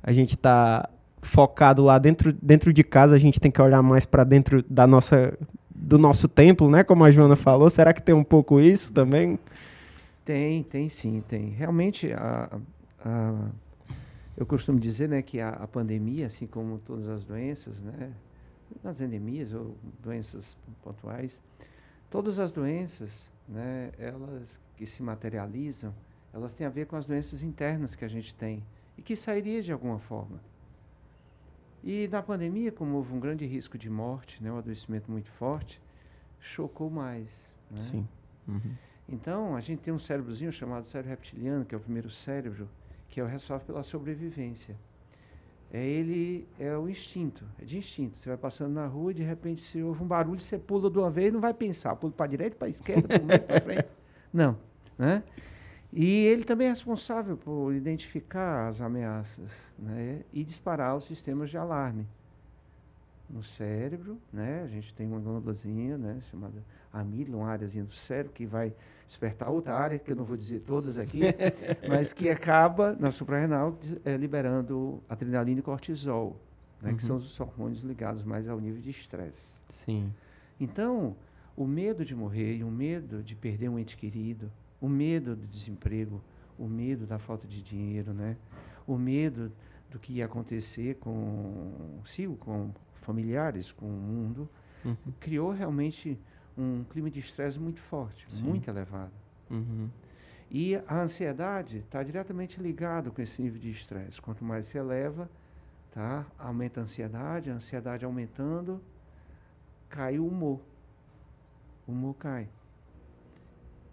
a 0.02 0.12
gente 0.12 0.36
tá 0.36 0.88
focado 1.22 1.82
lá 1.84 1.98
dentro, 1.98 2.32
dentro 2.42 2.72
de 2.72 2.82
casa, 2.84 3.14
a 3.16 3.18
gente 3.18 3.40
tem 3.40 3.50
que 3.50 3.60
olhar 3.60 3.82
mais 3.82 4.04
para 4.06 4.24
dentro 4.24 4.64
da 4.68 4.86
nossa 4.86 5.36
do 5.80 5.96
nosso 5.96 6.26
templo, 6.26 6.68
né? 6.68 6.82
Como 6.82 7.04
a 7.04 7.10
Joana 7.12 7.36
falou, 7.36 7.70
será 7.70 7.92
que 7.92 8.02
tem 8.02 8.12
um 8.14 8.24
pouco 8.24 8.58
isso 8.60 8.92
também? 8.92 9.38
Tem, 10.24 10.62
tem 10.64 10.88
sim, 10.88 11.22
tem. 11.28 11.50
Realmente, 11.56 12.12
a, 12.12 12.48
a- 13.04 13.34
eu 14.38 14.46
costumo 14.46 14.78
dizer 14.78 15.08
né, 15.08 15.20
que 15.20 15.40
a, 15.40 15.48
a 15.48 15.66
pandemia, 15.66 16.26
assim 16.26 16.46
como 16.46 16.78
todas 16.78 17.08
as 17.08 17.24
doenças, 17.24 17.82
né, 17.82 18.14
as 18.84 19.00
endemias 19.00 19.52
ou 19.52 19.76
doenças 20.00 20.56
pontuais, 20.80 21.40
todas 22.08 22.38
as 22.38 22.52
doenças, 22.52 23.28
né, 23.48 23.90
elas 23.98 24.60
que 24.76 24.86
se 24.86 25.02
materializam, 25.02 25.92
elas 26.32 26.52
têm 26.52 26.64
a 26.64 26.70
ver 26.70 26.86
com 26.86 26.94
as 26.94 27.04
doenças 27.04 27.42
internas 27.42 27.96
que 27.96 28.04
a 28.04 28.08
gente 28.08 28.32
tem 28.32 28.62
e 28.96 29.02
que 29.02 29.16
sairia 29.16 29.60
de 29.60 29.72
alguma 29.72 29.98
forma. 29.98 30.40
E 31.82 32.06
na 32.06 32.22
pandemia, 32.22 32.70
como 32.70 32.96
houve 32.96 33.12
um 33.12 33.18
grande 33.18 33.44
risco 33.44 33.76
de 33.76 33.90
morte, 33.90 34.40
né, 34.40 34.52
um 34.52 34.58
adoecimento 34.58 35.10
muito 35.10 35.32
forte, 35.32 35.82
chocou 36.38 36.88
mais. 36.88 37.28
Né? 37.68 37.88
Sim. 37.90 38.08
Uhum. 38.46 38.74
Então, 39.08 39.56
a 39.56 39.60
gente 39.60 39.80
tem 39.80 39.92
um 39.92 39.98
cérebrozinho 39.98 40.52
chamado 40.52 40.86
cérebro 40.86 41.10
reptiliano, 41.10 41.64
que 41.64 41.74
é 41.74 41.78
o 41.78 41.80
primeiro 41.80 42.08
cérebro, 42.08 42.68
que 43.08 43.20
é 43.20 43.24
o 43.24 43.26
responsável 43.26 43.66
pela 43.66 43.82
sobrevivência. 43.82 44.76
É 45.70 45.84
ele 45.84 46.48
é 46.58 46.76
o 46.76 46.88
instinto, 46.88 47.44
é 47.60 47.64
de 47.64 47.76
instinto. 47.76 48.18
Você 48.18 48.28
vai 48.28 48.38
passando 48.38 48.72
na 48.72 48.86
rua 48.86 49.12
de 49.12 49.22
repente 49.22 49.60
se 49.60 49.82
ouve 49.82 50.02
um 50.02 50.06
barulho, 50.06 50.40
você 50.40 50.58
pula 50.58 50.90
de 50.90 50.98
uma 50.98 51.10
vez, 51.10 51.32
não 51.32 51.40
vai 51.40 51.52
pensar, 51.52 51.94
pula 51.96 52.12
para 52.12 52.24
a 52.24 52.28
direita, 52.28 52.56
para 52.56 52.68
a 52.68 52.70
esquerda, 52.70 53.06
para 53.06 53.22
o 53.22 53.26
meio, 53.26 53.40
para 53.40 53.60
frente. 53.60 53.88
Não, 54.32 54.58
né? 54.98 55.22
E 55.90 56.26
ele 56.26 56.44
também 56.44 56.66
é 56.66 56.70
responsável 56.70 57.36
por 57.36 57.72
identificar 57.74 58.68
as 58.68 58.80
ameaças, 58.80 59.50
né? 59.78 60.20
E 60.32 60.44
disparar 60.44 60.94
os 60.94 61.04
sistemas 61.04 61.48
de 61.48 61.56
alarme 61.56 62.06
no 63.28 63.42
cérebro, 63.42 64.18
né? 64.32 64.62
A 64.64 64.68
gente 64.68 64.92
tem 64.94 65.06
uma 65.06 65.18
glândulazinha, 65.18 65.96
né, 65.98 66.20
chamada 66.30 66.62
amígdala, 66.92 67.42
uma 67.42 67.50
áreazinha 67.50 67.84
do 67.84 67.92
cérebro 67.92 68.32
que 68.32 68.46
vai 68.46 68.72
despertar 69.08 69.48
outra 69.50 69.74
área, 69.74 69.98
que 69.98 70.12
eu 70.12 70.14
não 70.16 70.22
vou 70.24 70.36
dizer 70.36 70.60
todas 70.60 70.98
aqui, 70.98 71.20
mas 71.88 72.12
que 72.12 72.28
acaba 72.28 72.94
na 73.00 73.10
suprarrenal 73.10 73.76
eh, 74.04 74.16
liberando 74.16 75.02
adrenalina 75.08 75.58
e 75.60 75.62
cortisol, 75.62 76.36
né, 76.80 76.90
Uhum. 76.90 76.96
que 76.96 77.02
são 77.02 77.16
os 77.16 77.40
hormônios 77.40 77.80
ligados 77.80 78.22
mais 78.22 78.48
ao 78.48 78.60
nível 78.60 78.80
de 78.80 78.90
estresse. 78.90 79.48
Sim. 79.70 80.12
Então, 80.60 81.16
o 81.56 81.66
medo 81.66 82.04
de 82.04 82.14
morrer 82.14 82.56
e 82.58 82.62
o 82.62 82.70
medo 82.70 83.22
de 83.22 83.34
perder 83.34 83.68
um 83.68 83.78
ente 83.78 83.96
querido, 83.96 84.50
o 84.80 84.88
medo 84.88 85.34
do 85.34 85.46
desemprego, 85.46 86.20
o 86.58 86.66
medo 86.68 87.04
da 87.06 87.18
falta 87.18 87.46
de 87.48 87.60
dinheiro, 87.62 88.12
né? 88.12 88.36
O 88.86 88.96
medo 88.96 89.50
do 89.90 89.98
que 89.98 90.12
ia 90.14 90.26
acontecer 90.26 90.96
com 90.96 91.96
consigo, 91.98 92.36
com 92.36 92.70
familiares, 93.00 93.72
com 93.72 93.86
o 93.86 93.90
mundo, 93.90 94.48
Uhum. 94.84 94.94
criou 95.18 95.50
realmente 95.50 96.16
um 96.58 96.84
clima 96.84 97.08
de 97.08 97.20
estresse 97.20 97.58
muito 97.58 97.80
forte, 97.80 98.26
Sim. 98.28 98.42
muito 98.42 98.68
elevado. 98.68 99.12
Uhum. 99.48 99.88
E 100.50 100.76
a 100.76 101.02
ansiedade 101.02 101.78
está 101.78 102.02
diretamente 102.02 102.60
ligado 102.60 103.12
com 103.12 103.22
esse 103.22 103.40
nível 103.40 103.60
de 103.60 103.70
estresse. 103.70 104.20
Quanto 104.20 104.44
mais 104.44 104.66
se 104.66 104.76
eleva, 104.76 105.30
tá? 105.92 106.26
aumenta 106.38 106.80
a 106.80 106.82
ansiedade, 106.82 107.50
a 107.50 107.54
ansiedade 107.54 108.04
aumentando, 108.04 108.82
cai 109.88 110.18
o 110.18 110.26
humor. 110.26 110.60
O 111.86 111.92
humor 111.92 112.14
cai. 112.14 112.48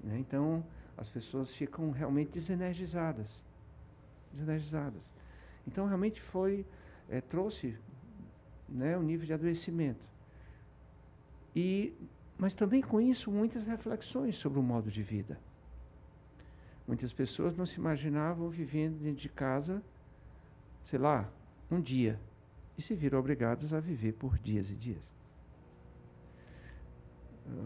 Né? 0.02 0.18
Então, 0.18 0.66
as 0.98 1.10
pessoas 1.10 1.54
ficam 1.54 1.92
realmente 1.92 2.32
desenergizadas. 2.32 3.44
Desenergizadas. 4.32 5.12
Então, 5.68 5.86
realmente 5.88 6.22
foi, 6.22 6.66
eh, 7.10 7.22
trouxe 7.22 7.78
né, 8.68 8.98
um 8.98 9.04
nível 9.04 9.26
de 9.26 9.34
adoecimento. 9.34 10.06
E, 11.56 11.94
mas 12.38 12.54
também 12.54 12.82
com 12.82 13.00
isso, 13.00 13.32
muitas 13.32 13.66
reflexões 13.66 14.36
sobre 14.38 14.60
o 14.60 14.64
modo 14.64 14.92
de 14.92 15.02
vida. 15.02 15.40
Muitas 16.88 17.12
pessoas 17.12 17.56
não 17.56 17.66
se 17.66 17.78
imaginavam 17.78 18.50
vivendo 18.50 19.00
dentro 19.00 19.22
de 19.22 19.30
casa, 19.30 19.82
sei 20.84 21.00
lá, 21.00 21.30
um 21.72 21.82
dia, 21.82 22.20
e 22.78 22.82
se 22.82 22.94
viram 22.94 23.20
obrigadas 23.20 23.74
a 23.74 23.80
viver 23.80 24.14
por 24.14 24.38
dias 24.38 24.70
e 24.70 24.76
dias. 24.76 25.14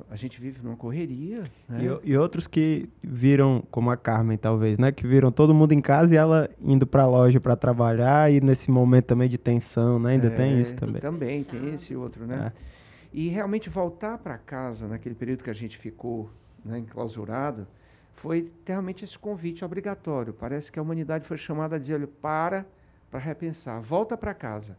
A 0.10 0.16
gente 0.16 0.42
vive 0.42 0.62
numa 0.62 0.76
correria. 0.76 1.44
Né? 1.68 1.86
E, 2.04 2.12
e 2.12 2.18
outros 2.18 2.48
que 2.48 2.90
viram, 3.02 3.64
como 3.72 3.90
a 3.90 3.96
Carmen 3.96 4.38
talvez, 4.38 4.78
né? 4.78 4.92
Que 4.92 5.08
viram 5.08 5.32
todo 5.32 5.54
mundo 5.54 5.72
em 5.72 5.80
casa 5.80 6.14
e 6.14 6.18
ela 6.18 6.50
indo 6.62 6.86
pra 6.86 7.08
loja 7.08 7.40
para 7.40 7.56
trabalhar 7.56 8.32
e 8.32 8.42
nesse 8.42 8.70
momento 8.70 9.06
também 9.06 9.30
de 9.30 9.38
tensão, 9.38 9.98
né? 9.98 10.12
Ainda 10.12 10.30
tem 10.32 10.58
É, 10.58 10.60
isso 10.60 10.76
também. 10.76 11.02
Também 11.02 11.44
tem 11.46 11.74
esse 11.74 11.96
outro, 11.96 12.26
né? 12.28 12.52
É. 12.54 12.79
E 13.12 13.28
realmente 13.30 13.70
voltar 13.70 14.18
para 14.20 14.38
casa 14.38 14.88
naquele 14.88 15.16
período 15.16 15.44
que 15.44 15.50
a 15.50 15.54
gente 15.54 15.78
ficou 15.78 16.30
né, 16.64 16.80
enclausurado 16.80 17.68
foi 18.14 18.52
realmente 18.66 19.04
esse 19.04 19.18
convite 19.18 19.64
obrigatório. 19.66 20.34
Parece 20.34 20.72
que 20.72 20.78
a 20.78 20.82
humanidade 20.82 21.26
foi 21.26 21.38
chamada 21.38 21.76
a 21.76 21.80
dizer, 21.80 21.96
olha, 21.96 22.08
para 22.08 22.66
para 23.10 23.20
repensar, 23.20 23.82
volta 23.82 24.16
para 24.16 24.34
casa. 24.36 24.78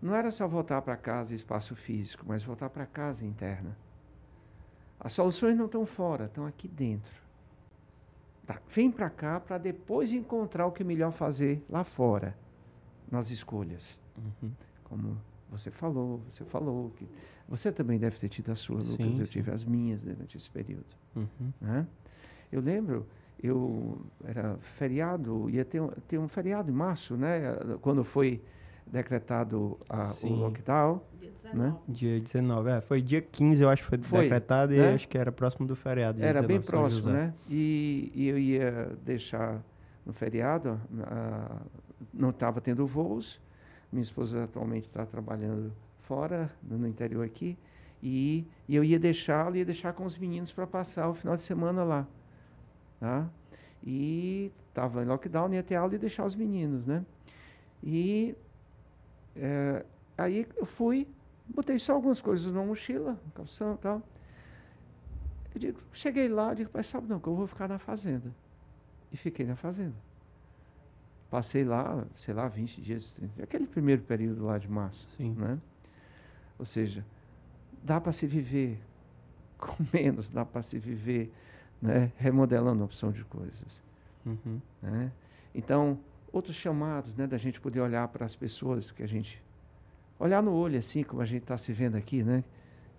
Não 0.00 0.14
era 0.16 0.32
só 0.32 0.48
voltar 0.48 0.82
para 0.82 0.96
casa 0.96 1.34
espaço 1.34 1.76
físico, 1.76 2.24
mas 2.26 2.42
voltar 2.42 2.68
para 2.68 2.84
casa 2.84 3.24
interna. 3.24 3.76
As 4.98 5.12
soluções 5.12 5.56
não 5.56 5.66
estão 5.66 5.86
fora, 5.86 6.24
estão 6.24 6.44
aqui 6.44 6.66
dentro. 6.66 7.12
Tá, 8.44 8.60
vem 8.68 8.90
para 8.90 9.08
cá 9.08 9.38
para 9.38 9.58
depois 9.58 10.12
encontrar 10.12 10.66
o 10.66 10.72
que 10.72 10.82
é 10.82 10.86
melhor 10.86 11.12
fazer 11.12 11.64
lá 11.70 11.84
fora, 11.84 12.36
nas 13.10 13.30
escolhas 13.30 14.00
Uhum. 14.16 14.52
como 14.84 15.16
você 15.52 15.70
falou, 15.70 16.22
você 16.30 16.44
falou 16.44 16.90
que 16.96 17.06
você 17.48 17.70
também 17.70 17.98
deve 17.98 18.18
ter 18.18 18.28
tido 18.28 18.50
as 18.50 18.60
suas, 18.60 18.84
Sim, 18.84 18.92
Lucas, 19.04 19.20
eu 19.20 19.26
sim. 19.26 19.32
tive 19.32 19.50
as 19.50 19.64
minhas 19.64 20.02
durante 20.02 20.36
esse 20.36 20.50
período. 20.50 20.86
Uhum. 21.14 21.52
né? 21.60 21.86
Eu 22.50 22.60
lembro, 22.60 23.06
eu 23.42 24.00
era 24.24 24.56
feriado, 24.76 25.48
ia 25.50 25.64
ter 25.64 25.80
um, 25.80 25.88
ter 26.08 26.18
um 26.18 26.28
feriado 26.28 26.70
em 26.70 26.74
março, 26.74 27.16
né? 27.16 27.40
Quando 27.80 28.02
foi 28.04 28.40
decretado 28.86 29.78
a, 29.88 30.14
o 30.22 30.28
lockdown. 30.28 31.00
Dia 31.18 31.30
Né? 31.54 31.74
19. 31.78 31.78
Dia 31.88 32.20
19, 32.20 32.70
é, 32.70 32.80
foi 32.80 33.02
dia 33.02 33.22
15, 33.22 33.62
eu 33.62 33.68
acho 33.68 33.82
que 33.82 33.88
foi, 33.88 33.98
Foi, 33.98 34.22
decretado, 34.22 34.74
e 34.74 34.78
né? 34.78 34.94
acho 34.94 35.08
que 35.08 35.16
era 35.16 35.30
próximo 35.32 35.66
do 35.66 35.76
feriado. 35.76 36.22
Era 36.22 36.42
bem 36.42 36.58
19, 36.58 36.64
São 36.64 36.80
próximo, 36.80 37.12
né? 37.12 37.34
E, 37.48 38.12
e 38.14 38.28
eu 38.28 38.38
ia 38.38 38.96
deixar 39.04 39.62
no 40.04 40.12
feriado, 40.12 40.80
ah, 41.00 41.60
não 42.12 42.30
estava 42.30 42.60
tendo 42.60 42.86
voos. 42.86 43.40
Minha 43.92 44.02
esposa 44.02 44.44
atualmente 44.44 44.86
está 44.86 45.04
trabalhando 45.04 45.72
fora, 46.00 46.50
no 46.62 46.88
interior 46.88 47.24
aqui, 47.24 47.56
e, 48.02 48.46
e 48.68 48.74
eu 48.74 48.82
ia 48.82 48.98
deixá-la, 48.98 49.58
ia 49.58 49.64
deixar 49.64 49.92
com 49.92 50.04
os 50.04 50.18
meninos 50.18 50.50
para 50.50 50.66
passar 50.66 51.08
o 51.08 51.14
final 51.14 51.36
de 51.36 51.42
semana 51.42 51.84
lá, 51.84 52.06
tá? 52.98 53.28
E 53.84 54.50
estava 54.68 55.02
em 55.02 55.06
lockdown, 55.06 55.52
ia 55.54 55.62
ter 55.62 55.76
aula 55.76 55.94
e 55.94 55.98
deixar 55.98 56.24
os 56.24 56.34
meninos, 56.34 56.86
né? 56.86 57.04
E 57.82 58.34
eh, 59.36 59.84
aí 60.16 60.46
eu 60.56 60.66
fui, 60.66 61.06
botei 61.46 61.78
só 61.78 61.92
algumas 61.92 62.20
coisas 62.20 62.52
na 62.52 62.62
mochila, 62.62 63.18
calção 63.34 63.74
e 63.74 63.78
tal. 63.78 64.02
Eu 65.54 65.60
digo, 65.60 65.80
cheguei 65.92 66.28
lá, 66.28 66.54
digo, 66.54 66.70
pai, 66.70 66.82
sabe 66.82 67.06
não, 67.08 67.20
que 67.20 67.28
eu 67.28 67.34
vou 67.34 67.46
ficar 67.46 67.68
na 67.68 67.78
fazenda. 67.78 68.32
E 69.12 69.16
fiquei 69.16 69.44
na 69.44 69.56
fazenda. 69.56 69.94
Passei 71.32 71.64
lá, 71.64 72.04
sei 72.14 72.34
lá, 72.34 72.46
20 72.46 72.82
dias, 72.82 73.12
30, 73.12 73.42
aquele 73.42 73.66
primeiro 73.66 74.02
período 74.02 74.44
lá 74.44 74.58
de 74.58 74.70
março. 74.70 75.08
Sim. 75.16 75.32
Né? 75.32 75.58
Ou 76.58 76.66
seja, 76.66 77.02
dá 77.82 77.98
para 77.98 78.12
se 78.12 78.26
viver 78.26 78.78
com 79.56 79.74
menos, 79.90 80.28
dá 80.28 80.44
para 80.44 80.60
se 80.60 80.78
viver 80.78 81.32
né, 81.80 82.12
remodelando 82.18 82.82
a 82.82 82.84
opção 82.84 83.10
de 83.10 83.24
coisas. 83.24 83.80
Uhum. 84.26 84.60
né? 84.82 85.10
Então, 85.54 85.98
outros 86.30 86.54
chamados 86.54 87.16
né, 87.16 87.26
da 87.26 87.38
gente 87.38 87.58
poder 87.62 87.80
olhar 87.80 88.06
para 88.08 88.26
as 88.26 88.36
pessoas 88.36 88.92
que 88.92 89.02
a 89.02 89.08
gente. 89.08 89.42
Olhar 90.18 90.42
no 90.42 90.52
olho, 90.52 90.78
assim, 90.78 91.02
como 91.02 91.22
a 91.22 91.24
gente 91.24 91.44
está 91.44 91.56
se 91.56 91.72
vendo 91.72 91.96
aqui, 91.96 92.22
né? 92.22 92.44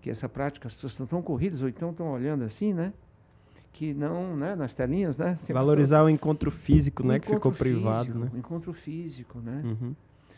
Que 0.01 0.09
essa 0.09 0.27
prática, 0.27 0.67
as 0.67 0.73
pessoas 0.73 0.93
estão 0.93 1.05
tão 1.05 1.21
corridas, 1.21 1.61
ou 1.61 1.69
então 1.69 1.91
estão 1.91 2.11
olhando 2.11 2.43
assim, 2.43 2.73
né? 2.73 2.93
Que 3.73 3.93
não, 3.93 4.37
né? 4.37 4.55
Nas 4.55 4.73
telinhas, 4.73 5.17
né? 5.17 5.37
Valorizar 5.49 6.03
o 6.03 6.09
encontro 6.09 6.51
físico, 6.51 7.03
um 7.03 7.07
né? 7.07 7.19
Que 7.19 7.25
ficou 7.25 7.37
encontro 7.37 7.57
privado, 7.57 8.05
físico, 8.05 8.25
né? 8.25 8.31
um 8.33 8.37
encontro 8.37 8.73
físico, 8.73 9.39
né? 9.39 9.61
Uhum. 9.65 9.95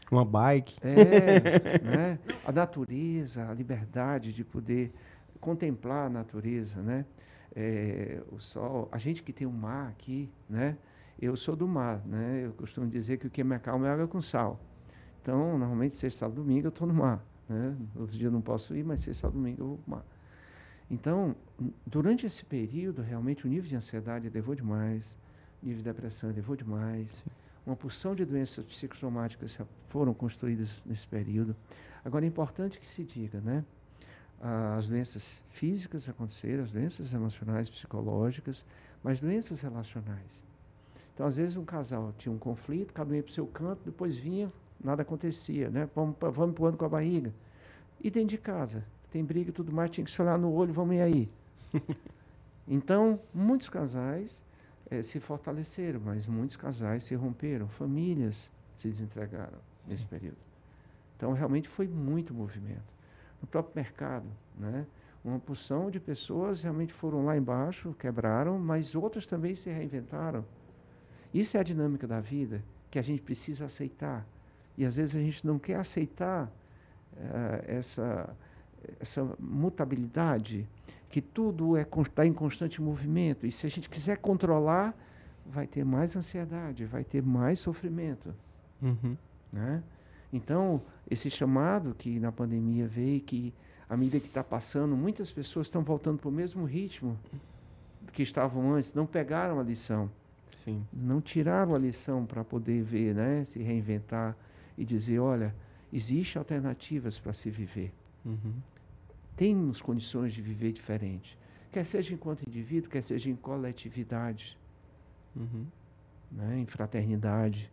Uma 0.10 0.24
bike. 0.24 0.80
É, 0.82 1.80
né? 1.84 2.20
A 2.46 2.52
natureza, 2.52 3.48
a 3.50 3.54
liberdade 3.54 4.32
de 4.32 4.44
poder 4.44 4.94
contemplar 5.40 6.08
a 6.08 6.10
natureza, 6.10 6.82
né? 6.82 7.06
É, 7.54 8.22
o 8.32 8.40
sol, 8.40 8.88
a 8.92 8.98
gente 8.98 9.22
que 9.22 9.34
tem 9.34 9.46
o 9.46 9.52
mar 9.52 9.90
aqui, 9.90 10.30
né? 10.50 10.78
Eu 11.20 11.36
sou 11.36 11.56
do 11.56 11.68
mar, 11.68 12.02
né? 12.06 12.42
Eu 12.46 12.54
costumo 12.54 12.88
dizer 12.88 13.18
que 13.18 13.28
o 13.28 13.30
que 13.30 13.44
me 13.44 13.56
acalma 13.56 13.88
é 13.88 13.92
água 13.92 14.08
com 14.08 14.22
sal. 14.22 14.60
Então, 15.22 15.58
normalmente, 15.58 15.96
sexta, 15.96 16.20
sábado, 16.20 16.42
domingo, 16.42 16.68
eu 16.68 16.70
estou 16.70 16.88
no 16.88 16.94
mar, 16.94 17.26
né? 17.50 17.76
Outros 17.96 18.18
dias 18.18 18.26
eu 18.26 18.32
não 18.32 18.42
posso 18.42 18.76
ir, 18.76 18.84
mas 18.84 19.02
sexta, 19.02 19.22
sábado, 19.22 19.38
domingo 19.38 19.62
eu 19.62 19.68
vou 19.68 19.78
para 19.78 19.88
o 19.88 19.92
mar. 19.98 20.06
Então, 20.90 21.36
durante 21.86 22.26
esse 22.26 22.46
período, 22.46 23.02
realmente 23.02 23.46
o 23.46 23.50
nível 23.50 23.68
de 23.68 23.76
ansiedade 23.76 24.28
elevou 24.28 24.54
demais, 24.54 25.18
o 25.62 25.66
nível 25.66 25.82
de 25.82 25.90
depressão 25.90 26.30
elevou 26.30 26.56
demais. 26.56 27.24
Uma 27.66 27.76
porção 27.76 28.14
de 28.14 28.24
doenças 28.24 28.64
psicossomáticas 28.64 29.58
foram 29.90 30.14
construídas 30.14 30.84
nesse 30.86 31.08
período. 31.08 31.56
Agora, 32.04 32.24
é 32.24 32.28
importante 32.28 32.80
que 32.80 32.88
se 32.88 33.04
diga, 33.04 33.42
né? 33.42 33.66
As 34.40 34.88
doenças 34.88 35.42
físicas 35.50 36.08
aconteceram, 36.08 36.64
as 36.64 36.72
doenças 36.72 37.12
emocionais, 37.14 37.68
psicológicas, 37.68 38.64
mas 39.02 39.20
doenças 39.20 39.62
relacionais. 39.62 40.44
Então, 41.16 41.26
às 41.26 41.38
vezes, 41.38 41.56
um 41.56 41.66
casal 41.66 42.14
tinha 42.18 42.34
um 42.34 42.38
conflito, 42.38 42.94
cada 42.94 43.12
um 43.12 43.16
ia 43.16 43.24
para 43.24 43.32
o 43.32 43.34
seu 43.34 43.48
canto, 43.48 43.82
depois 43.86 44.16
vinha, 44.16 44.48
nada 44.84 45.02
acontecia, 45.02 45.70
né? 45.72 45.90
Vamos, 45.96 46.16
vamos 46.20 46.50
empurrando 46.50 46.78
com 46.78 46.86
a 46.86 46.90
barriga. 46.90 47.34
E 48.00 48.12
dentro 48.12 48.30
de 48.30 48.38
casa, 48.38 48.84
tem 49.16 49.24
briga 49.24 49.50
e 49.50 49.54
tudo 49.54 49.72
mais, 49.72 49.90
tinha 49.92 50.04
que 50.04 50.12
se 50.12 50.22
olhar 50.22 50.38
no 50.38 50.52
olho, 50.52 50.74
vamos 50.74 50.94
ir 50.94 51.00
aí. 51.00 51.30
então, 52.68 53.18
muitos 53.34 53.70
casais 53.70 54.44
eh, 54.92 55.02
se 55.02 55.22
fortaleceram, 55.22 56.02
mas 56.04 56.28
muitos 56.28 56.58
casais 56.58 57.06
se 57.06 57.16
romperam, 57.16 57.70
famílias 57.70 58.52
se 58.76 58.90
desentregaram 58.90 59.58
nesse 59.88 60.06
período. 60.06 60.36
Então, 61.16 61.32
realmente 61.32 61.70
foi 61.70 61.88
muito 61.88 62.34
movimento. 62.34 62.84
No 63.42 63.48
próprio 63.48 63.74
mercado, 63.74 64.26
né? 64.58 64.86
uma 65.24 65.40
porção 65.40 65.90
de 65.90 65.98
pessoas 65.98 66.62
realmente 66.62 66.92
foram 66.92 67.24
lá 67.24 67.38
embaixo, 67.38 67.96
quebraram, 67.98 68.60
mas 68.60 68.96
outras 68.96 69.26
também 69.26 69.56
se 69.56 69.70
reinventaram. 69.70 70.44
Isso 71.34 71.56
é 71.56 71.62
a 71.62 71.64
dinâmica 71.64 72.06
da 72.06 72.20
vida 72.20 72.62
que 72.92 73.00
a 73.00 73.02
gente 73.02 73.22
precisa 73.22 73.64
aceitar. 73.64 74.28
E 74.78 74.84
às 74.84 74.98
vezes 74.98 75.16
a 75.16 75.20
gente 75.20 75.48
não 75.48 75.58
quer 75.58 75.78
aceitar 75.78 76.52
eh, 77.16 77.64
essa, 77.66 78.36
essa 79.00 79.28
mutabilidade, 79.40 80.68
que 81.10 81.22
tudo 81.22 81.78
está 81.78 82.02
é, 82.02 82.06
tá 82.06 82.26
em 82.26 82.34
constante 82.34 82.82
movimento. 82.82 83.46
E 83.46 83.52
se 83.52 83.66
a 83.66 83.70
gente 83.70 83.90
quiser 83.90 84.18
controlar, 84.18 84.94
vai 85.46 85.68
ter 85.68 85.86
mais 85.86 86.16
ansiedade, 86.16 86.86
vai 86.86 87.04
ter 87.04 87.22
mais 87.22 87.60
sofrimento. 87.60 88.34
Uhum. 88.82 89.16
Né? 89.52 89.84
Então, 90.34 90.82
esse 91.10 91.30
chamado 91.30 91.96
que 91.98 92.20
na 92.20 92.32
pandemia 92.32 92.88
veio, 92.88 93.22
que 93.22 93.54
à 93.90 93.96
medida 93.96 94.20
que 94.20 94.28
está 94.28 94.44
passando, 94.44 94.96
muitas 94.96 95.32
pessoas 95.32 95.68
estão 95.68 95.84
voltando 95.84 96.20
para 96.20 96.30
o 96.30 96.32
mesmo 96.32 96.66
ritmo 96.66 97.18
que 98.12 98.24
estavam 98.24 98.74
antes, 98.74 98.94
não 98.94 99.06
pegaram 99.06 99.60
a 99.60 99.64
lição, 99.64 100.10
Sim. 100.64 100.86
não 100.92 101.22
tiraram 101.22 101.76
a 101.76 101.78
lição 101.78 102.26
para 102.26 102.44
poder 102.44 102.82
ver, 102.82 103.14
né, 103.14 103.46
se 103.46 103.60
reinventar 103.60 104.36
e 104.78 104.84
dizer, 104.84 105.20
olha, 105.20 105.54
existem 105.94 106.40
alternativas 106.40 107.20
para 107.20 107.34
se 107.34 107.50
viver. 107.50 107.94
Uhum. 108.26 108.54
Temos 109.36 109.82
condições 109.82 110.34
de 110.34 110.42
viver 110.42 110.72
diferente, 110.72 111.38
quer 111.72 111.86
seja 111.86 112.14
enquanto 112.14 112.48
indivíduo, 112.48 112.90
quer 112.90 113.02
seja 113.02 113.30
em 113.30 113.36
coletividade, 113.36 114.58
Uhum. 115.36 115.66
né, 116.32 116.60
em 116.60 116.66
fraternidade. 116.66 117.72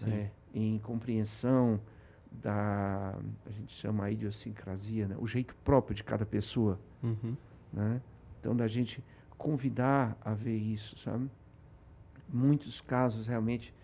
Né, 0.00 0.30
em 0.54 0.78
compreensão 0.78 1.78
da, 2.32 3.14
a 3.46 3.50
gente 3.50 3.72
chama 3.74 4.04
a 4.04 4.10
idiosincrasia, 4.10 5.06
né, 5.06 5.16
o 5.18 5.26
jeito 5.26 5.54
próprio 5.56 5.94
de 5.94 6.02
cada 6.02 6.24
pessoa. 6.24 6.80
Uhum. 7.02 7.36
Né? 7.70 8.00
Então, 8.40 8.56
da 8.56 8.66
gente 8.66 9.04
convidar 9.36 10.16
a 10.24 10.32
ver 10.32 10.56
isso, 10.56 10.96
sabe? 10.96 11.30
Muitos 12.28 12.80
casos, 12.80 13.26
realmente, 13.26 13.74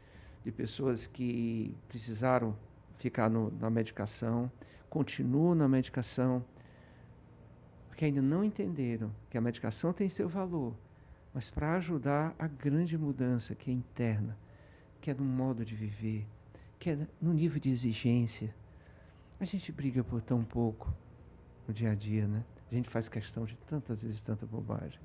de 0.45 0.51
pessoas 0.53 1.07
que 1.07 1.75
precisaram 1.89 2.57
ficar 2.99 3.29
no, 3.29 3.51
na 3.59 3.69
medicação, 3.69 4.51
continuam 4.89 5.55
na 5.55 5.69
medicação, 5.69 6.43
porque 7.97 8.05
ainda 8.05 8.21
não 8.21 8.45
entenderam 8.45 9.11
que 9.31 9.39
a 9.39 9.41
medicação 9.41 9.91
tem 9.91 10.07
seu 10.11 10.29
valor, 10.29 10.75
mas 11.33 11.49
para 11.49 11.77
ajudar 11.77 12.37
a 12.39 12.47
grande 12.47 12.99
mudança 12.99 13.55
que 13.55 13.71
é 13.71 13.73
interna, 13.73 14.37
que 15.01 15.11
é 15.11 15.15
no 15.15 15.25
modo 15.25 15.65
de 15.65 15.75
viver, 15.75 16.27
que 16.79 16.91
é 16.91 16.99
no 17.19 17.33
nível 17.33 17.59
de 17.59 17.71
exigência. 17.71 18.55
A 19.41 19.47
gente 19.47 19.73
briga 19.73 20.05
por 20.05 20.21
tão 20.21 20.45
pouco 20.45 20.93
no 21.67 21.73
dia 21.73 21.93
a 21.93 21.95
dia, 21.95 22.29
né? 22.29 22.45
A 22.71 22.75
gente 22.75 22.91
faz 22.91 23.09
questão 23.09 23.47
de 23.47 23.57
tantas 23.67 24.03
vezes 24.03 24.21
tanta 24.21 24.45
bobagem. 24.45 25.01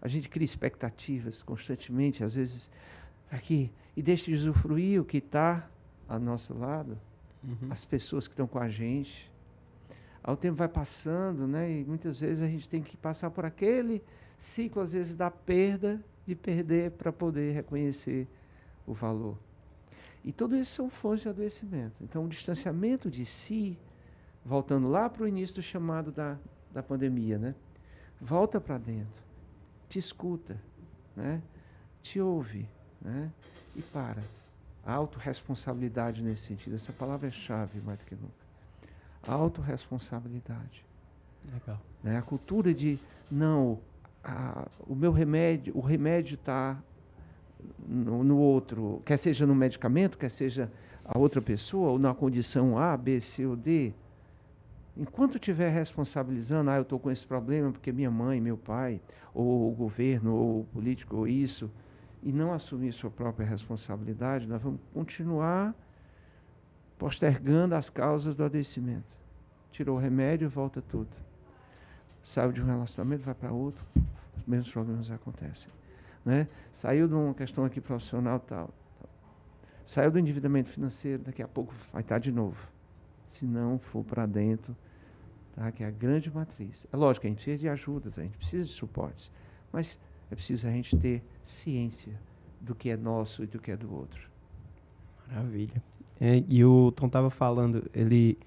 A 0.00 0.06
gente 0.06 0.28
cria 0.28 0.44
expectativas 0.44 1.42
constantemente, 1.42 2.22
às 2.22 2.36
vezes 2.36 2.70
aqui, 3.28 3.72
e 3.96 4.00
deixa 4.00 4.26
de 4.26 4.34
usufruir 4.36 5.00
o 5.00 5.04
que 5.04 5.16
está 5.16 5.68
ao 6.08 6.20
nosso 6.20 6.54
lado, 6.56 6.96
Uhum. 7.42 7.66
as 7.70 7.84
pessoas 7.84 8.28
que 8.28 8.34
estão 8.34 8.46
com 8.46 8.60
a 8.60 8.68
gente. 8.68 9.28
O 10.26 10.36
tempo 10.36 10.56
vai 10.56 10.68
passando, 10.68 11.46
né? 11.46 11.70
E 11.70 11.84
muitas 11.84 12.20
vezes 12.20 12.42
a 12.42 12.48
gente 12.48 12.68
tem 12.68 12.82
que 12.82 12.96
passar 12.96 13.30
por 13.30 13.44
aquele 13.44 14.02
ciclo, 14.38 14.80
às 14.80 14.92
vezes, 14.92 15.14
da 15.14 15.30
perda, 15.30 16.00
de 16.26 16.34
perder 16.34 16.92
para 16.92 17.12
poder 17.12 17.52
reconhecer 17.52 18.26
o 18.86 18.94
valor. 18.94 19.36
E 20.24 20.32
tudo 20.32 20.56
isso 20.56 20.76
são 20.76 20.88
fontes 20.88 21.22
de 21.22 21.28
adoecimento. 21.28 21.94
Então, 22.00 22.24
o 22.24 22.28
distanciamento 22.28 23.10
de 23.10 23.26
si, 23.26 23.78
voltando 24.42 24.88
lá 24.88 25.10
para 25.10 25.24
o 25.24 25.28
início 25.28 25.56
do 25.56 25.62
chamado 25.62 26.10
da, 26.10 26.38
da 26.72 26.82
pandemia, 26.82 27.36
né? 27.36 27.54
Volta 28.18 28.58
para 28.58 28.78
dentro, 28.78 29.22
te 29.90 29.98
escuta, 29.98 30.58
né? 31.14 31.42
Te 32.02 32.18
ouve, 32.18 32.66
né? 33.02 33.30
E 33.76 33.82
para. 33.82 34.22
A 34.86 34.94
autorresponsabilidade 34.94 36.22
nesse 36.22 36.46
sentido. 36.46 36.76
Essa 36.76 36.92
palavra 36.92 37.28
é 37.28 37.30
chave 37.30 37.80
mais 37.80 37.98
do 37.98 38.04
que 38.04 38.14
nunca. 38.14 38.43
A 39.26 39.34
autorresponsabilidade. 39.34 40.84
Legal. 41.52 41.80
Né? 42.02 42.16
A 42.18 42.22
cultura 42.22 42.72
de, 42.74 42.98
não, 43.30 43.78
a- 44.22 44.66
o 44.86 44.94
meu 44.94 45.12
remédio, 45.12 45.76
o 45.76 45.80
remédio 45.80 46.34
está 46.34 46.76
no, 47.86 48.22
no 48.24 48.38
outro, 48.38 49.02
quer 49.04 49.16
seja 49.18 49.46
no 49.46 49.54
medicamento, 49.54 50.18
quer 50.18 50.30
seja 50.30 50.70
a 51.04 51.18
outra 51.18 51.40
pessoa, 51.40 51.90
ou 51.92 51.98
na 51.98 52.14
condição 52.14 52.78
A, 52.78 52.96
B, 52.96 53.20
C 53.20 53.44
ou 53.46 53.56
D. 53.56 53.92
Enquanto 54.96 55.34
estiver 55.36 55.70
responsabilizando, 55.70 56.70
ah, 56.70 56.76
eu 56.76 56.82
estou 56.82 56.98
com 56.98 57.10
esse 57.10 57.26
problema 57.26 57.72
porque 57.72 57.90
minha 57.92 58.10
mãe, 58.10 58.40
meu 58.40 58.56
pai, 58.56 59.00
ou 59.34 59.70
o 59.70 59.74
governo, 59.74 60.34
ou 60.34 60.60
o 60.60 60.64
político, 60.72 61.16
ou 61.16 61.26
isso, 61.26 61.70
e 62.22 62.32
não 62.32 62.52
assumir 62.52 62.92
sua 62.92 63.10
própria 63.10 63.46
responsabilidade, 63.46 64.46
nós 64.46 64.62
vamos 64.62 64.80
continuar 64.94 65.74
postergando 66.98 67.74
as 67.74 67.90
causas 67.90 68.34
do 68.34 68.44
adoecimento. 68.44 69.14
Tirou 69.70 69.96
o 69.96 70.00
remédio, 70.00 70.48
volta 70.48 70.80
tudo. 70.80 71.10
Saiu 72.22 72.52
de 72.52 72.62
um 72.62 72.66
relacionamento, 72.66 73.24
vai 73.24 73.34
para 73.34 73.52
outro, 73.52 73.84
os 74.36 74.44
mesmos 74.46 74.72
problemas 74.72 75.10
acontecem. 75.10 75.70
Né? 76.24 76.48
Saiu 76.72 77.06
de 77.06 77.14
uma 77.14 77.34
questão 77.34 77.64
aqui 77.64 77.80
profissional 77.80 78.40
tal, 78.40 78.70
tal. 78.98 79.10
Saiu 79.84 80.10
do 80.10 80.18
endividamento 80.18 80.70
financeiro, 80.70 81.22
daqui 81.22 81.42
a 81.42 81.48
pouco 81.48 81.74
vai 81.92 82.02
estar 82.02 82.18
de 82.18 82.32
novo. 82.32 82.56
Se 83.26 83.44
não 83.44 83.78
for 83.78 84.02
para 84.04 84.24
dentro, 84.24 84.74
tá? 85.54 85.70
que 85.70 85.84
é 85.84 85.86
a 85.86 85.90
grande 85.90 86.30
matriz. 86.30 86.86
É 86.92 86.96
lógico, 86.96 87.26
a 87.26 87.28
gente 87.28 87.36
precisa 87.36 87.58
de 87.58 87.68
ajudas, 87.68 88.18
a 88.18 88.22
gente 88.22 88.38
precisa 88.38 88.64
de 88.64 88.72
suportes, 88.72 89.30
mas 89.70 89.98
é 90.30 90.34
preciso 90.34 90.66
a 90.66 90.70
gente 90.70 90.96
ter 90.96 91.22
ciência 91.42 92.18
do 92.60 92.74
que 92.74 92.88
é 92.88 92.96
nosso 92.96 93.44
e 93.44 93.46
do 93.46 93.58
que 93.58 93.70
é 93.70 93.76
do 93.76 93.92
outro. 93.92 94.30
Maravilha. 95.28 95.82
É, 96.20 96.42
e 96.48 96.64
o 96.64 96.92
Tom 96.92 97.06
estava 97.06 97.30
falando, 97.30 97.84
ele 97.94 98.38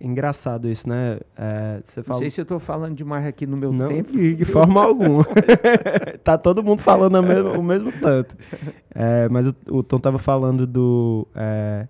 engraçado 0.00 0.68
isso, 0.68 0.88
né? 0.88 1.18
É, 1.36 1.80
você 1.84 2.02
fala... 2.02 2.16
Não 2.16 2.22
sei 2.22 2.30
se 2.30 2.40
eu 2.40 2.44
estou 2.44 2.58
falando 2.58 2.94
demais 2.94 3.26
aqui 3.26 3.46
no 3.46 3.56
meu 3.56 3.72
não, 3.72 3.88
tempo. 3.88 4.12
De, 4.12 4.44
forma 4.44 4.82
alguma. 4.82 5.24
tá 6.22 6.38
todo 6.38 6.62
mundo 6.62 6.80
falando 6.80 7.20
mesmo, 7.22 7.50
o 7.58 7.62
mesmo 7.62 7.92
tanto. 7.92 8.36
É, 8.94 9.28
mas 9.28 9.48
o, 9.48 9.54
o, 9.70 9.82
Tom 9.82 9.96
estava 9.96 10.18
falando 10.18 10.66
do... 10.66 11.26
É, 11.34 11.86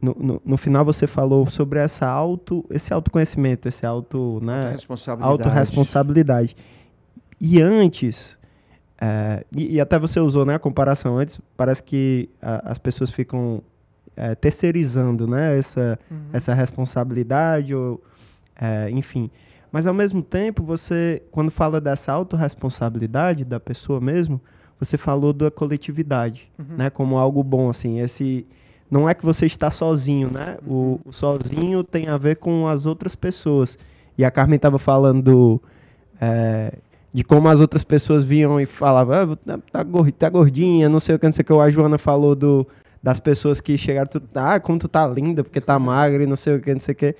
no, 0.00 0.16
no, 0.18 0.42
no, 0.44 0.56
final 0.56 0.84
você 0.84 1.06
falou 1.06 1.46
sobre 1.46 1.78
essa 1.78 2.06
auto, 2.06 2.64
esse 2.70 2.92
autoconhecimento, 2.92 3.68
esse 3.68 3.86
auto, 3.86 4.38
né? 4.42 4.64
Autoresponsabilidade. 4.64 5.32
Autoresponsabilidade. 5.32 6.56
E 7.40 7.60
antes, 7.60 8.36
é, 9.00 9.44
e, 9.54 9.74
e, 9.74 9.80
até 9.80 9.98
você 9.98 10.20
usou 10.20 10.44
né, 10.44 10.54
a 10.54 10.58
comparação 10.58 11.18
antes, 11.18 11.40
parece 11.56 11.82
que 11.82 12.28
a, 12.40 12.72
as 12.72 12.78
pessoas 12.78 13.10
ficam 13.10 13.62
é, 14.16 14.34
terceirizando 14.34 15.26
né, 15.26 15.58
essa, 15.58 15.98
uhum. 16.10 16.18
essa 16.32 16.54
responsabilidade, 16.54 17.74
ou, 17.74 18.02
é, 18.56 18.88
enfim. 18.90 19.30
Mas 19.72 19.86
ao 19.86 19.94
mesmo 19.94 20.22
tempo, 20.22 20.62
você, 20.62 21.22
quando 21.32 21.50
fala 21.50 21.80
dessa 21.80 22.12
autorresponsabilidade 22.12 23.44
da 23.44 23.58
pessoa 23.58 24.00
mesmo, 24.00 24.40
você 24.78 24.96
falou 24.96 25.32
da 25.32 25.50
coletividade, 25.50 26.48
uhum. 26.58 26.76
né, 26.76 26.90
como 26.90 27.18
algo 27.18 27.42
bom, 27.42 27.68
assim, 27.68 28.00
esse 28.00 28.46
não 28.90 29.08
é 29.08 29.14
que 29.14 29.24
você 29.24 29.46
está 29.46 29.70
sozinho, 29.70 30.30
né? 30.30 30.56
Uhum. 30.64 31.00
O, 31.04 31.08
o, 31.08 31.12
sozinho 31.12 31.82
tem 31.82 32.06
a 32.06 32.16
ver 32.16 32.36
com 32.36 32.68
as 32.68 32.86
outras 32.86 33.16
pessoas. 33.16 33.76
E 34.16 34.24
a 34.24 34.30
Carmen 34.30 34.54
estava 34.56 34.78
falando 34.78 35.60
é, 36.20 36.74
de 37.14 37.22
como 37.22 37.48
as 37.48 37.60
outras 37.60 37.84
pessoas 37.84 38.24
vinham 38.24 38.60
e 38.60 38.66
falavam, 38.66 39.14
ah, 39.14 39.58
tá, 39.70 39.84
tá 40.18 40.28
gordinha, 40.28 40.88
não 40.88 40.98
sei 40.98 41.14
o 41.14 41.18
que, 41.18 41.26
não 41.26 41.32
sei 41.32 41.44
o 41.44 41.46
que. 41.46 41.52
A 41.52 41.70
Joana 41.70 41.96
falou 41.96 42.34
do, 42.34 42.66
das 43.00 43.20
pessoas 43.20 43.60
que 43.60 43.78
chegaram, 43.78 44.08
tu, 44.08 44.20
ah, 44.34 44.58
como 44.58 44.80
tu 44.80 44.88
tá 44.88 45.06
linda, 45.06 45.44
porque 45.44 45.60
tá 45.60 45.78
magra 45.78 46.24
e 46.24 46.26
não 46.26 46.34
sei 46.34 46.56
o 46.56 46.60
que, 46.60 46.72
não 46.72 46.80
sei 46.80 46.92
o 46.92 46.96
que. 46.96 47.14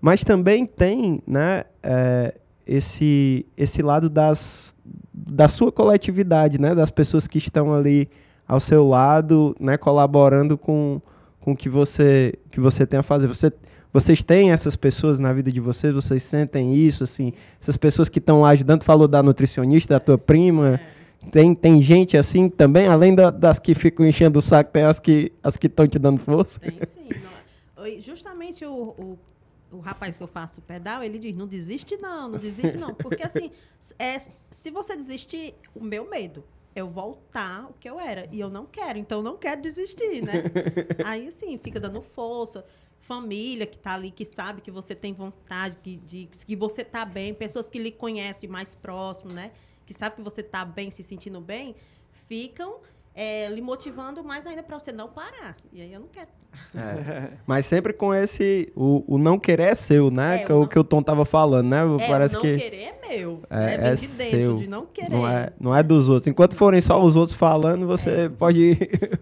Mas 0.00 0.22
também 0.22 0.64
tem, 0.64 1.20
né, 1.26 1.64
é, 1.82 2.34
esse, 2.64 3.44
esse 3.56 3.82
lado 3.82 4.08
das, 4.08 4.76
da 5.12 5.48
sua 5.48 5.72
coletividade, 5.72 6.60
né, 6.60 6.72
das 6.72 6.90
pessoas 6.90 7.26
que 7.26 7.38
estão 7.38 7.74
ali 7.74 8.08
ao 8.46 8.60
seu 8.60 8.86
lado, 8.86 9.56
né, 9.58 9.76
colaborando 9.76 10.56
com, 10.56 11.02
com 11.40 11.50
o 11.50 11.56
que 11.56 11.68
você, 11.68 12.38
que 12.48 12.60
você 12.60 12.86
tem 12.86 13.00
a 13.00 13.02
fazer. 13.02 13.26
Você, 13.26 13.52
vocês 13.92 14.22
têm 14.22 14.52
essas 14.52 14.76
pessoas 14.76 15.20
na 15.20 15.32
vida 15.32 15.52
de 15.52 15.60
vocês? 15.60 15.92
Vocês 15.92 16.22
sentem 16.22 16.74
isso, 16.74 17.04
assim? 17.04 17.32
Essas 17.60 17.76
pessoas 17.76 18.08
que 18.08 18.18
estão 18.18 18.40
lá 18.42 18.50
ajudando, 18.50 18.84
falou 18.84 19.06
da 19.06 19.22
nutricionista, 19.22 19.94
da 19.94 20.00
tua 20.00 20.18
prima... 20.18 20.80
É 20.98 21.02
tem, 21.30 21.54
tem 21.54 21.80
gente 21.80 22.16
assim 22.16 22.48
também, 22.48 22.88
além 22.88 23.14
da, 23.14 23.30
das 23.30 23.58
que 23.58 23.74
ficam 23.74 24.04
enchendo 24.04 24.38
o 24.38 24.42
saco, 24.42 24.72
tem 24.72 24.82
as 24.82 24.98
que 24.98 25.32
as 25.42 25.56
que 25.56 25.66
estão 25.66 25.86
te 25.86 25.98
dando 25.98 26.18
força? 26.18 26.58
Tem 26.58 26.72
sim. 26.72 27.20
Não. 27.22 28.00
Justamente 28.00 28.64
o, 28.64 28.72
o, 28.72 29.18
o, 29.72 29.78
rapaz 29.80 30.16
que 30.16 30.22
eu 30.22 30.26
faço 30.26 30.60
o 30.60 30.62
pedal, 30.62 31.02
ele 31.02 31.18
diz, 31.18 31.36
não 31.36 31.46
desiste 31.46 31.96
não, 31.96 32.30
não 32.30 32.38
desiste 32.38 32.76
não. 32.76 32.94
Porque 32.94 33.22
assim, 33.22 33.50
é, 33.98 34.20
se 34.50 34.70
você 34.70 34.96
desistir, 34.96 35.54
o 35.74 35.82
meu 35.82 36.08
medo 36.08 36.42
é 36.74 36.80
eu 36.80 36.88
voltar 36.88 37.66
o 37.68 37.74
que 37.74 37.88
eu 37.88 38.00
era. 38.00 38.26
E 38.32 38.40
eu 38.40 38.48
não 38.48 38.66
quero, 38.66 38.98
então 38.98 39.18
eu 39.18 39.22
não 39.22 39.36
quero 39.36 39.60
desistir, 39.60 40.22
né? 40.22 40.44
Aí, 41.04 41.28
assim, 41.28 41.58
fica 41.58 41.78
dando 41.78 42.00
força. 42.00 42.64
Família 43.02 43.66
que 43.66 43.76
está 43.76 43.92
ali, 43.92 44.10
que 44.10 44.24
sabe 44.24 44.60
que 44.60 44.70
você 44.70 44.94
tem 44.94 45.12
vontade, 45.12 45.76
que, 45.82 45.96
de, 45.98 46.28
que 46.46 46.56
você 46.56 46.82
está 46.82 47.04
bem, 47.04 47.34
pessoas 47.34 47.66
que 47.66 47.78
lhe 47.78 47.92
conhecem 47.92 48.48
mais 48.48 48.74
próximo, 48.74 49.32
né? 49.32 49.52
que 49.92 49.98
sabe 49.98 50.16
que 50.16 50.22
você 50.22 50.40
está 50.40 50.64
bem, 50.64 50.90
se 50.90 51.02
sentindo 51.02 51.40
bem, 51.40 51.74
ficam 52.26 52.80
é, 53.14 53.48
lhe 53.48 53.60
motivando 53.60 54.24
mais 54.24 54.46
ainda 54.46 54.62
para 54.62 54.78
você 54.78 54.90
não 54.90 55.08
parar. 55.08 55.56
E 55.70 55.82
aí 55.82 55.92
eu 55.92 56.00
não 56.00 56.08
quero. 56.08 56.28
É. 56.74 57.32
Mas 57.46 57.66
sempre 57.66 57.92
com 57.92 58.14
esse. 58.14 58.72
O, 58.74 59.04
o 59.06 59.18
não 59.18 59.38
querer 59.38 59.64
é 59.64 59.74
seu, 59.74 60.10
né? 60.10 60.36
É, 60.36 60.44
que 60.44 60.52
é 60.52 60.54
o 60.54 60.60
não... 60.60 60.66
que 60.66 60.78
o 60.78 60.84
Tom 60.84 61.02
tava 61.02 61.24
falando, 61.24 61.68
né? 61.68 61.80
É, 62.00 62.08
Parece 62.08 62.34
o 62.34 62.36
não 62.36 62.42
que... 62.42 62.56
querer 62.58 62.82
é 62.82 63.08
meu. 63.08 63.42
É, 63.50 63.64
é, 63.64 63.74
é 63.74 63.94
de 63.94 64.06
dentro, 64.06 64.36
seu. 64.36 64.56
de 64.56 64.66
não 64.66 64.86
querer. 64.86 65.10
Não 65.10 65.28
é, 65.28 65.52
não 65.60 65.74
é 65.74 65.82
dos 65.82 66.08
outros. 66.08 66.26
Enquanto 66.26 66.54
forem 66.54 66.80
só 66.80 67.02
os 67.02 67.16
outros 67.16 67.36
falando, 67.36 67.86
você 67.86 68.10
é. 68.10 68.28
pode. 68.28 68.78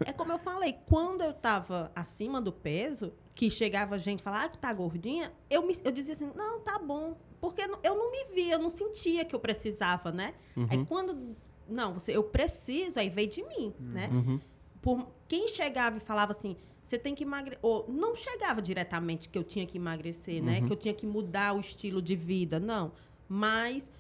é 0.07 0.13
como 0.13 0.33
eu 0.33 0.39
falei, 0.39 0.77
quando 0.87 1.23
eu 1.23 1.33
tava 1.33 1.91
acima 1.95 2.41
do 2.41 2.53
peso, 2.53 3.13
que 3.41 3.51
chegava 3.51 3.97
gente 3.97 4.21
e 4.21 4.23
falava, 4.23 4.45
ah, 4.45 4.49
tu 4.51 4.59
tá 4.59 4.71
gordinha, 4.71 5.33
eu, 5.49 5.67
me, 5.67 5.75
eu 5.83 5.91
dizia 5.91 6.13
assim, 6.13 6.31
não, 6.37 6.61
tá 6.61 6.79
bom. 6.79 7.17
Porque 7.41 7.63
eu 7.83 7.95
não 7.95 8.11
me 8.11 8.35
via, 8.35 8.53
eu 8.53 8.59
não 8.59 8.69
sentia 8.69 9.25
que 9.25 9.35
eu 9.35 9.41
precisava, 9.41 10.13
né? 10.13 10.35
Uhum. 10.55 10.67
Aí 10.69 10.85
quando. 10.85 11.35
Não, 11.67 11.95
você, 11.95 12.15
eu 12.15 12.23
preciso, 12.23 13.01
aí 13.01 13.09
veio 13.09 13.29
de 13.29 13.43
mim, 13.43 13.73
uhum. 13.81 13.93
né? 13.93 14.11
Uhum. 14.13 14.41
Por, 14.83 15.09
quem 15.27 15.49
chegava 15.49 15.97
e 15.97 16.01
falava 16.01 16.33
assim, 16.33 16.55
você 16.83 16.99
tem 16.99 17.15
que 17.15 17.25
emagrecer. 17.25 17.59
Ou 17.63 17.87
não 17.89 18.15
chegava 18.15 18.61
diretamente 18.61 19.31
que 19.31 19.39
eu 19.39 19.45
tinha 19.45 19.65
que 19.65 19.79
emagrecer, 19.79 20.43
né? 20.43 20.59
Uhum. 20.59 20.67
Que 20.67 20.73
eu 20.75 20.77
tinha 20.77 20.93
que 20.93 21.07
mudar 21.07 21.57
o 21.57 21.61
estilo 21.61 22.03
de 22.03 22.15
vida. 22.15 22.61
Não. 22.61 22.93
Mas 23.27 23.91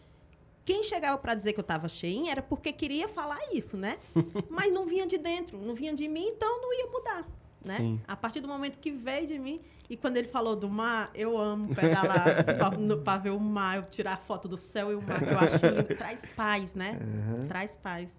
quem 0.66 0.82
chegava 0.82 1.16
para 1.16 1.34
dizer 1.34 1.54
que 1.54 1.60
eu 1.60 1.62
estava 1.62 1.88
cheinha 1.88 2.30
era 2.30 2.42
porque 2.42 2.74
queria 2.74 3.08
falar 3.08 3.38
isso, 3.54 3.78
né? 3.78 3.96
Mas 4.50 4.70
não 4.70 4.84
vinha 4.84 5.06
de 5.06 5.16
dentro, 5.16 5.56
não 5.56 5.74
vinha 5.74 5.94
de 5.94 6.06
mim, 6.06 6.26
então 6.26 6.60
não 6.60 6.74
ia 6.74 6.86
mudar 6.88 7.39
né? 7.64 7.76
Sim. 7.76 8.00
A 8.06 8.16
partir 8.16 8.40
do 8.40 8.48
momento 8.48 8.78
que 8.78 8.90
veio 8.90 9.26
de 9.26 9.38
mim, 9.38 9.60
e 9.88 9.96
quando 9.96 10.16
ele 10.16 10.28
falou 10.28 10.54
do 10.54 10.68
mar, 10.68 11.10
eu 11.14 11.36
amo 11.36 11.74
pedalar 11.74 12.44
para 13.04 13.18
ver 13.18 13.30
o 13.30 13.40
mar, 13.40 13.78
eu 13.78 13.82
tirar 13.84 14.18
foto 14.18 14.48
do 14.48 14.56
céu 14.56 14.92
e 14.92 14.94
o 14.94 15.02
mar, 15.02 15.18
que 15.18 15.32
eu 15.32 15.38
acho 15.38 15.66
lindo. 15.66 15.94
Traz 15.98 16.26
paz, 16.36 16.74
né? 16.74 16.98
Uhum. 17.00 17.46
Traz 17.46 17.76
paz. 17.76 18.16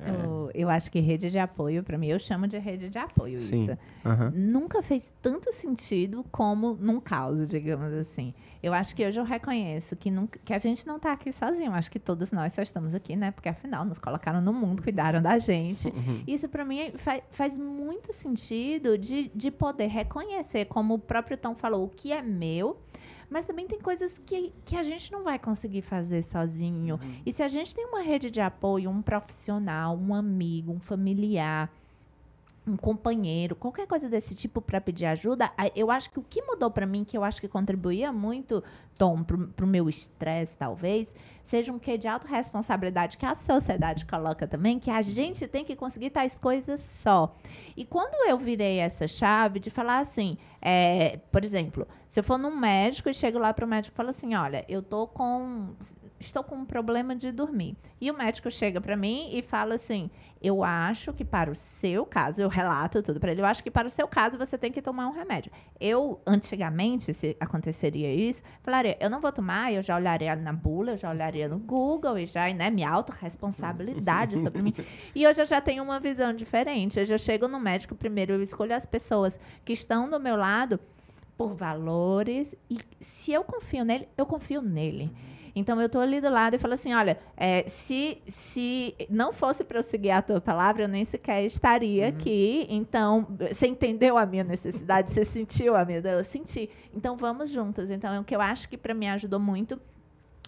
É. 0.00 0.10
Eu, 0.10 0.50
eu, 0.54 0.70
acho 0.70 0.90
que 0.90 1.00
rede 1.00 1.30
de 1.30 1.38
apoio, 1.38 1.82
para 1.82 1.98
mim, 1.98 2.08
eu 2.08 2.18
chamo 2.18 2.48
de 2.48 2.58
rede 2.58 2.88
de 2.88 2.98
apoio 2.98 3.38
Sim. 3.40 3.64
isso. 3.64 3.78
Uhum. 4.04 4.30
Nunca 4.34 4.82
fez 4.82 5.14
tanto 5.22 5.52
sentido 5.52 6.24
como 6.32 6.74
num 6.80 6.98
caos, 6.98 7.48
digamos 7.48 7.92
assim. 7.92 8.34
Eu 8.62 8.72
acho 8.72 8.94
que 8.94 9.04
hoje 9.04 9.18
eu 9.18 9.24
reconheço 9.24 9.96
que, 9.96 10.10
que 10.44 10.54
a 10.54 10.58
gente 10.58 10.86
não 10.86 10.96
está 10.96 11.12
aqui 11.12 11.32
sozinho. 11.32 11.72
Acho 11.72 11.90
que 11.90 11.98
todos 11.98 12.30
nós 12.30 12.52
só 12.52 12.62
estamos 12.62 12.94
aqui, 12.94 13.16
né? 13.16 13.32
Porque 13.32 13.48
afinal 13.48 13.84
nos 13.84 13.98
colocaram 13.98 14.40
no 14.40 14.52
mundo, 14.52 14.82
cuidaram 14.84 15.20
da 15.20 15.38
gente. 15.38 15.88
Uhum. 15.88 16.22
Isso 16.26 16.48
para 16.48 16.64
mim 16.64 16.92
faz, 16.96 17.22
faz 17.30 17.58
muito 17.58 18.12
sentido 18.12 18.96
de, 18.96 19.30
de 19.34 19.50
poder 19.50 19.88
reconhecer, 19.88 20.66
como 20.66 20.94
o 20.94 20.98
próprio 20.98 21.36
Tom 21.36 21.54
falou, 21.54 21.84
o 21.84 21.88
que 21.88 22.12
é 22.12 22.22
meu 22.22 22.78
mas 23.32 23.46
também 23.46 23.66
tem 23.66 23.80
coisas 23.80 24.18
que, 24.18 24.52
que 24.62 24.76
a 24.76 24.82
gente 24.82 25.10
não 25.10 25.22
vai 25.22 25.38
conseguir 25.38 25.80
fazer 25.80 26.22
sozinho. 26.22 27.00
Uhum. 27.02 27.22
E 27.24 27.32
se 27.32 27.42
a 27.42 27.48
gente 27.48 27.74
tem 27.74 27.86
uma 27.86 28.02
rede 28.02 28.30
de 28.30 28.42
apoio, 28.42 28.90
um 28.90 29.00
profissional, 29.00 29.96
um 29.96 30.14
amigo, 30.14 30.70
um 30.70 30.78
familiar, 30.78 31.72
um 32.66 32.76
companheiro, 32.76 33.56
qualquer 33.56 33.86
coisa 33.86 34.08
desse 34.08 34.34
tipo 34.34 34.60
para 34.60 34.80
pedir 34.80 35.06
ajuda, 35.06 35.50
eu 35.74 35.90
acho 35.90 36.10
que 36.10 36.18
o 36.18 36.22
que 36.22 36.40
mudou 36.42 36.70
para 36.70 36.86
mim, 36.86 37.04
que 37.04 37.16
eu 37.16 37.24
acho 37.24 37.40
que 37.40 37.48
contribuía 37.48 38.12
muito, 38.12 38.62
Tom, 38.96 39.24
para 39.24 39.64
o 39.64 39.68
meu 39.68 39.88
estresse, 39.88 40.56
talvez, 40.56 41.12
seja 41.42 41.72
um 41.72 41.78
quê 41.78 41.98
de 41.98 42.06
autorresponsabilidade 42.06 43.18
que 43.18 43.26
a 43.26 43.34
sociedade 43.34 44.06
coloca 44.06 44.46
também, 44.46 44.78
que 44.78 44.90
a 44.90 45.02
gente 45.02 45.48
tem 45.48 45.64
que 45.64 45.74
conseguir 45.74 46.10
tais 46.10 46.38
coisas 46.38 46.80
só. 46.80 47.34
E 47.76 47.84
quando 47.84 48.28
eu 48.28 48.38
virei 48.38 48.78
essa 48.78 49.08
chave 49.08 49.58
de 49.58 49.68
falar 49.68 49.98
assim, 49.98 50.38
é, 50.60 51.18
por 51.32 51.44
exemplo, 51.44 51.86
se 52.06 52.20
eu 52.20 52.24
for 52.24 52.38
num 52.38 52.56
médico 52.56 53.08
e 53.08 53.14
chego 53.14 53.38
lá 53.38 53.52
para 53.52 53.64
o 53.64 53.68
médico 53.68 53.92
e 53.92 53.96
falo 53.96 54.10
assim, 54.10 54.36
olha, 54.36 54.64
eu 54.68 54.82
tô 54.82 55.08
com 55.08 55.70
estou 56.22 56.42
com 56.42 56.56
um 56.56 56.64
problema 56.64 57.14
de 57.14 57.30
dormir. 57.30 57.76
E 58.00 58.10
o 58.10 58.16
médico 58.16 58.50
chega 58.50 58.80
para 58.80 58.96
mim 58.96 59.30
e 59.32 59.42
fala 59.42 59.74
assim: 59.74 60.10
eu 60.40 60.64
acho 60.64 61.12
que 61.12 61.24
para 61.24 61.50
o 61.50 61.54
seu 61.54 62.04
caso, 62.06 62.40
eu 62.40 62.48
relato 62.48 63.02
tudo 63.02 63.20
para 63.20 63.32
ele, 63.32 63.40
eu 63.40 63.46
acho 63.46 63.62
que 63.62 63.70
para 63.70 63.86
o 63.86 63.90
seu 63.90 64.08
caso 64.08 64.38
você 64.38 64.56
tem 64.58 64.72
que 64.72 64.82
tomar 64.82 65.06
um 65.08 65.12
remédio. 65.12 65.52
Eu, 65.80 66.20
antigamente, 66.26 67.12
se 67.12 67.36
aconteceria 67.38 68.12
isso, 68.12 68.42
falaria: 68.62 68.96
eu 69.00 69.10
não 69.10 69.20
vou 69.20 69.32
tomar, 69.32 69.72
eu 69.72 69.82
já 69.82 69.96
olharia 69.96 70.34
na 70.34 70.52
bula, 70.52 70.92
eu 70.92 70.96
já 70.96 71.10
olharia 71.10 71.48
no 71.48 71.58
Google 71.58 72.18
e 72.18 72.26
já, 72.26 72.52
né, 72.52 72.70
minha 72.70 72.90
autorresponsabilidade 72.90 74.40
sobre 74.40 74.62
mim. 74.62 74.74
E 75.14 75.26
hoje 75.26 75.42
eu 75.42 75.46
já 75.46 75.60
tenho 75.60 75.82
uma 75.82 76.00
visão 76.00 76.32
diferente. 76.32 76.98
Hoje 76.98 77.12
eu 77.12 77.18
chego 77.18 77.46
no 77.46 77.60
médico, 77.60 77.94
primeiro 77.94 78.32
eu 78.32 78.42
escolho 78.42 78.74
as 78.74 78.86
pessoas 78.86 79.38
que 79.64 79.72
estão 79.72 80.08
do 80.08 80.18
meu 80.18 80.36
lado 80.36 80.80
por 81.36 81.54
valores 81.54 82.54
e 82.70 82.78
se 83.00 83.32
eu 83.32 83.42
confio 83.42 83.84
nele, 83.84 84.08
eu 84.16 84.26
confio 84.26 84.62
nele. 84.62 85.10
Então 85.54 85.80
eu 85.80 85.86
estou 85.86 86.00
ali 86.00 86.20
do 86.20 86.30
lado 86.30 86.54
e 86.54 86.58
falo 86.58 86.74
assim, 86.74 86.94
olha, 86.94 87.18
é, 87.36 87.64
se, 87.68 88.22
se 88.26 88.94
não 89.10 89.32
fosse 89.32 89.62
para 89.64 89.78
eu 89.78 89.82
seguir 89.82 90.10
a 90.10 90.22
tua 90.22 90.40
palavra, 90.40 90.84
eu 90.84 90.88
nem 90.88 91.04
sequer 91.04 91.44
estaria 91.44 92.04
uhum. 92.04 92.08
aqui. 92.08 92.66
Então, 92.68 93.26
você 93.50 93.66
entendeu 93.66 94.16
a 94.16 94.24
minha 94.24 94.44
necessidade, 94.44 95.10
você 95.10 95.24
sentiu 95.24 95.76
a 95.76 95.84
minha, 95.84 95.98
eu 95.98 96.24
senti. 96.24 96.70
Então 96.94 97.16
vamos 97.16 97.50
juntos. 97.50 97.90
Então, 97.90 98.12
é 98.12 98.20
o 98.20 98.24
que 98.24 98.34
eu 98.34 98.40
acho 98.40 98.68
que 98.68 98.78
para 98.78 98.94
mim 98.94 99.08
ajudou 99.08 99.38
muito 99.38 99.80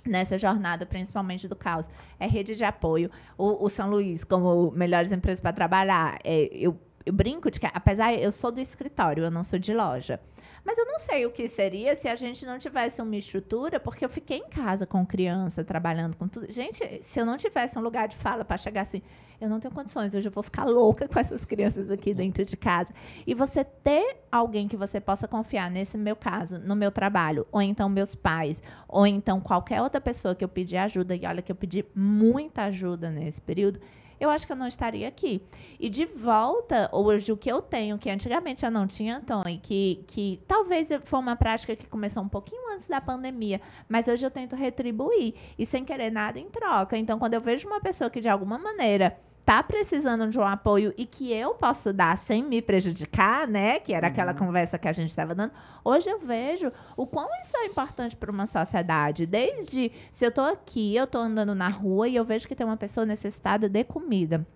nessa 0.07 0.37
jornada, 0.37 0.85
principalmente 0.85 1.49
do 1.49 1.57
caos, 1.57 1.87
é 2.19 2.27
rede 2.27 2.55
de 2.55 2.65
apoio. 2.65 3.11
O, 3.37 3.65
o 3.65 3.69
São 3.69 3.89
Luís, 3.89 4.25
como 4.25 4.71
melhores 4.71 5.13
empresas 5.13 5.41
para 5.41 5.53
trabalhar, 5.53 6.19
é, 6.23 6.49
eu, 6.53 6.79
eu 7.05 7.13
brinco 7.13 7.51
de 7.51 7.59
que, 7.59 7.67
apesar 7.73 8.15
eu 8.15 8.31
sou 8.31 8.53
do 8.53 8.61
escritório, 8.61 9.25
eu 9.25 9.31
não 9.31 9.43
sou 9.43 9.59
de 9.59 9.73
loja. 9.73 10.21
Mas 10.65 10.79
eu 10.79 10.87
não 10.87 10.99
sei 10.99 11.27
o 11.27 11.31
que 11.31 11.47
seria 11.47 11.95
se 11.95 12.09
a 12.09 12.17
gente 12.17 12.47
não 12.47 12.59
tivesse 12.59 13.03
uma 13.03 13.15
estrutura, 13.17 13.79
porque 13.79 14.05
eu 14.05 14.09
fiquei 14.09 14.39
em 14.39 14.49
casa 14.49 14.87
com 14.87 15.05
criança, 15.05 15.62
trabalhando 15.62 16.17
com 16.17 16.27
tudo. 16.27 16.51
Gente, 16.51 17.01
se 17.03 17.21
eu 17.21 17.27
não 17.27 17.37
tivesse 17.37 17.79
um 17.79 17.83
lugar 17.83 18.09
de 18.09 18.17
fala 18.17 18.45
para 18.45 18.57
chegar 18.57 18.81
assim, 18.81 19.03
eu 19.39 19.49
não 19.49 19.61
tenho 19.61 19.75
condições, 19.75 20.15
hoje 20.15 20.27
eu 20.27 20.33
vou 20.33 20.43
ficar 20.43 20.65
louca 20.65 21.07
com 21.07 21.19
essas 21.19 21.45
crianças 21.45 21.91
aqui 21.91 22.15
dentro 22.15 22.45
de 22.47 22.57
casa. 22.57 22.95
E 23.27 23.35
você 23.35 23.62
ter 23.62 24.17
alguém 24.33 24.67
que 24.67 24.77
você 24.77 24.99
possa 25.01 25.29
confiar, 25.29 25.71
nesse 25.71 25.99
meu 25.99 26.17
caso, 26.17 26.59
no 26.59 26.75
meu 26.75 26.91
trabalho, 26.91 27.47
ou 27.53 27.61
então 27.61 27.89
meus 27.89 28.15
pais, 28.15 28.62
ou 28.89 29.07
então 29.07 29.41
qualquer 29.41 29.83
outra 29.83 30.01
pessoa 30.01 30.35
que 30.35 30.43
eu 30.43 30.49
pedir 30.49 30.79
ajuda, 30.79 31.15
e 31.15 31.27
olha 31.27 31.43
que 31.43 31.53
eu 31.53 31.57
pedi 31.57 31.85
muita 31.95 32.62
ajuda 32.62 33.11
nesse 33.11 33.41
período, 33.41 33.81
eu 34.19 34.31
acho 34.31 34.47
que 34.47 34.53
eu 34.53 34.57
não 34.57 34.67
estaria 34.67 35.07
aqui. 35.09 35.43
E 35.79 35.89
de 35.89 36.05
volta, 36.05 36.89
hoje, 36.93 37.33
o 37.33 37.37
que 37.37 37.51
eu 37.51 37.61
tenho, 37.61 37.99
que 37.99 38.11
antigamente 38.11 38.65
eu 38.65 38.71
não 38.71 38.87
tinha, 38.87 39.21
Tony, 39.21 39.59
que, 39.62 40.05
que 40.07 40.41
talvez 40.47 40.89
foi 41.05 41.19
uma 41.19 41.37
prática 41.37 41.77
que 41.77 41.87
começou 41.87 42.23
um 42.23 42.29
pouquinho 42.29 42.73
antes 42.73 42.87
da 42.87 43.01
pandemia, 43.01 43.61
mas 43.89 44.09
hoje 44.09 44.25
eu 44.25 44.31
tento 44.31 44.57
retribuir 44.57 45.35
e 45.59 45.67
sem 45.67 45.85
querer 45.85 46.11
nada 46.11 46.39
em 46.39 46.49
troca. 46.49 46.97
Então, 46.97 47.19
quando 47.19 47.35
eu 47.35 47.41
vejo 47.41 47.67
uma 47.67 47.81
pessoa 47.81 48.11
que 48.11 48.21
de 48.21 48.29
alguma 48.29 48.59
maneira 48.59 49.19
tá 49.45 49.62
precisando 49.62 50.28
de 50.28 50.38
um 50.38 50.45
apoio 50.45 50.95
e 50.97 51.05
que 51.05 51.32
eu 51.32 51.55
posso 51.55 51.92
dar 51.92 52.16
sem 52.16 52.42
me 52.42 52.62
prejudicar, 52.62 53.47
né? 53.47 53.78
Que 53.78 53.92
era 53.92 54.07
uhum. 54.07 54.12
aquela 54.12 54.34
conversa 54.34 54.78
que 54.78 54.88
a 54.88 54.92
gente 54.92 55.11
estava 55.11 55.34
dando. 55.34 55.53
Hoje 55.84 56.09
eu 56.09 56.18
vejo 56.18 56.72
o 56.97 57.07
quão 57.07 57.28
isso 57.40 57.57
é 57.57 57.66
importante 57.66 58.16
para 58.16 58.30
uma 58.30 58.47
sociedade. 58.47 59.26
Desde 59.26 59.92
se 60.11 60.24
eu 60.24 60.30
estou 60.30 60.45
aqui, 60.45 60.97
eu 60.97 61.05
estou 61.05 61.20
andando 61.20 61.55
na 61.55 61.68
rua 61.68 62.09
e 62.09 62.16
eu 62.16 62.24
vejo 62.24 62.49
que 62.49 62.55
tem 62.55 62.66
uma 62.66 62.76
pessoa 62.76 63.05
necessitada 63.05 63.68
de 63.68 63.84
comida 63.84 64.47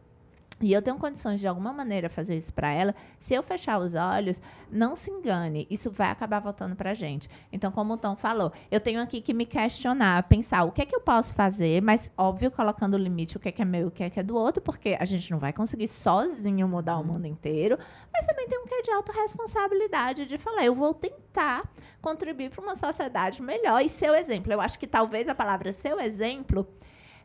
e 0.61 0.73
eu 0.73 0.83
tenho 0.83 0.99
condições 0.99 1.41
de 1.41 1.47
alguma 1.47 1.73
maneira 1.73 2.09
fazer 2.09 2.37
isso 2.37 2.53
para 2.53 2.71
ela, 2.71 2.95
se 3.19 3.35
eu 3.35 3.43
fechar 3.43 3.79
os 3.79 3.95
olhos, 3.95 4.41
não 4.71 4.97
se 4.97 5.11
engane, 5.11 5.67
isso 5.71 5.91
vai 5.91 6.11
acabar 6.11 6.41
voltando 6.41 6.75
para 6.75 6.91
a 6.91 6.95
gente. 6.95 7.31
Então, 7.53 7.71
como 7.71 7.95
o 7.95 7.97
Tom 7.97 8.17
falou, 8.17 8.53
eu 8.71 8.81
tenho 8.81 9.01
aqui 9.01 9.21
que 9.21 9.33
me 9.33 9.47
questionar, 9.47 10.25
pensar 10.25 10.65
o 10.65 10.73
que 10.73 10.83
é 10.83 10.87
que 10.87 10.95
eu 10.95 11.01
posso 11.01 11.35
fazer, 11.35 11.81
mas 11.81 12.13
óbvio 12.17 12.51
colocando 12.51 12.95
o 12.95 12.99
limite, 12.99 13.37
o 13.37 13.41
que 13.41 13.49
é 13.49 13.53
que 13.53 13.63
é 13.63 13.65
meu, 13.65 13.89
o 13.89 13.91
que 13.91 14.03
é 14.03 14.11
que 14.11 14.19
é 14.19 14.23
do 14.23 14.37
outro, 14.37 14.61
porque 14.61 14.97
a 14.99 15.05
gente 15.05 15.31
não 15.31 15.39
vai 15.39 15.53
conseguir 15.53 15.89
sozinho 15.89 16.67
mudar 16.67 16.99
o 16.99 17.05
mundo 17.05 17.27
inteiro, 17.27 17.79
mas 18.13 18.27
também 18.27 18.49
tem 18.49 18.59
um 18.59 18.67
quê 18.67 18.83
de 18.83 18.91
autorresponsabilidade 18.91 20.27
de 20.27 20.39
falar, 20.39 20.65
eu 20.65 20.75
vou 20.75 20.93
tentar 20.93 21.71
contribuir 22.03 22.51
para 22.51 22.63
uma 22.63 22.75
sociedade 22.75 23.41
melhor 23.43 23.81
e 23.81 23.89
seu 23.89 24.15
exemplo. 24.15 24.53
Eu 24.53 24.61
acho 24.61 24.79
que 24.79 24.87
talvez 24.87 25.29
a 25.29 25.35
palavra 25.35 25.73
seu 25.73 26.01
exemplo 26.01 26.67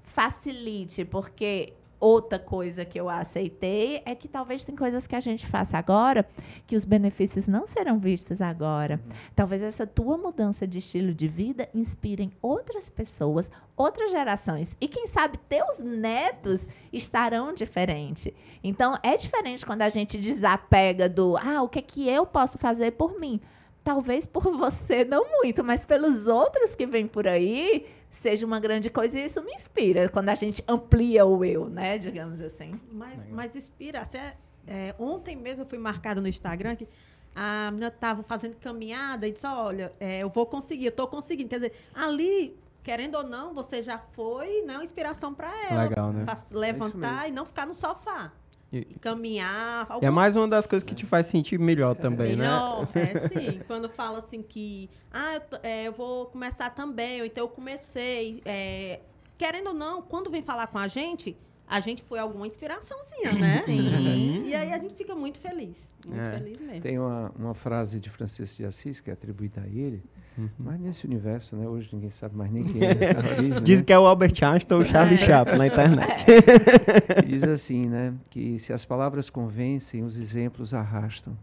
facilite, 0.04 1.06
porque 1.06 1.74
outra 2.04 2.38
coisa 2.38 2.84
que 2.84 2.99
eu 2.99 3.08
aceitei 3.08 4.01
é 4.06 4.14
que 4.14 4.28
talvez 4.28 4.66
tem 4.66 4.76
coisas 4.76 5.08
que 5.08 5.16
a 5.16 5.22
gente 5.22 5.47
faça 5.47 5.78
agora 5.78 6.28
que 6.68 6.76
os 6.76 6.84
benefícios 6.84 7.47
não 7.47 7.66
serão 7.66 7.97
vistos 7.97 8.41
agora. 8.41 8.99
Uhum. 9.06 9.16
Talvez 9.34 9.64
essa 9.64 9.88
tua 9.88 10.18
mudança 10.18 10.68
de 10.68 10.80
estilo 10.80 11.14
de 11.14 11.30
vida 11.30 11.70
inspirem 11.74 12.34
outras 12.41 12.89
pessoas, 12.89 13.49
outras 13.78 14.12
gerações. 14.12 14.76
E 14.82 14.88
quem 14.88 15.08
sabe 15.08 15.38
teus 15.47 15.80
netos 15.80 16.68
estarão 16.91 17.54
diferente. 17.54 18.36
Então 18.62 18.99
é 19.01 19.16
diferente 19.16 19.66
quando 19.66 19.84
a 19.84 19.89
gente 19.89 20.18
desapega 20.18 21.08
do 21.08 21.38
ah, 21.38 21.62
o 21.62 21.70
que 21.70 21.80
é 21.80 21.82
que 21.82 22.10
eu 22.10 22.26
posso 22.26 22.58
fazer 22.58 22.91
por 22.91 23.18
mim? 23.18 23.39
Talvez 23.82 24.26
por 24.26 24.43
você 24.51 25.06
não 25.06 25.26
muito, 25.41 25.64
mas 25.64 25.86
pelos 25.86 26.28
outros 26.28 26.76
que 26.76 26.86
vêm 26.86 27.08
por 27.08 27.28
aí, 27.28 27.86
seja 28.16 28.45
uma 28.45 28.59
grande 28.59 28.89
coisa 28.89 29.20
e 29.20 29.26
isso 29.26 29.41
me 29.41 29.53
inspira 29.53 30.07
quando 30.07 30.30
a 30.30 30.36
gente 30.36 30.64
amplia 30.68 31.26
o 31.26 31.43
eu, 31.43 31.68
né? 31.68 31.97
Digamos 31.97 32.39
assim. 32.39 32.80
Mas, 32.91 33.30
mas 33.30 33.55
inspira. 33.55 34.03
É, 34.14 34.34
é, 34.66 34.95
ontem 34.97 35.36
mesmo 35.36 35.64
eu 35.64 35.68
fui 35.68 35.78
marcada 35.78 36.22
no 36.22 36.28
Instagram 36.28 36.76
que 36.76 36.88
a 37.36 37.72
menina 37.72 37.88
estava 37.88 38.24
fazendo 38.24 38.55
caminhada 38.55 39.28
e 39.28 39.32
disse: 39.32 39.47
Olha, 39.47 39.91
é, 39.99 40.20
eu 40.20 40.30
vou 40.30 40.45
conseguir, 40.45 40.86
eu 40.86 40.89
estou 40.89 41.07
conseguindo. 41.07 41.49
Quer 41.49 41.55
dizer, 41.55 41.74
ali, 41.93 42.55
querendo 42.84 43.16
ou 43.16 43.24
não, 43.24 43.53
você 43.53 43.82
já 43.82 43.97
foi 43.97 44.61
né, 44.61 44.76
uma 44.76 44.84
inspiração 44.84 45.34
para 45.34 45.51
ela. 45.70 45.84
Legal, 45.84 46.14
né? 46.14 46.26
levantar 46.51 47.26
é 47.26 47.30
e 47.30 47.32
não 47.32 47.45
ficar 47.45 47.66
no 47.66 47.74
sofá. 47.74 48.32
E, 48.74 48.86
caminhar. 49.00 49.86
Algum... 49.88 50.06
É 50.06 50.10
mais 50.10 50.36
uma 50.36 50.48
das 50.48 50.66
coisas 50.66 50.84
que 50.84 50.96
te 50.96 51.06
faz 51.06 51.28
sentir 51.28 51.60
melhor 51.60 51.96
também, 51.96 52.36
melhor, 52.36 52.88
né? 52.96 53.04
É, 53.04 53.30
sim. 53.30 53.62
Quando 53.68 53.88
fala 53.88 54.18
assim 54.18 54.42
que, 54.42 54.90
ah, 55.12 55.36
eu, 55.36 55.42
é, 55.62 55.88
eu, 55.88 55.92
vou 55.92 56.26
começar 56.26 56.72
também, 56.72 57.22
ou 57.22 57.28
então 57.28 57.44
eu 57.44 57.48
comecei. 57.48 58.42
É, 58.46 59.00
querendo 59.38 59.68
ou 59.68 59.74
não, 59.74 60.02
quando 60.02 60.32
vem 60.32 60.42
falar 60.42 60.68
com 60.68 60.80
a 60.80 60.88
gente, 60.88 61.38
a 61.68 61.80
gente 61.80 62.03
foi 62.03 62.20
alguma 62.20 62.47
inspiraçãozinha, 62.47 63.34
né? 63.34 63.61
Sim. 63.66 64.43
E 64.45 64.53
aí 64.53 64.74
a 64.74 64.78
gente 64.78 64.93
fica 64.95 65.16
muito 65.16 65.39
feliz. 65.39 65.89
Muito 66.05 66.20
é, 66.20 66.38
feliz 66.38 66.59
mesmo. 66.59 66.82
Tem 66.82 66.99
uma, 66.99 67.32
uma 67.38 67.53
frase 67.53 67.99
de 67.99 68.09
Francisco 68.09 68.57
de 68.57 68.66
Assis, 68.66 68.99
que 68.99 69.09
é 69.09 69.14
atribuída 69.14 69.61
a 69.61 69.68
ele, 69.68 70.03
Uhum. 70.38 70.49
Mas 70.57 70.80
nesse 70.80 71.05
universo, 71.05 71.55
né? 71.55 71.68
Hoje 71.68 71.89
ninguém 71.93 72.09
sabe 72.09 72.36
mais 72.36 72.51
nem 72.51 72.64
quem 72.64 72.82
é. 72.84 72.89
Origem, 73.38 73.64
Diz 73.64 73.80
né? 73.80 73.86
que 73.86 73.93
é 73.93 73.99
o 73.99 74.05
Albert 74.05 74.34
Einstein 74.43 74.78
ou 74.78 74.84
o 74.84 74.88
Charlie 74.88 75.16
é. 75.16 75.18
Chaplin 75.18 75.57
na 75.57 75.68
internet. 75.68 76.26
Diz 77.28 77.43
assim, 77.43 77.88
né? 77.88 78.14
Que 78.30 78.57
se 78.57 78.74
as 78.74 78.84
palavras 78.84 79.30
convencem, 79.30 80.03
os 80.03 80.18
exemplos 80.18 80.74
arrastam. 80.74 81.38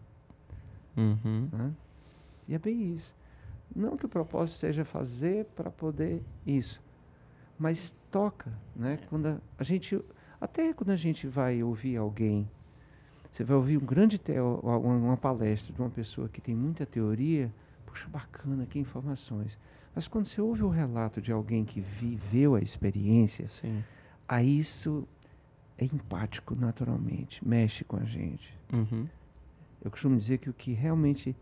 Uhum. 0.97 1.49
Né? 1.53 1.71
E 2.49 2.55
é 2.55 2.59
bem 2.59 2.95
isso. 2.95 3.15
Não 3.75 3.97
que 3.97 4.05
o 4.05 4.09
propósito 4.09 4.59
seja 4.59 4.85
fazer 4.85 5.45
para 5.55 5.71
poder 5.71 6.21
isso, 6.45 6.83
mas 7.57 7.95
toca, 8.11 8.53
né? 8.75 8.99
Quando 9.09 9.27
a, 9.27 9.39
a, 9.59 9.63
gente, 9.63 10.01
até 10.41 10.73
quando 10.73 10.91
a 10.91 10.97
gente 10.97 11.27
vai 11.27 11.63
ouvir 11.63 11.97
alguém, 11.97 12.49
você 13.31 13.45
vai 13.45 13.57
ouvir 13.57 13.77
um 13.77 13.85
grande 13.85 14.19
teo, 14.19 14.61
uma, 14.63 14.77
uma 14.77 15.17
palestra 15.17 15.73
de 15.73 15.81
uma 15.81 15.91
pessoa 15.91 16.29
que 16.29 16.41
tem 16.41 16.55
muita 16.55 16.85
teoria, 16.85 17.53
puxa, 17.87 18.09
bacana, 18.09 18.67
que 18.67 18.79
informações. 18.79 19.57
Mas 19.95 20.09
quando 20.09 20.27
você 20.27 20.41
ouve 20.41 20.63
o 20.63 20.69
relato 20.69 21.21
de 21.21 21.33
alguém 21.33 21.65
que 21.65 21.81
viveu 21.81 22.55
a 22.55 22.61
experiência, 22.61 23.47
Sim. 23.49 23.85
aí 24.29 24.59
isso 24.59 25.07
é 25.79 25.85
empático 25.85 26.55
naturalmente, 26.55 27.47
mexe 27.47 27.85
com 27.85 27.97
a 27.97 28.05
gente. 28.05 28.55
Uhum. 28.73 29.07
Eu 29.83 29.91
costumo 29.91 30.17
dizer 30.17 30.39
que 30.39 30.51
o 30.51 30.53
que 30.53 30.73
realmente 30.73 31.35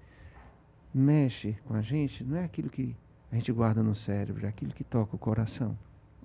mexe 0.94 1.56
com 1.64 1.74
a 1.74 1.82
gente 1.82 2.24
não 2.24 2.36
é 2.36 2.44
aquilo 2.44 2.70
que 2.70 2.94
a 3.30 3.34
gente 3.34 3.52
guarda 3.52 3.82
no 3.82 3.94
cérebro, 3.94 4.46
é 4.46 4.48
aquilo 4.48 4.72
que 4.72 4.84
toca 4.84 5.16
o 5.16 5.18
coração. 5.18 5.76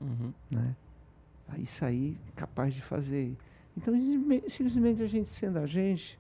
Uhum. 0.04 0.34
Né? 0.52 0.76
Isso 1.58 1.84
aí 1.86 2.18
é 2.28 2.40
capaz 2.40 2.74
de 2.74 2.82
fazer. 2.82 3.36
Então, 3.78 3.94
simplesmente 4.48 5.02
a 5.02 5.08
gente 5.08 5.30
sendo 5.30 5.58
a 5.60 5.66
gente, 5.66 6.20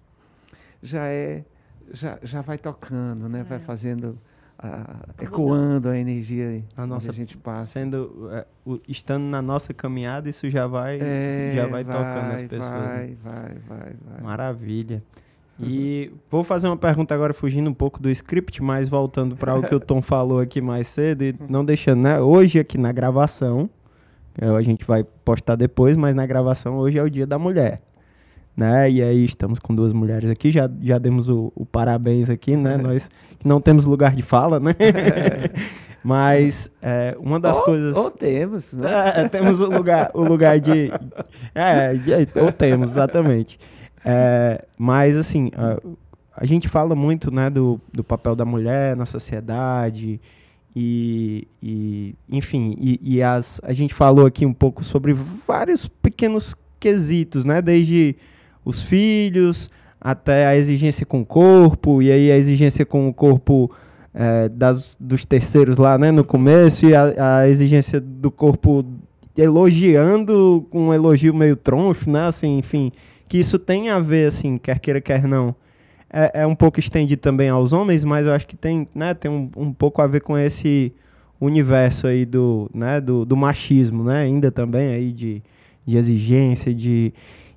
já 0.81 1.07
é 1.07 1.43
já, 1.91 2.19
já 2.23 2.41
vai 2.41 2.57
tocando, 2.57 3.27
né? 3.27 3.41
É. 3.41 3.43
Vai 3.43 3.59
fazendo, 3.59 4.17
a, 4.57 5.05
ecoando 5.19 5.89
a 5.89 5.97
energia 5.97 6.63
a 6.77 6.85
nossa 6.85 7.11
a 7.11 7.13
gente 7.13 7.37
passa. 7.37 7.65
Sendo, 7.65 8.29
é, 8.31 8.45
o, 8.65 8.79
estando 8.87 9.23
na 9.23 9.41
nossa 9.41 9.73
caminhada, 9.73 10.29
isso 10.29 10.49
já 10.49 10.67
vai, 10.67 10.99
é, 11.01 11.53
já 11.55 11.67
vai, 11.67 11.83
vai, 11.83 11.93
tocando 11.93 12.33
as 12.33 12.43
pessoas. 12.43 12.71
Vai, 12.71 13.07
né? 13.07 13.17
vai, 13.23 13.53
vai, 13.67 13.95
vai. 14.05 14.21
Maravilha. 14.21 15.03
E 15.59 16.11
vou 16.31 16.43
fazer 16.43 16.67
uma 16.67 16.77
pergunta 16.77 17.13
agora, 17.13 17.33
fugindo 17.33 17.69
um 17.69 17.73
pouco 17.73 18.01
do 18.01 18.09
script, 18.09 18.61
mas 18.61 18.89
voltando 18.89 19.35
para 19.35 19.55
o 19.55 19.61
que 19.61 19.75
o 19.75 19.79
Tom 19.79 20.01
falou 20.03 20.39
aqui 20.39 20.59
mais 20.59 20.87
cedo, 20.87 21.23
e 21.23 21.35
não 21.47 21.63
deixando, 21.63 22.01
né? 22.01 22.19
Hoje 22.19 22.59
aqui 22.59 22.77
na 22.77 22.91
gravação, 22.91 23.69
a 24.39 24.61
gente 24.61 24.83
vai 24.83 25.03
postar 25.03 25.55
depois, 25.55 25.95
mas 25.95 26.15
na 26.15 26.25
gravação 26.25 26.77
hoje 26.77 26.97
é 26.97 27.03
o 27.03 27.09
dia 27.09 27.27
da 27.27 27.37
mulher 27.37 27.81
né? 28.55 28.89
E 28.89 29.01
aí 29.01 29.25
estamos 29.25 29.59
com 29.59 29.73
duas 29.73 29.91
mulheres 29.91 30.29
aqui, 30.29 30.51
já, 30.51 30.69
já 30.81 30.97
demos 30.97 31.27
o, 31.29 31.51
o 31.55 31.65
parabéns 31.65 32.29
aqui, 32.29 32.55
né? 32.55 32.77
Nós 32.81 33.09
que 33.39 33.47
não 33.47 33.59
temos 33.59 33.85
lugar 33.85 34.15
de 34.15 34.21
fala, 34.21 34.59
né? 34.59 34.75
Mas 36.03 36.69
é, 36.81 37.15
uma 37.17 37.39
das 37.39 37.57
ou, 37.57 37.63
coisas. 37.63 37.95
Ou 37.95 38.11
temos, 38.11 38.73
né? 38.73 39.13
É, 39.15 39.27
temos 39.29 39.61
o 39.61 39.65
lugar, 39.65 40.11
o 40.13 40.21
lugar 40.21 40.59
de. 40.59 40.91
É, 41.55 41.93
de, 41.93 42.11
ou 42.39 42.51
temos, 42.51 42.91
exatamente. 42.91 43.57
É, 44.03 44.65
mas 44.77 45.15
assim, 45.15 45.51
a, 45.55 45.79
a, 46.35 46.45
gente 46.45 46.67
fala 46.67 46.93
muito 46.93 47.31
né, 47.31 47.49
do, 47.49 47.79
do 47.91 48.03
papel 48.03 48.35
da 48.35 48.45
mulher 48.45 48.95
na 48.95 49.05
sociedade. 49.05 50.19
E, 50.75 51.47
e 51.61 52.15
enfim, 52.29 52.75
e, 52.79 52.99
e 53.01 53.21
as, 53.21 53.61
a 53.63 53.73
gente 53.73 53.93
falou 53.93 54.25
aqui 54.25 54.45
um 54.45 54.53
pouco 54.53 54.83
sobre 54.83 55.13
vários 55.47 55.87
pequenos 55.87 56.55
quesitos, 56.79 57.45
né? 57.45 57.61
Desde 57.61 58.15
os 58.65 58.81
filhos, 58.81 59.69
até 60.03 60.47
a 60.47 60.55
exigência 60.55 61.05
com 61.05 61.21
o 61.21 61.25
corpo, 61.25 62.01
e 62.01 62.11
aí 62.11 62.31
a 62.31 62.37
exigência 62.37 62.85
com 62.85 63.07
o 63.07 63.13
corpo 63.13 63.71
é, 64.13 64.49
das, 64.49 64.97
dos 64.99 65.25
terceiros 65.25 65.77
lá, 65.77 65.97
né, 65.97 66.11
no 66.11 66.23
começo, 66.23 66.85
e 66.85 66.93
a, 66.93 67.39
a 67.39 67.49
exigência 67.49 68.01
do 68.01 68.29
corpo 68.29 68.85
elogiando 69.35 70.67
com 70.69 70.87
um 70.87 70.93
elogio 70.93 71.33
meio 71.33 71.55
troncho, 71.55 72.09
né, 72.09 72.27
assim, 72.27 72.57
enfim, 72.57 72.91
que 73.33 73.39
isso 73.39 73.57
tem 73.57 73.89
a 73.89 73.97
ver, 73.97 74.27
assim, 74.27 74.59
quer 74.59 74.77
queira, 74.77 75.01
quer 75.01 75.27
não, 75.27 75.55
é, 76.07 76.41
é 76.41 76.45
um 76.45 76.53
pouco 76.53 76.79
estendido 76.79 77.19
também 77.19 77.49
aos 77.49 77.73
homens, 77.73 78.03
mas 78.03 78.27
eu 78.27 78.31
acho 78.31 78.45
que 78.45 78.55
tem, 78.55 78.87
né, 78.93 79.15
tem 79.15 79.31
um, 79.31 79.49
um 79.57 79.73
pouco 79.73 80.03
a 80.03 80.05
ver 80.05 80.21
com 80.21 80.37
esse 80.37 80.93
universo 81.41 82.05
aí 82.05 82.27
do, 82.27 82.69
né, 82.71 83.01
do, 83.01 83.25
do 83.25 83.35
machismo, 83.35 84.03
né, 84.03 84.21
ainda 84.21 84.51
também 84.51 84.93
aí 84.93 85.11
de, 85.11 85.41
de 85.83 85.97
exigência, 85.97 86.71
de... 86.71 87.11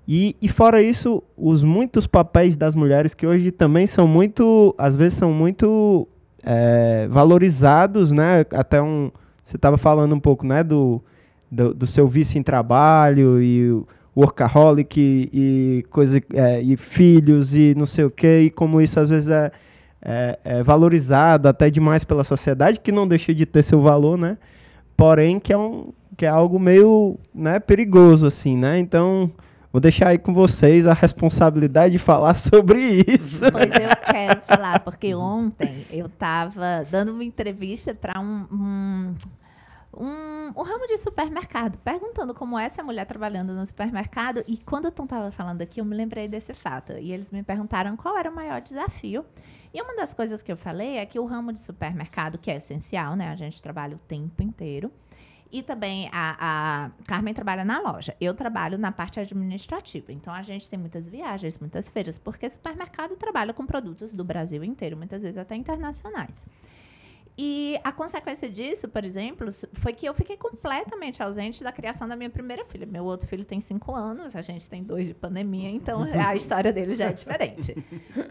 E, 0.09 0.35
e 0.41 0.49
fora 0.49 0.81
isso, 0.81 1.23
os 1.37 1.63
muitos 1.63 2.07
papéis 2.07 2.57
das 2.57 2.75
mulheres 2.75 3.13
que 3.13 3.27
hoje 3.27 3.51
também 3.51 3.87
são 3.87 4.09
muito, 4.09 4.75
às 4.79 4.97
vezes 4.97 5.19
são 5.19 5.31
muito 5.31 6.09
é, 6.43 7.07
valorizados, 7.11 8.13
né? 8.13 8.47
Até 8.53 8.81
um, 8.81 9.11
você 9.45 9.57
estava 9.57 9.77
falando 9.77 10.15
um 10.15 10.21
pouco, 10.21 10.47
né, 10.47 10.65
do, 10.65 11.03
do, 11.51 11.75
do, 11.75 11.87
seu 11.87 12.07
vício 12.07 12.39
em 12.39 12.43
trabalho 12.43 13.43
e 13.43 13.73
o 13.73 13.87
workaholic 14.17 14.99
e, 14.99 15.31
e 15.33 15.83
coisa 15.91 16.21
é, 16.33 16.61
e 16.63 16.77
filhos 16.77 17.55
e 17.57 17.75
não 17.77 17.87
sei 17.87 18.05
o 18.05 18.11
que 18.11 18.41
e 18.41 18.51
como 18.51 18.81
isso 18.81 18.99
às 18.99 19.11
vezes 19.11 19.29
é, 19.29 19.53
é, 20.01 20.39
é, 20.45 20.63
valorizado 20.63 21.49
até 21.49 21.69
demais 21.69 22.03
pela 22.03 22.25
sociedade 22.25 22.81
que 22.81 22.91
não 22.91 23.07
deixa 23.07 23.35
de 23.35 23.45
ter 23.45 23.63
seu 23.63 23.83
valor, 23.83 24.17
né? 24.17 24.39
Porém 24.97 25.39
que 25.39 25.53
é 25.53 25.59
um 25.59 25.93
que 26.17 26.25
é 26.25 26.29
algo 26.31 26.59
meio, 26.59 27.19
né, 27.35 27.61
perigoso 27.61 28.27
assim, 28.27 28.57
né? 28.57 28.79
Então 28.79 29.31
Vou 29.77 29.81
deixar 29.83 30.09
aí 30.09 30.17
com 30.17 30.33
vocês 30.33 30.87
a 30.87 30.95
responsabilidade 30.95 31.93
de 31.93 31.99
falar 31.99 32.33
sobre 32.41 33.05
isso. 33.07 33.45
Pois 33.53 33.65
eu 33.65 34.11
quero 34.11 34.41
falar, 34.41 34.81
porque 34.81 35.15
ontem 35.15 35.87
eu 35.91 36.07
estava 36.07 36.83
dando 36.91 37.13
uma 37.13 37.23
entrevista 37.23 37.95
para 37.95 38.19
um, 38.19 38.47
um, 38.51 39.15
um, 39.97 40.53
um, 40.57 40.63
ramo 40.63 40.87
de 40.87 40.99
supermercado, 40.99 41.79
perguntando 41.79 42.35
como 42.35 42.59
é 42.59 42.67
essa 42.67 42.83
mulher 42.83 43.07
trabalhando 43.07 43.55
no 43.55 43.65
supermercado. 43.65 44.45
E 44.47 44.59
quando 44.59 44.91
Tom 44.93 45.05
estava 45.05 45.31
falando 45.31 45.63
aqui, 45.63 45.81
eu 45.81 45.85
me 45.85 45.97
lembrei 45.97 46.29
desse 46.29 46.53
fato. 46.53 46.93
E 46.93 47.13
eles 47.13 47.31
me 47.31 47.43
perguntaram 47.43 47.97
qual 47.97 48.17
era 48.17 48.31
o 48.31 48.35
maior 48.35 48.61
desafio. 48.61 49.25
E 49.73 49.81
uma 49.81 49.97
das 49.97 50.13
coisas 50.13 50.43
que 50.43 50.53
eu 50.53 50.57
falei 50.57 50.99
é 50.99 51.07
que 51.07 51.19
o 51.19 51.25
ramo 51.25 51.53
de 51.53 51.61
supermercado, 51.61 52.39
que 52.39 52.51
é 52.51 52.57
essencial, 52.57 53.17
né? 53.17 53.29
A 53.31 53.37
gente 53.37 53.63
trabalha 53.63 53.97
o 53.97 53.99
tempo 53.99 54.43
inteiro 54.43 54.93
e 55.51 55.63
também 55.63 56.09
a, 56.13 56.37
a 56.39 56.91
Carmen 57.07 57.33
trabalha 57.33 57.65
na 57.65 57.81
loja. 57.81 58.15
Eu 58.21 58.35
trabalho 58.35 58.77
na 58.77 58.91
parte 58.91 59.21
administrativa. 59.21 60.13
Então 60.13 60.33
a 60.33 60.43
gente 60.43 60.69
tem 60.69 60.79
muitas 60.79 61.09
viagens, 61.09 61.59
muitas 61.59 61.89
feiras, 61.89 62.19
porque 62.19 62.49
supermercado 62.49 63.17
trabalha 63.17 63.55
com 63.55 63.65
produtos 63.65 64.13
do 64.13 64.25
Brasil 64.25 64.63
inteiro, 64.65 64.97
muitas 64.97 65.23
vezes 65.23 65.39
até 65.39 65.55
internacionais. 65.55 66.47
E 67.39 67.79
a 67.85 67.93
consequência 67.93 68.49
disso, 68.49 68.89
por 68.89 69.05
exemplo, 69.05 69.49
foi 69.75 69.93
que 69.93 70.07
eu 70.07 70.15
fiquei 70.15 70.39
completamente 70.39 71.23
ausente 71.23 71.63
da 71.63 71.71
criação 71.71 72.09
da 72.09 72.17
minha 72.17 72.31
primeira 72.31 72.65
filha. 72.65 72.87
Meu 72.87 73.05
outro 73.05 73.29
filho 73.29 73.45
tem 73.45 73.61
cinco 73.61 73.95
anos, 73.95 74.35
a 74.35 74.41
gente 74.41 74.71
tem 74.71 74.83
dois 74.83 75.07
de 75.07 75.13
pandemia, 75.13 75.69
então 75.69 76.03
a 76.27 76.35
história 76.35 76.73
dele 76.73 76.97
já 76.97 77.11
é 77.11 77.13
diferente. 77.13 77.77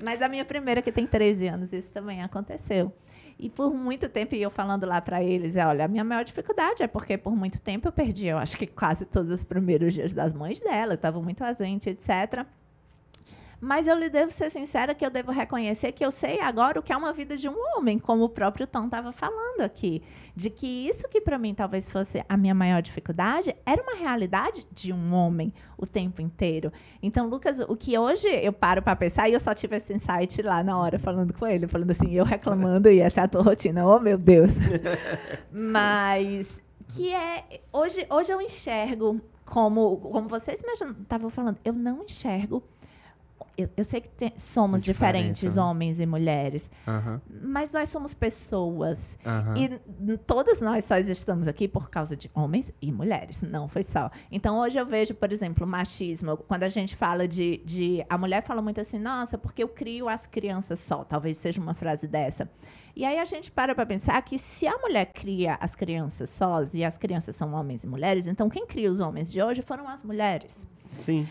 Mas 0.03 0.23
a 0.23 0.27
minha 0.27 0.43
primeira, 0.43 0.81
que 0.81 0.91
tem 0.91 1.05
13 1.05 1.47
anos, 1.47 1.71
isso 1.71 1.89
também 1.91 2.23
aconteceu. 2.23 2.91
E 3.37 3.49
por 3.49 3.71
muito 3.71 4.09
tempo, 4.09 4.33
e 4.33 4.41
eu 4.41 4.49
falando 4.49 4.85
lá 4.85 4.99
para 5.01 5.21
eles, 5.21 5.55
é, 5.55 5.65
olha, 5.65 5.85
a 5.85 5.87
minha 5.87 6.03
maior 6.03 6.23
dificuldade 6.23 6.81
é 6.81 6.87
porque 6.87 7.17
por 7.17 7.35
muito 7.35 7.61
tempo 7.61 7.87
eu 7.87 7.91
perdi, 7.91 8.27
eu 8.27 8.37
acho 8.37 8.57
que 8.57 8.65
quase 8.65 9.05
todos 9.05 9.29
os 9.29 9.43
primeiros 9.43 9.93
dias 9.93 10.13
das 10.13 10.33
mães 10.33 10.59
dela, 10.59 10.93
eu 10.93 10.95
estava 10.95 11.21
muito 11.21 11.43
ausente, 11.43 11.89
etc. 11.89 12.45
Mas 13.59 13.87
eu 13.87 13.97
lhe 13.97 14.09
devo 14.09 14.31
ser 14.31 14.49
sincera 14.49 14.93
que 14.93 15.05
eu 15.05 15.09
devo 15.09 15.31
reconhecer 15.31 15.91
que 15.91 16.05
eu 16.05 16.11
sei 16.11 16.39
agora 16.39 16.79
o 16.79 16.83
que 16.83 16.93
é 16.93 16.97
uma 16.97 17.13
vida 17.13 17.37
de 17.37 17.47
um 17.49 17.55
homem, 17.75 17.97
como 17.97 18.23
o 18.23 18.29
próprio 18.29 18.67
Tom 18.67 18.85
estava 18.85 19.11
falando 19.11 19.61
aqui. 19.61 20.01
De 20.35 20.49
que 20.49 20.87
isso 20.87 21.07
que 21.09 21.21
para 21.21 21.37
mim 21.37 21.53
talvez 21.53 21.89
fosse 21.89 22.23
a 22.27 22.37
minha 22.37 22.53
maior 22.53 22.81
dificuldade 22.81 23.55
era 23.65 23.81
uma 23.81 23.95
realidade 23.95 24.65
de 24.71 24.91
um 24.91 25.13
homem 25.13 25.53
o 25.77 25.85
tempo 25.85 26.21
inteiro. 26.21 26.71
Então, 27.01 27.27
Lucas, 27.27 27.59
o 27.59 27.75
que 27.75 27.97
hoje 27.97 28.27
eu 28.27 28.53
paro 28.53 28.81
para 28.81 28.95
pensar, 28.95 29.29
e 29.29 29.33
eu 29.33 29.39
só 29.39 29.53
tive 29.53 29.77
esse 29.77 29.93
insight 29.93 30.41
lá 30.41 30.63
na 30.63 30.77
hora 30.77 30.99
falando 30.99 31.33
com 31.33 31.45
ele, 31.47 31.67
falando 31.67 31.91
assim, 31.91 32.11
eu 32.13 32.23
reclamando 32.23 32.89
e 32.89 32.99
essa 32.99 33.21
é 33.21 33.23
a 33.23 33.27
tua 33.27 33.41
rotina. 33.41 33.85
Oh, 33.85 33.99
meu 33.99 34.17
Deus. 34.17 34.51
Mas 35.51 36.61
que 36.87 37.13
é 37.13 37.61
hoje 37.73 38.05
hoje 38.09 38.31
eu 38.31 38.41
enxergo 38.41 39.19
como 39.43 39.97
como 39.97 40.27
vocês 40.27 40.61
estavam 41.01 41.29
falando, 41.29 41.57
eu 41.63 41.73
não 41.73 42.03
enxergo 42.03 42.63
eu, 43.57 43.69
eu 43.77 43.83
sei 43.83 44.01
que 44.01 44.09
tem, 44.09 44.33
somos 44.37 44.83
diferentes, 44.83 45.55
né? 45.55 45.61
homens 45.61 45.99
e 45.99 46.05
mulheres, 46.05 46.69
uhum. 46.85 47.19
mas 47.43 47.71
nós 47.71 47.89
somos 47.89 48.13
pessoas. 48.13 49.15
Uhum. 49.25 49.79
E 50.13 50.17
todas 50.17 50.61
nós 50.61 50.85
só 50.85 50.97
estamos 50.97 51.47
aqui 51.47 51.67
por 51.67 51.89
causa 51.89 52.15
de 52.15 52.29
homens 52.33 52.73
e 52.81 52.91
mulheres, 52.91 53.41
não 53.41 53.67
foi 53.67 53.83
só. 53.83 54.11
Então, 54.31 54.59
hoje 54.59 54.77
eu 54.77 54.85
vejo, 54.85 55.13
por 55.13 55.31
exemplo, 55.31 55.65
machismo. 55.65 56.37
Quando 56.37 56.63
a 56.63 56.69
gente 56.69 56.95
fala 56.95 57.27
de, 57.27 57.61
de. 57.65 58.05
A 58.09 58.17
mulher 58.17 58.43
fala 58.43 58.61
muito 58.61 58.81
assim, 58.81 58.99
nossa, 58.99 59.37
porque 59.37 59.63
eu 59.63 59.69
crio 59.69 60.09
as 60.09 60.25
crianças 60.25 60.79
só. 60.79 61.03
Talvez 61.03 61.37
seja 61.37 61.61
uma 61.61 61.73
frase 61.73 62.07
dessa. 62.07 62.49
E 62.95 63.03
aí 63.03 63.19
a 63.19 63.25
gente 63.25 63.51
para 63.51 63.75
para 63.75 63.85
pensar 63.85 64.21
que 64.21 64.37
se 64.37 64.67
a 64.67 64.77
mulher 64.77 65.07
cria 65.07 65.57
as 65.59 65.75
crianças 65.75 66.29
sós 66.29 66.73
e 66.73 66.83
as 66.83 66.97
crianças 66.97 67.35
são 67.35 67.53
homens 67.53 67.83
e 67.83 67.87
mulheres, 67.87 68.25
então 68.25 68.49
quem 68.49 68.65
cria 68.65 68.89
os 68.89 69.01
homens 69.01 69.29
de 69.29 69.41
hoje 69.41 69.61
foram 69.61 69.87
as 69.87 70.01
mulheres. 70.01 70.65
Sim. 70.99 71.27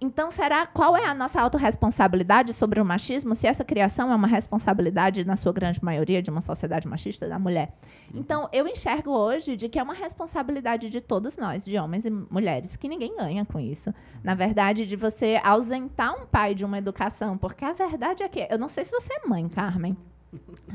Então, 0.00 0.30
será 0.30 0.64
qual 0.64 0.96
é 0.96 1.04
a 1.06 1.14
nossa 1.14 1.40
autorresponsabilidade 1.40 2.54
sobre 2.54 2.80
o 2.80 2.84
machismo, 2.84 3.34
se 3.34 3.48
essa 3.48 3.64
criação 3.64 4.12
é 4.12 4.14
uma 4.14 4.28
responsabilidade, 4.28 5.24
na 5.24 5.36
sua 5.36 5.52
grande 5.52 5.82
maioria, 5.82 6.22
de 6.22 6.30
uma 6.30 6.40
sociedade 6.40 6.86
machista 6.86 7.28
da 7.28 7.38
mulher? 7.38 7.76
Uhum. 8.12 8.20
Então, 8.20 8.48
eu 8.52 8.68
enxergo 8.68 9.10
hoje 9.10 9.56
de 9.56 9.68
que 9.68 9.78
é 9.78 9.82
uma 9.82 9.94
responsabilidade 9.94 10.88
de 10.88 11.00
todos 11.00 11.36
nós, 11.36 11.64
de 11.64 11.76
homens 11.76 12.04
e 12.04 12.10
mulheres, 12.10 12.76
que 12.76 12.88
ninguém 12.88 13.16
ganha 13.16 13.44
com 13.44 13.58
isso. 13.58 13.92
Na 14.22 14.36
verdade, 14.36 14.86
de 14.86 14.94
você 14.94 15.40
ausentar 15.42 16.14
um 16.14 16.26
pai 16.26 16.54
de 16.54 16.64
uma 16.64 16.78
educação, 16.78 17.36
porque 17.36 17.64
a 17.64 17.72
verdade 17.72 18.22
é 18.22 18.28
que, 18.28 18.46
eu 18.48 18.58
não 18.58 18.68
sei 18.68 18.84
se 18.84 18.92
você 18.92 19.12
é 19.12 19.28
mãe, 19.28 19.48
Carmen, 19.48 19.96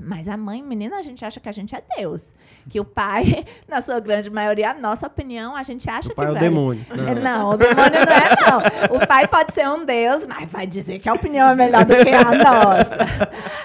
mas 0.01 0.28
a 0.28 0.36
mãe, 0.36 0.64
menina, 0.64 0.97
a 0.97 1.01
gente 1.01 1.24
acha 1.24 1.39
que 1.39 1.47
a 1.47 1.51
gente 1.51 1.76
é 1.76 1.84
Deus. 1.95 2.34
Que 2.70 2.80
o 2.80 2.86
pai, 2.86 3.45
na 3.68 3.82
sua 3.82 3.99
grande 3.99 4.30
maioria, 4.30 4.72
a 4.72 4.74
nossa 4.74 5.06
opinião, 5.06 5.56
a 5.56 5.62
gente 5.62 5.88
acha 5.89 6.12
o 6.12 6.16
pai 6.16 6.28
que. 6.28 6.34
É 6.34 6.36
o 6.36 6.39
demônio. 6.39 6.86
Não. 6.89 7.14
Não, 7.22 7.49
o 7.51 7.58
demônio 7.58 8.06
não 8.06 8.14
é, 8.14 8.89
não. 8.89 8.97
O 8.97 9.08
pai 9.08 9.28
pode 9.28 9.54
ser 9.54 9.68
um 9.68 9.86
Deus, 9.86 10.26
mas 10.26 10.49
vai 10.49 10.66
dizer 10.68 10.99
que 10.99 11.08
a 11.08 11.14
opinião 11.14 11.49
é 11.49 11.56
melhor 11.56 11.86
do 11.86 11.95
que 11.95 12.10
a 12.10 12.24
nossa. 12.36 12.97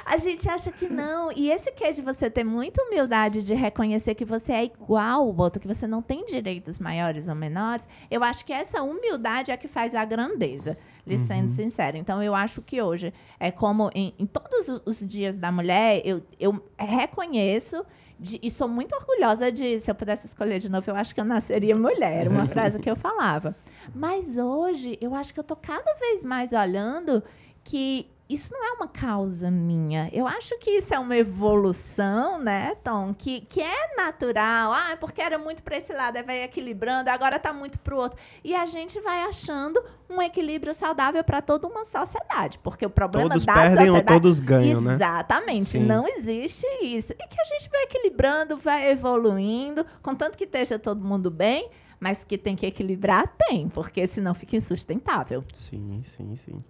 A 0.05 0.17
gente 0.17 0.49
acha 0.49 0.71
que 0.71 0.89
não. 0.89 1.31
E 1.35 1.51
esse 1.51 1.71
que 1.73 1.85
é 1.85 1.93
de 1.93 2.03
você 2.03 2.31
ter 2.31 2.45
muita 2.45 2.83
humildade 2.83 3.43
de 3.43 3.55
reconhecer 3.55 4.15
que 4.15 4.25
você 4.25 4.53
é 4.53 4.65
igual 4.65 5.23
ao 5.23 5.37
outro, 5.37 5.61
que 5.61 5.69
você 5.69 5.87
não 5.87 6.03
tem 6.03 6.25
direitos 6.27 6.79
maiores 6.79 7.29
ou 7.29 7.35
menores, 7.35 7.89
eu 8.11 8.23
acho 8.23 8.45
que 8.45 8.53
essa 8.53 8.83
humildade 8.83 9.51
é 9.51 9.57
que 9.57 9.69
faz 9.69 9.95
a 9.95 10.05
grandeza 10.05 10.77
lhe 11.09 11.17
uhum. 11.17 11.27
sendo 11.27 11.51
sincera. 11.51 11.97
Então, 11.97 12.23
eu 12.23 12.35
acho 12.35 12.61
que 12.63 12.81
hoje, 12.81 13.13
é 13.41 13.51
como 13.51 13.91
em, 13.95 14.15
em 14.19 14.27
todos 14.27 14.81
os 14.85 15.07
dias 15.07 15.37
da 15.37 15.51
mulher, 15.51 16.03
eu, 16.05 16.23
eu 16.39 16.63
reconheço 16.79 17.85
de, 18.21 18.39
e 18.43 18.51
sou 18.51 18.69
muito 18.69 18.95
orgulhosa 18.95 19.51
de, 19.51 19.79
se 19.79 19.91
eu 19.91 19.95
pudesse 19.95 20.27
escolher 20.27 20.59
de 20.59 20.69
novo, 20.69 20.91
eu 20.91 20.97
acho 20.97 21.15
que 21.15 21.21
eu 21.21 21.25
nasceria 21.25 21.77
mulher, 21.77 22.29
uma 22.29 22.47
frase 22.49 22.79
que 22.79 22.91
eu 22.91 22.97
falava. 22.97 23.57
Mas 23.95 24.37
hoje, 24.37 24.99
eu 25.01 25.15
acho 25.15 25.33
que 25.33 25.41
eu 25.41 25.43
estou 25.43 25.57
cada 25.57 25.95
vez 25.95 26.25
mais 26.25 26.53
olhando 26.53 27.23
que 27.65 28.11
isso 28.29 28.53
não 28.53 28.63
é 28.63 28.73
uma 28.73 28.87
causa 28.87 29.51
minha. 29.51 30.11
Eu 30.13 30.27
acho 30.27 30.59
que 30.59 30.71
isso 30.71 30.93
é 30.93 30.99
uma 30.99 31.17
evolução, 31.17 32.39
né, 32.39 32.75
Tom? 32.85 33.15
Que, 33.15 33.41
que 33.41 33.63
é 33.63 33.97
natural. 33.97 34.73
Ah, 34.73 34.97
porque 35.01 35.23
era 35.23 35.39
muito 35.39 35.63
para 35.63 35.79
esse 35.79 35.95
lado, 35.95 36.17
aí 36.19 36.23
vai 36.23 36.43
equilibrando, 36.43 37.09
agora 37.09 37.37
está 37.37 37.55
muito 37.55 37.79
para 37.79 37.95
o 37.95 37.99
outro. 37.99 38.19
E 38.45 38.55
a 38.55 38.67
gente 38.67 39.01
vai 39.01 39.23
achando 39.23 39.83
um 40.11 40.21
equilíbrio 40.21 40.75
saudável 40.75 41.25
para 41.25 41.41
toda 41.41 41.67
uma 41.67 41.87
sociedade. 41.87 42.59
Porque 42.59 42.85
o 42.85 42.91
problema 42.91 43.31
todos 43.31 43.47
da 43.47 43.55
perdem 43.55 43.87
sociedade. 43.87 44.13
Ou 44.13 44.21
todos 44.21 44.41
ganham, 44.41 44.81
né? 44.83 44.95
Exatamente. 44.95 45.79
Não 45.79 46.07
existe 46.07 46.67
isso. 46.83 47.15
E 47.15 47.17
que 47.17 47.41
a 47.41 47.45
gente 47.45 47.71
vai 47.71 47.85
equilibrando, 47.85 48.59
vai 48.59 48.91
evoluindo, 48.91 49.87
contanto 50.03 50.37
que 50.37 50.45
esteja 50.45 50.79
todo 50.79 51.03
mundo 51.03 51.31
bem. 51.31 51.71
Mas 52.01 52.23
que 52.23 52.39
tem 52.39 52.55
que 52.55 52.65
equilibrar, 52.65 53.27
tem, 53.37 53.69
porque 53.69 54.07
senão 54.07 54.33
fica 54.33 54.55
insustentável. 54.55 55.43
Sim, 55.53 56.01
sim, 56.05 56.37
sim. 56.37 56.63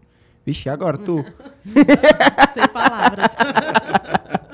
Vixe, 0.49 0.71
agora 0.71 0.97
tu. 0.97 1.23
Sem 2.55 2.69
palavras. 2.73 3.29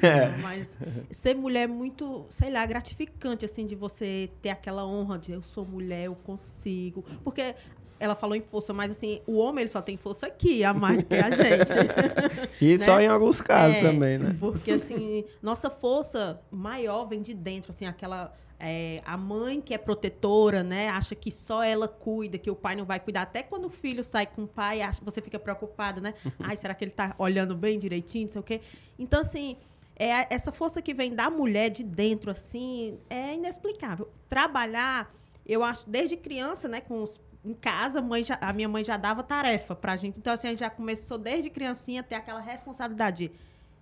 É. 0.00 0.28
Mas 0.40 0.68
ser 1.10 1.34
mulher 1.34 1.62
é 1.62 1.66
muito, 1.66 2.24
sei 2.28 2.52
lá, 2.52 2.64
gratificante, 2.64 3.44
assim, 3.44 3.66
de 3.66 3.74
você 3.74 4.30
ter 4.40 4.50
aquela 4.50 4.86
honra 4.86 5.18
de 5.18 5.32
eu 5.32 5.42
sou 5.42 5.66
mulher, 5.66 6.04
eu 6.04 6.14
consigo. 6.14 7.04
Porque 7.24 7.52
ela 7.98 8.14
falou 8.14 8.36
em 8.36 8.40
força, 8.40 8.72
mas 8.72 8.92
assim, 8.92 9.20
o 9.26 9.38
homem 9.38 9.62
ele 9.62 9.68
só 9.68 9.82
tem 9.82 9.96
força 9.96 10.28
aqui, 10.28 10.62
a 10.62 10.72
mais 10.72 10.98
do 10.98 11.06
que 11.06 11.16
a 11.16 11.30
gente. 11.30 11.72
e 12.62 12.78
né? 12.78 12.84
só 12.84 13.00
em 13.00 13.08
alguns 13.08 13.40
casos 13.40 13.78
é, 13.78 13.82
também, 13.82 14.18
né? 14.18 14.36
Porque 14.38 14.70
assim, 14.70 15.24
nossa 15.42 15.68
força 15.68 16.40
maior 16.48 17.06
vem 17.06 17.20
de 17.20 17.34
dentro, 17.34 17.72
assim, 17.72 17.86
aquela 17.86 18.32
é, 18.58 19.02
a 19.04 19.16
mãe 19.16 19.60
que 19.60 19.74
é 19.74 19.78
protetora, 19.78 20.62
né, 20.62 20.88
acha 20.88 21.14
que 21.14 21.30
só 21.30 21.62
ela 21.62 21.86
cuida, 21.86 22.38
que 22.38 22.50
o 22.50 22.56
pai 22.56 22.74
não 22.74 22.84
vai 22.84 22.98
cuidar. 22.98 23.22
Até 23.22 23.42
quando 23.42 23.66
o 23.66 23.70
filho 23.70 24.02
sai 24.02 24.26
com 24.26 24.44
o 24.44 24.48
pai, 24.48 24.80
acha, 24.80 25.00
você 25.04 25.20
fica 25.20 25.38
preocupada, 25.38 26.00
né? 26.00 26.14
Ai, 26.40 26.56
será 26.56 26.74
que 26.74 26.84
ele 26.84 26.90
está 26.90 27.14
olhando 27.18 27.54
bem 27.54 27.78
direitinho, 27.78 28.24
não 28.24 28.32
sei 28.32 28.40
o 28.40 28.44
quê. 28.44 28.60
Então, 28.98 29.20
assim, 29.20 29.56
é 29.94 30.32
essa 30.34 30.50
força 30.50 30.80
que 30.80 30.94
vem 30.94 31.14
da 31.14 31.28
mulher 31.30 31.70
de 31.70 31.82
dentro, 31.82 32.30
assim, 32.30 32.98
é 33.10 33.34
inexplicável. 33.34 34.10
Trabalhar, 34.28 35.14
eu 35.44 35.62
acho, 35.62 35.88
desde 35.88 36.16
criança, 36.16 36.66
né, 36.66 36.80
com 36.80 37.02
os, 37.02 37.20
em 37.44 37.54
casa, 37.54 38.00
a, 38.00 38.22
já, 38.22 38.38
a 38.40 38.52
minha 38.52 38.68
mãe 38.68 38.82
já 38.82 38.96
dava 38.96 39.22
tarefa 39.22 39.74
pra 39.74 39.96
gente. 39.96 40.18
Então, 40.18 40.32
assim, 40.32 40.48
a 40.48 40.50
gente 40.50 40.60
já 40.60 40.70
começou 40.70 41.18
desde 41.18 41.50
criancinha 41.50 42.00
a 42.00 42.04
ter 42.04 42.14
aquela 42.14 42.40
responsabilidade. 42.40 43.30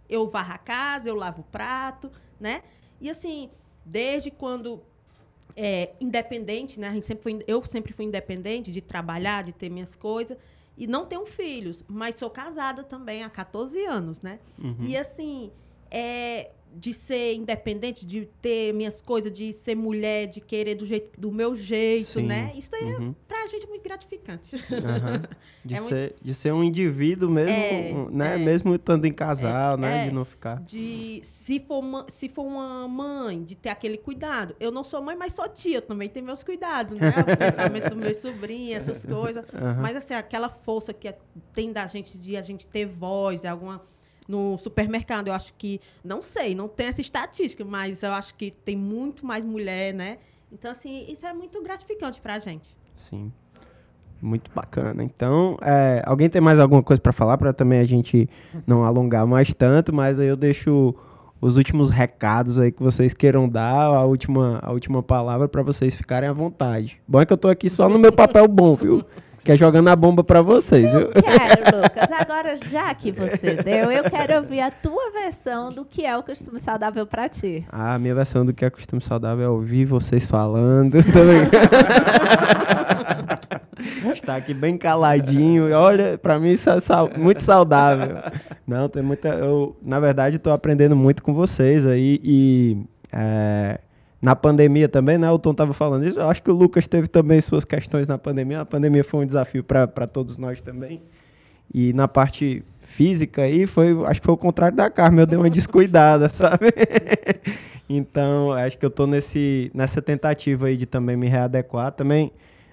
Eu 0.09 0.29
varro 0.29 0.53
a 0.53 0.59
casa, 0.59 1.09
eu 1.09 1.15
lavo 1.15 1.41
o 1.41 1.45
prato, 1.45 2.11
né? 2.39 2.63
E, 3.01 3.09
assim, 3.09 3.51
desde 3.85 4.31
quando 4.31 4.83
é, 5.57 5.91
independente, 6.01 6.81
né? 6.81 6.89
A 6.89 6.93
gente 6.93 7.07
sempre 7.07 7.23
foi, 7.23 7.45
eu 7.47 7.65
sempre 7.65 7.93
fui 7.93 8.05
independente 8.05 8.73
de 8.73 8.81
trabalhar, 8.81 9.45
de 9.45 9.53
ter 9.53 9.69
minhas 9.69 9.95
coisas. 9.95 10.37
E 10.77 10.87
não 10.87 11.07
tenho 11.07 11.25
filhos, 11.25 11.85
mas 11.87 12.17
sou 12.17 12.29
casada 12.29 12.83
também 12.83 13.23
há 13.23 13.31
14 13.31 13.85
anos, 13.85 14.21
né? 14.21 14.41
Uhum. 14.59 14.77
E 14.81 14.97
assim, 14.97 15.53
é, 15.95 16.51
de 16.77 16.93
ser 16.93 17.35
independente, 17.35 18.05
de 18.05 18.27
ter 18.43 18.75
minhas 18.75 19.01
coisas, 19.01 19.31
de 19.33 19.53
ser 19.53 19.77
mulher, 19.77 20.27
de 20.27 20.41
querer 20.41 20.75
do, 20.75 20.85
jeito, 20.85 21.21
do 21.21 21.31
meu 21.31 21.55
jeito, 21.55 22.15
Sim. 22.19 22.27
né? 22.27 22.51
Isso 22.57 22.75
aí, 22.75 22.95
Uhum. 22.97 23.15
pra 23.29 23.47
gente, 23.47 23.65
é 23.65 23.69
muito 23.69 23.83
gratificante. 23.85 24.57
Aham. 24.57 25.23
De, 25.65 25.75
É 25.77 25.81
muito- 25.81 25.89
ser, 25.95 26.15
de 26.21 26.35
ser 26.35 26.53
um 26.53 26.63
indivíduo 26.65 27.31
mesmo, 27.31 27.57
É, 27.57 27.93
né? 28.11 28.35
é. 28.35 28.39
Mesmo 28.39 28.75
estando 28.75 29.07
em 29.07 29.13
casal, 29.13 29.79
né? 29.79 30.03
é. 30.03 30.09
De 30.09 30.15
não 30.15 30.23
ficar. 30.25 30.61
De, 30.63 31.23
se 31.25 31.59
for, 31.61 31.81
ma- 31.81 32.05
se 32.11 32.29
for 32.29 32.43
uma 32.45 32.87
mãe, 32.89 33.43
de 33.43 33.55
ter 33.55 33.71
aquele 33.71 33.97
cuidado. 33.97 34.55
Eu 34.61 34.71
não 34.73 34.83
sou 34.85 35.01
mãe, 35.01 35.17
mas 35.17 35.33
sou 35.33 35.49
tia, 35.49 35.81
também 35.81 36.09
tenho 36.11 36.27
meus 36.27 36.43
cuidados, 36.43 36.99
né? 36.99 37.09
O 37.33 37.37
pensamento 37.39 37.89
do 37.91 37.97
meu 37.97 38.13
sobrinho, 38.15 38.77
essas 38.77 39.07
coisas. 39.07 39.47
Aham. 39.55 39.81
Mas 39.81 39.97
assim, 39.97 40.13
aquela 40.13 40.49
força 40.51 40.93
que 40.93 41.09
é- 41.09 41.17
tem 41.55 41.73
da 41.73 41.87
gente 41.87 42.19
de 42.19 42.37
a 42.37 42.43
gente 42.43 42.67
ter 42.67 42.85
voz, 42.85 43.43
alguma 43.47 43.81
no 44.29 44.57
supermercado, 44.59 45.29
eu 45.29 45.35
acho 45.35 45.53
que 45.55 45.81
não 46.03 46.23
sei, 46.23 46.55
não 46.55 46.69
tem 46.69 46.87
essa 46.87 47.01
estatística, 47.01 47.65
mas 47.65 48.03
eu 48.03 48.13
acho 48.13 48.35
que 48.35 48.51
tem 48.51 48.77
muito 48.77 49.27
mais 49.27 49.45
mulher, 49.45 49.93
né? 49.93 50.19
Então 50.53 50.71
assim, 50.71 51.07
isso 51.09 51.27
é 51.27 51.33
muito 51.33 51.63
gratificante 51.63 52.21
pra 52.21 52.39
gente. 52.39 52.75
Sim. 52.97 53.33
Muito 54.23 54.51
bacana. 54.55 55.05
Então, 55.05 55.59
é, 55.61 56.03
alguém 56.07 56.31
tem 56.31 56.41
mais 56.41 56.59
alguma 56.59 56.83
coisa 56.83 57.01
para 57.01 57.13
falar 57.13 57.37
para 57.37 57.53
também 57.53 57.81
a 57.81 57.85
gente 57.85 58.29
não 58.67 58.83
alongar 58.83 59.27
mais 59.27 59.53
tanto, 59.53 59.95
mas 59.95 60.19
aí 60.19 60.29
eu 60.29 60.37
deixo 60.37 60.95
os 61.41 61.59
últimos 61.59 61.91
recados 61.91 62.59
aí 62.59 62.73
que 62.73 62.83
vocês 62.83 63.13
queiram 63.13 63.47
dar, 63.47 63.85
a 63.85 64.05
última, 64.05 64.61
a 64.63 64.73
última 64.73 65.03
palavra 65.03 65.47
para 65.47 65.63
vocês 65.63 65.95
ficarem 65.95 66.27
à 66.27 66.33
vontade. 66.33 66.99
Bom 67.07 67.21
é 67.21 67.27
que 67.27 67.35
eu 67.35 67.37
tô 67.37 67.49
aqui 67.49 67.69
só 67.69 67.87
no 67.87 67.99
meu 67.99 68.13
papel 68.13 68.49
bom, 68.49 68.75
viu? 68.75 69.05
Que 69.45 69.53
é 69.53 69.57
jogando 69.59 69.89
a 69.89 69.95
bomba 69.97 70.25
para 70.25 70.41
vocês, 70.41 70.91
viu? 70.91 71.09
Quero, 71.11 71.77
Lucas. 71.83 72.11
Agora, 72.19 72.57
já 72.57 72.95
que 72.95 73.13
você 73.13 73.57
deu, 73.57 73.93
eu 73.93 74.05
quero 74.05 74.37
ouvir 74.37 74.61
a 74.61 74.71
tua 74.71 75.11
versão 75.13 75.71
do 75.71 75.85
que 75.85 76.05
é 76.07 76.17
o 76.17 76.23
costume 76.23 76.59
saudável 76.59 77.07
pra 77.07 77.29
ti. 77.29 77.63
Ah, 77.71 77.95
a 77.95 77.99
minha 77.99 78.15
versão 78.15 78.47
do 78.47 78.55
que 78.55 78.65
é 78.65 78.71
costume 78.71 79.03
saudável 79.03 79.45
é 79.45 79.49
ouvir 79.49 79.85
vocês 79.85 80.25
falando. 80.25 80.93
Brincando. 81.05 81.51
Está 84.13 84.37
aqui 84.37 84.55
bem 84.55 84.79
caladinho. 84.79 85.73
Olha, 85.77 86.17
pra 86.17 86.39
mim 86.39 86.53
isso 86.53 86.71
é 86.71 86.81
sau- 86.81 87.11
muito 87.17 87.43
saudável. 87.43 88.17
Não, 88.67 88.89
tem 88.89 89.03
muita. 89.03 89.29
Eu, 89.29 89.77
na 89.83 90.01
verdade, 90.01 90.37
estou 90.37 90.53
aprendendo 90.53 90.97
muito 90.97 91.23
com 91.23 91.35
vocês 91.35 91.87
aí. 91.87 92.19
E 92.23 92.79
é, 93.13 93.79
na 94.25 94.35
pandemia 94.35 94.89
também, 94.89 95.19
né? 95.19 95.31
O 95.31 95.39
Tom 95.39 95.51
estava 95.51 95.75
falando 95.75 96.07
isso. 96.07 96.19
Eu 96.19 96.31
acho 96.31 96.43
que 96.43 96.51
o 96.51 96.55
Lucas 96.55 96.89
teve 96.89 97.07
também 97.07 97.43
suas 97.43 97.63
questões 97.63 98.09
na 98.09 98.17
pandemia. 98.17 98.63
A 98.63 98.65
pandemia 98.65 99.05
foi 99.05 99.23
um 99.23 99.27
desafio 99.27 99.63
para 99.63 100.07
todos 100.07 100.39
nós 100.39 100.63
também. 100.63 101.03
E 101.73 101.93
na 101.93 102.09
parte 102.09 102.65
física 102.81 103.43
aí 103.43 103.67
foi, 103.67 103.93
acho 104.07 104.23
que 104.23 104.25
foi 104.25 104.33
o 104.33 104.39
contrário 104.39 104.75
da 104.75 104.89
Carmen, 104.89 105.21
eu 105.21 105.27
dei 105.27 105.37
uma 105.37 105.49
descuidada, 105.51 106.31
sabe? 106.31 106.73
então, 107.87 108.51
acho 108.53 108.79
que 108.79 108.87
eu 108.87 108.91
tô 108.91 109.07
nesse 109.07 109.71
nessa 109.75 110.01
tentativa 110.01 110.69
aí 110.69 110.77
de 110.79 110.87
também 110.87 111.17
me 111.17 111.29
readequar, 111.29 111.93
também 111.93 112.33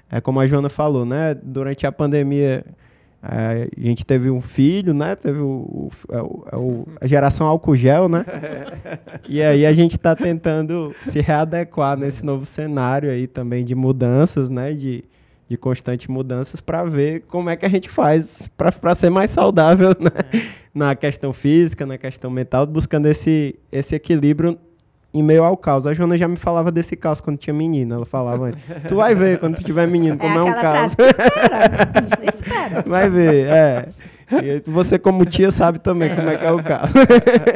é 0.09 0.21
como 0.21 0.39
a 0.39 0.45
Joana 0.45 0.69
falou, 0.69 1.05
né? 1.05 1.33
Durante 1.33 1.85
a 1.85 1.91
pandemia 1.91 2.63
é, 3.23 3.67
a 3.77 3.81
gente 3.81 4.05
teve 4.05 4.29
um 4.31 4.41
filho, 4.41 4.93
né? 4.93 5.15
Teve 5.15 5.39
o, 5.39 5.45
o- 5.45 5.89
é 6.11 6.21
o- 6.21 6.45
é 6.51 6.55
o- 6.55 6.87
a 6.99 7.07
geração 7.07 7.45
álcool 7.45 7.75
gel, 7.75 8.09
né? 8.09 8.25
E 9.29 9.41
aí 9.41 9.65
a 9.65 9.73
gente 9.73 9.95
está 9.97 10.15
tentando 10.15 10.93
se 11.03 11.21
readequar 11.21 11.97
nesse 11.97 12.25
novo 12.25 12.45
cenário 12.45 13.09
aí 13.11 13.27
também 13.27 13.63
de 13.63 13.75
mudanças, 13.75 14.49
né? 14.49 14.73
De, 14.73 15.03
de 15.47 15.57
constantes 15.57 16.07
mudanças 16.07 16.61
para 16.61 16.83
ver 16.83 17.21
como 17.27 17.49
é 17.49 17.55
que 17.55 17.65
a 17.65 17.69
gente 17.69 17.89
faz 17.89 18.49
para 18.57 18.95
ser 18.95 19.09
mais 19.09 19.29
saudável 19.31 19.89
né? 19.99 20.09
na 20.73 20.95
questão 20.95 21.31
física, 21.33 21.85
na 21.85 21.97
questão 21.97 22.31
mental, 22.31 22.65
buscando 22.65 23.05
esse, 23.07 23.55
esse 23.71 23.95
equilíbrio 23.95 24.57
em 25.13 25.21
meio 25.21 25.43
ao 25.43 25.57
caos. 25.57 25.85
A 25.85 25.93
Joana 25.93 26.17
já 26.17 26.27
me 26.27 26.37
falava 26.37 26.71
desse 26.71 26.95
caos 26.95 27.19
quando 27.19 27.37
tinha 27.37 27.53
menino. 27.53 27.95
Ela 27.95 28.05
falava 28.05 28.45
antes, 28.45 28.63
tu 28.87 28.95
vai 28.95 29.13
ver 29.15 29.39
quando 29.39 29.55
tu 29.55 29.63
tiver 29.63 29.87
menino 29.87 30.17
como 30.17 30.39
é, 30.39 30.43
um 30.43 30.47
aquela 30.47 30.61
caos. 30.61 30.91
espera. 30.91 32.23
espera. 32.35 32.83
Vai 32.85 33.09
ver, 33.09 33.47
é. 33.47 33.89
E 34.43 34.69
você, 34.69 34.97
como 34.97 35.25
tia, 35.25 35.51
sabe 35.51 35.79
também 35.79 36.15
como 36.15 36.29
é 36.29 36.37
que 36.37 36.45
é 36.45 36.51
o 36.51 36.63
caso. 36.63 36.93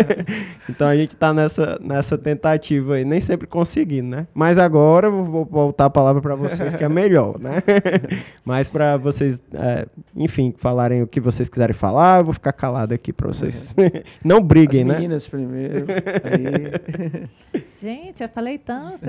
então 0.70 0.88
a 0.88 0.96
gente 0.96 1.16
tá 1.16 1.34
nessa, 1.34 1.80
nessa 1.82 2.18
tentativa 2.18 2.96
aí, 2.96 3.06
nem 3.06 3.22
sempre 3.22 3.48
conseguindo, 3.48 4.10
né? 4.10 4.28
Mas 4.34 4.60
agora 4.60 5.08
eu 5.08 5.24
vou 5.24 5.46
voltar 5.46 5.86
a 5.86 5.90
palavra 5.90 6.22
para 6.22 6.36
vocês, 6.36 6.74
que 6.74 6.84
é 6.84 6.90
melhor, 6.90 7.40
né? 7.40 7.64
Mas 8.44 8.68
para 8.68 8.98
vocês, 8.98 9.42
é, 9.54 9.88
enfim, 10.16 10.54
falarem 10.58 11.02
o 11.02 11.08
que 11.08 11.20
vocês 11.20 11.48
quiserem 11.48 11.76
falar, 11.76 12.20
eu 12.20 12.26
vou 12.26 12.34
ficar 12.34 12.54
calado 12.54 12.94
aqui 12.94 13.14
para 13.14 13.28
vocês. 13.28 13.76
Não 14.24 14.42
briguem, 14.42 14.82
As 14.82 14.88
né? 14.88 14.94
meninas 14.96 15.28
primeiro. 15.28 15.86
Aí. 16.24 17.26
Gente, 17.80 18.24
eu 18.24 18.30
falei 18.30 18.58
tanto. 18.58 19.06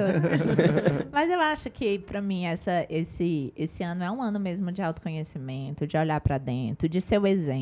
Mas 1.12 1.30
eu 1.30 1.40
acho 1.40 1.70
que 1.70 1.98
para 2.00 2.20
mim 2.20 2.44
essa, 2.44 2.84
esse, 2.90 3.52
esse 3.56 3.82
ano 3.82 4.02
é 4.02 4.10
um 4.10 4.20
ano 4.20 4.38
mesmo 4.38 4.70
de 4.72 4.82
autoconhecimento, 4.82 5.86
de 5.86 5.96
olhar 5.96 6.20
para 6.20 6.36
dentro, 6.38 6.88
de 6.88 7.00
ser 7.00 7.18
o 7.18 7.26
exemplo. 7.26 7.55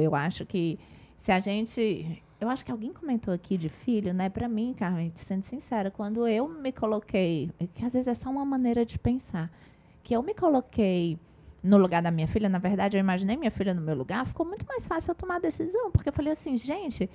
Eu 0.00 0.14
acho 0.14 0.44
que 0.46 0.78
se 1.18 1.32
a 1.32 1.40
gente, 1.40 2.22
eu 2.40 2.48
acho 2.48 2.64
que 2.64 2.70
alguém 2.70 2.92
comentou 2.92 3.34
aqui 3.34 3.56
de 3.56 3.68
filho, 3.68 4.12
né? 4.14 4.28
Para 4.28 4.48
mim, 4.48 4.74
Carmen, 4.76 5.12
sendo 5.16 5.44
sincera, 5.44 5.90
quando 5.90 6.26
eu 6.26 6.48
me 6.48 6.72
coloquei, 6.72 7.50
que 7.74 7.84
às 7.84 7.92
vezes 7.92 8.08
é 8.08 8.14
só 8.14 8.30
uma 8.30 8.44
maneira 8.44 8.84
de 8.86 8.98
pensar, 8.98 9.50
que 10.02 10.14
eu 10.14 10.22
me 10.22 10.34
coloquei 10.34 11.18
no 11.62 11.76
lugar 11.76 12.00
da 12.00 12.10
minha 12.10 12.28
filha, 12.28 12.48
na 12.48 12.58
verdade, 12.58 12.96
eu 12.96 13.00
imaginei 13.00 13.36
minha 13.36 13.50
filha 13.50 13.74
no 13.74 13.80
meu 13.80 13.94
lugar, 13.94 14.24
ficou 14.26 14.46
muito 14.46 14.64
mais 14.66 14.86
fácil 14.86 15.10
eu 15.10 15.14
tomar 15.14 15.36
a 15.36 15.38
decisão, 15.40 15.90
porque 15.90 16.08
eu 16.08 16.12
falei 16.12 16.32
assim, 16.32 16.56
gente, 16.56 17.10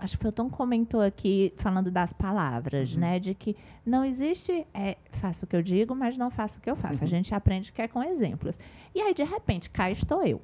acho 0.00 0.18
que 0.18 0.28
o 0.28 0.30
Tom 0.30 0.50
comentou 0.50 1.00
aqui, 1.00 1.52
falando 1.56 1.90
das 1.90 2.12
palavras, 2.12 2.94
né, 2.94 3.18
de 3.18 3.34
que 3.34 3.56
não 3.84 4.04
existe, 4.04 4.66
é, 4.74 4.98
faço 5.12 5.46
o 5.46 5.48
que 5.48 5.56
eu 5.56 5.62
digo, 5.62 5.94
mas 5.94 6.16
não 6.16 6.30
faço 6.30 6.58
o 6.58 6.60
que 6.60 6.70
eu 6.70 6.76
faço. 6.76 7.02
A 7.02 7.06
gente 7.06 7.34
aprende 7.34 7.72
que 7.72 7.80
é 7.80 7.88
com 7.88 8.02
exemplos. 8.02 8.58
E 8.94 9.00
aí, 9.00 9.14
de 9.14 9.24
repente, 9.24 9.70
cá 9.70 9.90
estou 9.90 10.22
eu. 10.22 10.40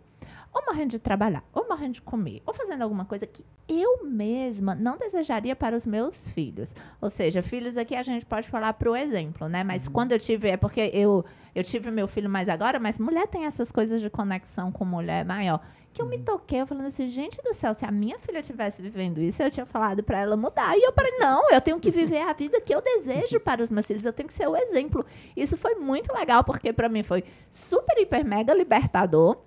Ou 0.54 0.64
morrendo 0.66 0.90
de 0.90 0.98
trabalhar, 1.00 1.42
ou 1.52 1.66
morrendo 1.68 1.94
de 1.94 2.02
comer, 2.02 2.40
ou 2.46 2.54
fazendo 2.54 2.82
alguma 2.82 3.04
coisa 3.04 3.26
que 3.26 3.44
eu 3.68 4.04
mesma 4.04 4.72
não 4.74 4.96
desejaria 4.96 5.56
para 5.56 5.74
os 5.76 5.84
meus 5.84 6.28
filhos. 6.28 6.72
Ou 7.00 7.10
seja, 7.10 7.42
filhos 7.42 7.76
aqui 7.76 7.96
a 7.96 8.04
gente 8.04 8.24
pode 8.24 8.48
falar 8.48 8.72
para 8.74 8.88
o 8.88 8.94
exemplo, 8.94 9.48
né? 9.48 9.64
Mas 9.64 9.88
quando 9.88 10.12
eu 10.12 10.18
tive, 10.18 10.48
é 10.48 10.56
porque 10.56 10.90
eu, 10.94 11.24
eu 11.54 11.64
tive 11.64 11.90
meu 11.90 12.06
filho 12.06 12.30
mais 12.30 12.48
agora, 12.48 12.78
mas 12.78 12.98
mulher 12.98 13.26
tem 13.26 13.46
essas 13.46 13.72
coisas 13.72 14.00
de 14.00 14.08
conexão 14.08 14.70
com 14.70 14.84
mulher 14.84 15.24
maior. 15.24 15.60
Que 15.92 16.02
eu 16.02 16.06
me 16.06 16.18
toquei, 16.18 16.60
eu 16.60 16.66
falando 16.66 16.86
assim, 16.86 17.08
gente 17.08 17.40
do 17.42 17.54
céu, 17.54 17.72
se 17.72 17.84
a 17.84 17.90
minha 17.90 18.18
filha 18.18 18.40
estivesse 18.40 18.82
vivendo 18.82 19.20
isso, 19.20 19.42
eu 19.42 19.50
tinha 19.50 19.64
falado 19.64 20.02
para 20.02 20.20
ela 20.20 20.36
mudar. 20.36 20.76
E 20.76 20.82
eu 20.82 20.92
falei, 20.92 21.12
não, 21.18 21.50
eu 21.50 21.60
tenho 21.60 21.78
que 21.80 21.90
viver 21.90 22.20
a 22.22 22.32
vida 22.32 22.60
que 22.60 22.74
eu 22.74 22.82
desejo 22.82 23.38
para 23.40 23.62
os 23.62 23.70
meus 23.70 23.86
filhos, 23.86 24.04
eu 24.04 24.12
tenho 24.12 24.28
que 24.28 24.34
ser 24.34 24.48
o 24.48 24.56
exemplo. 24.56 25.04
Isso 25.36 25.56
foi 25.56 25.76
muito 25.76 26.12
legal, 26.12 26.44
porque 26.44 26.72
para 26.72 26.88
mim 26.88 27.02
foi 27.02 27.24
super, 27.50 27.96
hiper, 27.98 28.24
mega 28.24 28.52
libertador. 28.52 29.38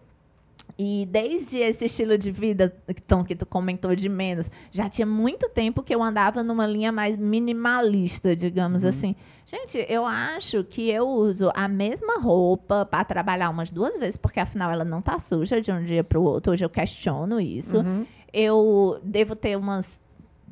E 0.80 1.07
desde 1.09 1.57
esse 1.57 1.86
estilo 1.86 2.17
de 2.17 2.30
vida 2.30 2.75
então, 2.88 3.23
que 3.23 3.36
tu 3.36 3.47
comentou 3.47 3.95
de 3.95 4.07
menos, 4.07 4.49
já 4.71 4.88
tinha 4.88 5.07
muito 5.07 5.49
tempo 5.49 5.82
que 5.82 5.93
eu 5.93 6.03
andava 6.03 6.43
numa 6.43 6.67
linha 6.67 6.91
mais 6.91 7.17
minimalista, 7.17 8.36
digamos 8.36 8.86
assim. 8.86 9.15
Gente, 9.47 9.84
eu 9.89 10.05
acho 10.05 10.63
que 10.63 10.89
eu 10.89 11.07
uso 11.07 11.49
a 11.55 11.67
mesma 11.67 12.19
roupa 12.19 12.86
para 12.86 13.03
trabalhar 13.03 13.49
umas 13.49 13.71
duas 13.71 13.97
vezes, 13.97 14.17
porque 14.17 14.39
afinal 14.39 14.69
ela 14.69 14.86
não 14.86 15.01
tá 15.01 15.17
suja 15.17 15.59
de 15.59 15.71
um 15.71 15.84
dia 15.84 16.03
para 16.03 16.19
o 16.19 16.23
outro. 16.23 16.51
Hoje 16.51 16.63
eu 16.63 16.69
questiono 16.69 17.39
isso. 17.39 17.78
Uhum. 17.80 18.05
Eu 18.32 18.99
devo 19.01 19.36
ter 19.36 19.57
umas 19.57 19.97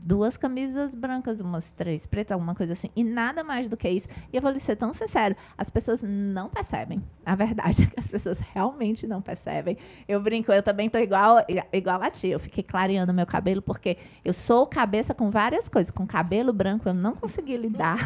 duas 0.06 0.38
camisas 0.38 0.94
brancas, 0.94 1.42
umas 1.42 1.68
três 1.72 2.06
pretas, 2.06 2.34
alguma 2.34 2.54
coisa 2.54 2.74
assim, 2.74 2.92
e 2.96 3.04
nada 3.04 3.44
mais 3.44 3.68
do 3.68 3.76
que 3.76 3.90
isso. 3.90 4.08
E 4.32 4.38
eu 4.38 4.42
vou 4.42 4.52
lhe 4.52 4.60
ser 4.60 4.76
tão 4.76 4.94
sincero, 4.94 5.36
as 5.58 5.70
pessoas 5.70 6.04
não 6.04 6.48
percebem. 6.48 7.04
A 7.26 7.34
verdade 7.34 7.84
é 7.84 7.86
que 7.88 8.00
as 8.00 8.08
pessoas 8.08 8.38
realmente 8.38 9.08
não 9.08 9.20
percebem. 9.20 9.78
Eu 10.08 10.22
brinco, 10.22 10.52
eu 10.52 10.62
também 10.62 10.90
tô 10.90 11.00
igual, 11.00 11.44
igual 11.74 12.04
a 12.04 12.12
ti. 12.12 12.28
Eu 12.28 12.40
fiquei 12.40 12.64
clareando 12.64 13.12
meu 13.14 13.26
cabelo 13.26 13.64
porque 13.64 13.98
eu 14.24 14.32
sou 14.32 14.68
cabeça 14.68 15.14
com 15.16 15.32
várias 15.32 15.68
coisas. 15.68 15.90
Com 15.90 16.06
cabelo 16.06 16.54
branco 16.54 16.88
eu 16.88 16.94
não 16.94 17.16
consegui 17.16 17.58
lidar. 17.58 17.98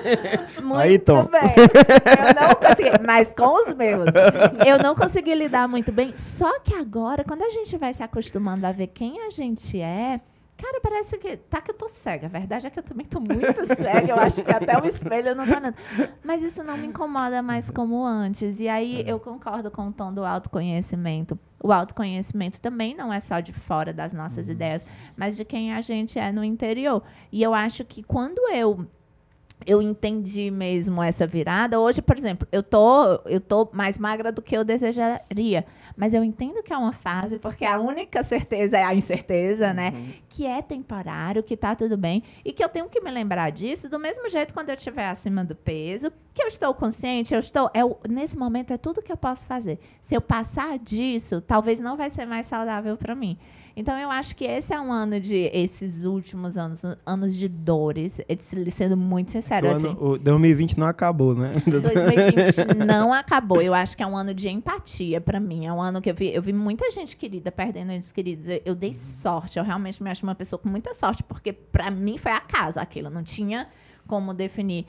Muito 0.62 0.80
Aí, 0.80 0.98
Tom. 0.98 1.26
bem. 1.26 1.42
Eu 1.42 2.48
não 2.48 2.54
consegui, 2.54 3.06
mas 3.06 3.34
com 3.34 3.62
os 3.62 3.74
meus. 3.74 4.06
Eu 4.66 4.78
não 4.78 4.94
consegui 4.94 5.34
lidar 5.34 5.68
muito 5.68 5.92
bem. 5.92 6.16
Só 6.16 6.60
que 6.60 6.74
agora, 6.74 7.24
quando 7.24 7.42
a 7.42 7.50
gente 7.50 7.76
vai 7.76 7.92
se 7.92 8.02
acostumando 8.02 8.66
a 8.66 8.72
ver 8.72 8.86
quem 8.88 9.20
a 9.26 9.30
gente 9.30 9.80
é, 9.80 10.20
cara, 10.64 10.80
parece 10.80 11.18
que. 11.18 11.36
Tá 11.36 11.60
que 11.60 11.70
eu 11.70 11.74
tô 11.74 11.88
cega. 11.88 12.26
A 12.26 12.30
verdade 12.30 12.66
é 12.66 12.70
que 12.70 12.78
eu 12.78 12.82
também 12.82 13.06
tô 13.06 13.20
muito 13.20 13.64
cega. 13.66 14.12
Eu 14.12 14.16
acho 14.16 14.42
que 14.42 14.50
até 14.50 14.80
o 14.80 14.86
espelho 14.86 15.34
não 15.34 15.44
tô 15.44 15.60
nada. 15.60 15.74
Mas 16.24 16.42
isso 16.42 16.62
não 16.64 16.76
me 16.76 16.86
incomoda 16.86 17.42
mais 17.42 17.70
como 17.70 18.04
antes. 18.04 18.58
E 18.60 18.68
aí 18.68 19.04
eu 19.06 19.20
concordo 19.20 19.70
com 19.70 19.88
o 19.88 19.92
tom 19.92 20.12
do 20.12 20.24
autoconhecimento. 20.24 21.38
O 21.62 21.72
autoconhecimento 21.72 22.60
também 22.60 22.94
não 22.94 23.12
é 23.12 23.20
só 23.20 23.40
de 23.40 23.52
fora 23.52 23.92
das 23.92 24.12
nossas 24.12 24.48
ideias, 24.48 24.84
mas 25.16 25.36
de 25.36 25.44
quem 25.44 25.72
a 25.72 25.80
gente 25.80 26.18
é 26.18 26.30
no 26.30 26.44
interior. 26.44 27.02
E 27.32 27.42
eu 27.42 27.54
acho 27.54 27.84
que 27.84 28.02
quando 28.02 28.38
eu 28.50 28.86
eu 29.66 29.80
entendi 29.80 30.50
mesmo 30.50 31.02
essa 31.02 31.26
virada. 31.26 31.80
Hoje, 31.80 32.02
por 32.02 32.18
exemplo, 32.18 32.46
eu 32.52 32.62
tô, 32.62 33.14
eu 33.24 33.40
tô 33.40 33.68
mais 33.72 33.96
magra 33.96 34.30
do 34.30 34.42
que 34.42 34.54
eu 34.54 34.64
desejaria, 34.64 35.64
mas 35.96 36.12
eu 36.12 36.24
entendo 36.24 36.62
que 36.62 36.72
é 36.72 36.76
uma 36.76 36.92
fase, 36.92 37.38
porque 37.38 37.64
a 37.64 37.78
única 37.78 38.22
certeza 38.22 38.76
é 38.76 38.82
a 38.82 38.94
incerteza, 38.94 39.72
né? 39.72 39.90
Uhum. 39.94 40.12
Que 40.28 40.46
é 40.46 40.60
temporário, 40.60 41.42
que 41.42 41.56
tá 41.56 41.74
tudo 41.74 41.96
bem 41.96 42.22
e 42.44 42.52
que 42.52 42.62
eu 42.62 42.68
tenho 42.68 42.88
que 42.88 43.00
me 43.00 43.10
lembrar 43.10 43.50
disso 43.50 43.88
do 43.88 43.98
mesmo 43.98 44.28
jeito 44.28 44.52
quando 44.52 44.70
eu 44.70 44.74
estiver 44.74 45.06
acima 45.06 45.44
do 45.44 45.54
peso, 45.54 46.12
que 46.32 46.42
eu 46.42 46.48
estou 46.48 46.74
consciente, 46.74 47.34
eu 47.34 47.40
estou, 47.40 47.70
é 47.72 47.82
nesse 48.08 48.36
momento 48.36 48.72
é 48.72 48.78
tudo 48.78 49.02
que 49.02 49.12
eu 49.12 49.16
posso 49.16 49.46
fazer. 49.46 49.78
Se 50.00 50.14
eu 50.14 50.20
passar 50.20 50.78
disso, 50.78 51.40
talvez 51.40 51.80
não 51.80 51.96
vai 51.96 52.10
ser 52.10 52.26
mais 52.26 52.46
saudável 52.46 52.96
para 52.96 53.14
mim. 53.14 53.38
Então 53.76 53.98
eu 53.98 54.08
acho 54.08 54.36
que 54.36 54.44
esse 54.44 54.72
é 54.72 54.80
um 54.80 54.92
ano 54.92 55.18
de 55.18 55.50
esses 55.52 56.04
últimos 56.04 56.56
anos, 56.56 56.82
anos 57.04 57.34
de 57.34 57.48
dores, 57.48 58.20
esse- 58.28 58.70
sendo 58.70 58.96
muito 58.96 59.30
O, 59.30 59.32
sincero 59.32 59.68
assim. 59.68 59.88
ano, 59.88 59.98
o 60.12 60.18
2020 60.18 60.78
não 60.78 60.86
acabou, 60.86 61.34
né? 61.34 61.50
2020 61.66 62.84
não 62.86 63.12
acabou. 63.12 63.60
Eu 63.60 63.74
acho 63.74 63.96
que 63.96 64.02
é 64.02 64.06
um 64.06 64.16
ano 64.16 64.32
de 64.32 64.48
empatia 64.48 65.20
pra 65.20 65.40
mim. 65.40 65.66
É 65.66 65.72
um 65.72 65.82
ano 65.82 66.00
que 66.00 66.08
eu 66.10 66.14
vi, 66.14 66.32
eu 66.32 66.40
vi 66.40 66.52
muita 66.52 66.88
gente 66.92 67.16
querida 67.16 67.50
perdendo 67.50 67.90
entes 67.90 68.12
queridos. 68.12 68.46
Eu, 68.48 68.62
eu 68.64 68.74
dei 68.76 68.92
sorte. 68.92 69.58
Eu 69.58 69.64
realmente 69.64 70.00
me 70.02 70.08
acho 70.10 70.22
uma 70.24 70.34
pessoa 70.36 70.58
com 70.58 70.68
muita 70.68 70.94
sorte, 70.94 71.22
porque 71.24 71.52
pra 71.52 71.90
mim 71.90 72.16
foi 72.16 72.30
acaso 72.32 72.78
aquilo. 72.78 73.10
Não 73.10 73.24
tinha 73.24 73.66
como 74.06 74.32
definir. 74.32 74.86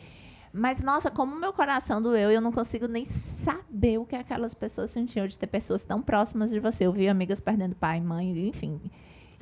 Mas, 0.57 0.81
nossa, 0.81 1.11
como 1.11 1.35
meu 1.35 1.51
coração 1.51 2.01
doeu, 2.01 2.31
eu 2.31 2.39
não 2.39 2.51
consigo 2.51 2.87
nem 2.87 3.03
saber 3.03 3.97
o 3.97 4.05
que 4.05 4.15
aquelas 4.15 4.53
pessoas 4.53 4.89
sentiam 4.89 5.27
de 5.27 5.37
ter 5.37 5.47
pessoas 5.47 5.83
tão 5.83 6.01
próximas 6.01 6.49
de 6.49 6.61
você. 6.61 6.85
Eu 6.85 6.93
vi 6.93 7.09
amigas 7.09 7.41
perdendo 7.41 7.75
pai, 7.75 7.99
mãe, 7.99 8.47
enfim. 8.47 8.79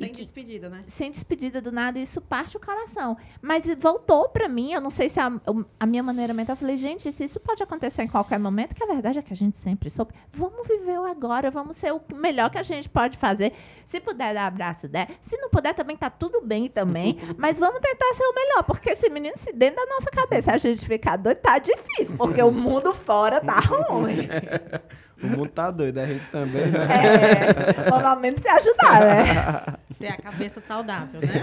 Sem 0.06 0.14
que- 0.14 0.22
despedida, 0.22 0.70
né? 0.70 0.84
sem 0.88 1.12
despedida 1.12 1.62
do 1.62 1.72
nada, 1.72 2.00
isso 2.00 2.20
parte 2.22 2.58
o 2.58 2.60
coração. 2.60 3.18
Mas 3.42 3.64
voltou 3.76 4.30
pra 4.30 4.48
mim, 4.48 4.72
eu 4.74 4.82
não 4.82 4.90
sei 4.90 5.10
se 5.10 5.20
a, 5.20 5.32
a 5.80 5.86
minha 5.86 6.04
maneira 6.04 6.34
mental, 6.34 6.54
eu 6.54 6.58
falei, 6.60 6.78
gente, 6.78 7.12
se 7.12 7.24
isso 7.24 7.40
pode 7.40 7.62
acontecer 7.64 8.04
em 8.04 8.08
qualquer 8.08 8.40
momento, 8.40 8.76
que 8.76 8.84
a 8.84 8.88
verdade 8.88 9.20
é 9.20 9.22
que 9.22 9.34
a 9.34 9.36
gente 9.36 9.58
sempre 9.58 9.90
soube, 9.90 10.14
vamos 10.32 10.68
viver 10.68 11.00
o 11.00 11.06
agora, 11.06 11.50
vamos 11.52 11.76
ser 11.78 11.94
o 11.94 12.02
melhor 12.16 12.50
que 12.50 12.58
a 12.58 12.64
gente 12.64 12.88
pode 12.90 13.18
fazer. 13.18 13.54
Se 13.86 14.00
puder 14.00 14.34
dar 14.34 14.48
abraço, 14.48 14.88
der. 14.88 15.10
Se 15.22 15.38
não 15.38 15.50
puder, 15.50 15.74
também 15.74 15.96
tá 15.98 16.10
tudo 16.10 16.42
bem 16.42 16.68
também, 16.70 17.18
mas 17.38 17.58
vamos 17.60 17.80
tentar 17.80 18.14
ser 18.14 18.24
o 18.24 18.34
melhor, 18.36 18.64
porque 18.64 18.90
esse 18.92 19.10
menino, 19.10 19.36
se 19.38 19.52
dentro 19.54 19.78
da 19.86 19.86
nossa 19.96 20.10
cabeça 20.10 20.52
a 20.54 20.58
gente 20.58 20.86
ficar 20.86 21.18
doido, 21.18 21.38
tá 21.38 21.58
difícil, 21.60 22.16
porque 22.18 22.42
o 22.42 22.52
mundo 22.52 22.94
fora 22.94 23.40
tá 23.42 23.60
ruim. 23.90 24.28
O 25.24 25.28
mundo 25.28 25.48
tá 25.50 25.72
doido, 25.72 25.98
a 26.00 26.06
gente 26.06 26.28
também, 26.28 26.70
né? 26.70 26.80
É, 26.80 28.16
menos 28.16 28.40
se 28.42 28.48
ajudar, 28.48 29.00
né? 29.02 29.78
Ter 30.00 30.08
a 30.08 30.18
cabeça 30.18 30.60
saudável, 30.60 31.22
né? 31.22 31.34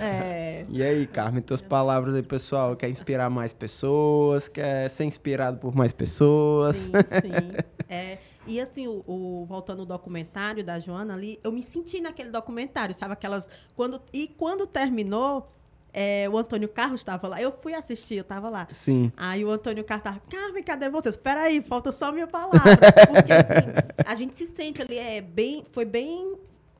É. 0.00 0.64
E 0.68 0.82
aí, 0.82 1.06
Carmen, 1.06 1.42
tuas 1.42 1.60
palavras 1.60 2.14
aí, 2.14 2.22
pessoal. 2.22 2.74
Quer 2.76 2.88
inspirar 2.88 3.28
mais 3.28 3.52
pessoas? 3.52 4.48
Quer 4.48 4.88
ser 4.88 5.04
inspirado 5.04 5.58
por 5.58 5.74
mais 5.74 5.92
pessoas? 5.92 6.76
Sim, 6.76 6.92
sim. 7.20 7.56
É, 7.92 8.18
e 8.46 8.60
assim, 8.60 8.86
o, 8.86 9.02
o- 9.04 9.44
voltando 9.48 9.80
ao 9.80 9.86
documentário 9.86 10.62
da 10.62 10.78
Joana 10.78 11.12
ali, 11.12 11.40
eu 11.42 11.50
me 11.50 11.60
senti 11.60 12.00
naquele 12.00 12.30
documentário, 12.30 12.94
sabe? 12.94 13.14
Aquelas. 13.14 13.50
Quando, 13.74 14.00
e 14.12 14.28
quando 14.28 14.64
terminou, 14.64 15.50
é, 15.92 16.28
o 16.28 16.36
Antônio 16.38 16.68
Carlos 16.68 17.00
estava 17.00 17.26
lá. 17.28 17.40
Eu 17.42 17.52
fui 17.52 17.74
assistir, 17.74 18.16
eu 18.16 18.22
estava 18.22 18.48
lá. 18.48 18.68
Sim. 18.72 19.10
Aí 19.16 19.44
o 19.44 19.50
Antônio 19.50 19.84
Carlos 19.84 20.04
tava, 20.04 20.20
Carmen, 20.30 20.62
cadê 20.62 20.88
você? 20.88 21.08
Espera 21.08 21.42
aí, 21.42 21.60
falta 21.60 21.90
só 21.92 22.06
a 22.06 22.12
minha 22.12 22.26
palavra. 22.26 22.60
Porque 23.12 23.32
assim, 23.32 24.04
a 24.06 24.14
gente 24.14 24.36
se 24.36 24.46
sente 24.46 24.82
ali, 24.82 24.96
é 24.96 25.20
bem, 25.20 25.64
foi 25.72 25.84
bem, 25.84 26.34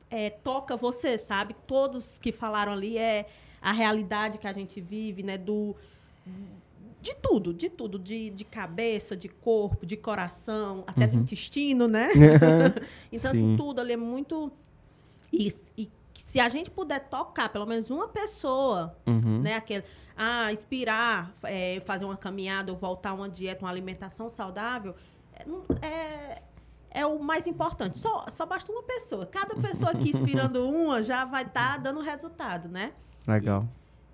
é, 0.09 0.29
toca 0.29 0.75
você, 0.77 1.17
sabe? 1.17 1.55
Todos 1.67 2.17
que 2.17 2.31
falaram 2.31 2.71
ali 2.73 2.97
é 2.97 3.27
a 3.61 3.71
realidade 3.71 4.37
que 4.37 4.47
a 4.47 4.53
gente 4.53 4.79
vive, 4.81 5.23
né? 5.23 5.37
Do, 5.37 5.75
de 7.01 7.15
tudo, 7.15 7.53
de 7.53 7.69
tudo. 7.69 7.99
De, 7.99 8.29
de 8.29 8.45
cabeça, 8.45 9.15
de 9.15 9.27
corpo, 9.27 9.85
de 9.85 9.97
coração, 9.97 10.83
até 10.87 11.05
do 11.07 11.15
Uhum. 11.17 11.23
intestino, 11.23 11.87
né? 11.87 12.09
então, 13.11 13.31
Sim. 13.31 13.37
assim, 13.37 13.57
tudo 13.57 13.81
ali 13.81 13.93
é 13.93 13.97
muito... 13.97 14.51
E, 15.33 15.47
e 15.77 15.89
se 16.31 16.39
a 16.39 16.47
gente 16.47 16.71
puder 16.71 17.09
tocar 17.09 17.49
pelo 17.49 17.65
menos 17.65 17.91
uma 17.91 18.07
pessoa 18.07 18.95
Uhum. 19.05 19.41
né? 19.41 19.55
Aquele, 19.55 19.83
ah, 20.15 20.53
inspirar, 20.53 21.33
é, 21.43 21.81
fazer 21.85 22.05
uma 22.05 22.15
caminhada 22.15 22.71
ou 22.71 22.77
voltar 22.77 23.09
a 23.09 23.13
uma 23.13 23.27
dieta, 23.27 23.65
uma 23.65 23.69
alimentação 23.69 24.29
saudável, 24.29 24.95
é, 25.33 25.85
é, 25.85 26.41
é 27.01 27.05
o 27.05 27.21
mais 27.21 27.47
importante. 27.47 27.97
Só, 27.97 28.25
só 28.29 28.45
basta 28.45 28.71
uma 28.71 28.83
pessoa. 28.83 29.25
Cada 29.25 29.55
pessoa 29.55 29.91
aqui 29.91 30.09
inspirando 30.11 30.63
uma 30.69 31.03
já 31.03 31.25
vai 31.25 31.43
estar 31.43 31.77
dando 31.79 31.99
resultado, 31.99 32.69
né? 32.69 32.93
Legal. 33.27 33.67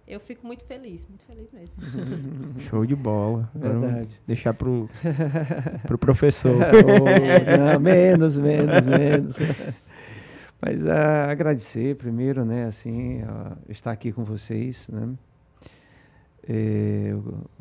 Eu 0.07 0.19
fico 0.19 0.47
muito 0.47 0.65
feliz, 0.65 1.05
muito 1.07 1.23
feliz 1.23 1.51
mesmo. 1.51 1.75
Show 2.67 2.83
de 2.83 2.95
bola. 2.95 3.47
Verdade. 3.53 4.19
Deixar 4.25 4.55
pro, 4.55 4.89
pro 5.85 5.99
professor. 5.99 6.55
Oh, 6.55 7.73
não, 7.73 7.79
menos, 7.79 8.39
menos, 8.39 8.85
menos. 8.87 9.35
Mas 10.61 10.85
ah, 10.87 11.29
agradecer 11.29 11.95
primeiro, 11.95 12.43
né, 12.43 12.65
assim, 12.65 13.21
ah, 13.21 13.55
estar 13.69 13.91
aqui 13.91 14.11
com 14.11 14.23
vocês, 14.23 14.87
né? 14.89 15.13
Eh, 16.49 17.13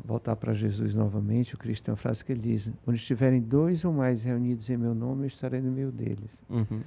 voltar 0.03 0.35
para 0.37 0.53
Jesus 0.53 0.95
novamente, 0.95 1.53
o 1.53 1.57
Cristo 1.57 1.83
tem 1.83 1.91
uma 1.91 1.97
frase 1.97 2.23
que 2.23 2.31
ele 2.31 2.39
diz: 2.41 2.71
Onde 2.87 2.97
estiverem 2.97 3.41
dois 3.41 3.83
ou 3.83 3.91
mais 3.91 4.23
reunidos 4.23 4.69
em 4.69 4.77
meu 4.77 4.95
nome, 4.95 5.23
eu 5.23 5.27
estarei 5.27 5.59
no 5.59 5.69
meio 5.69 5.91
deles. 5.91 6.41
Uhum. 6.49 6.81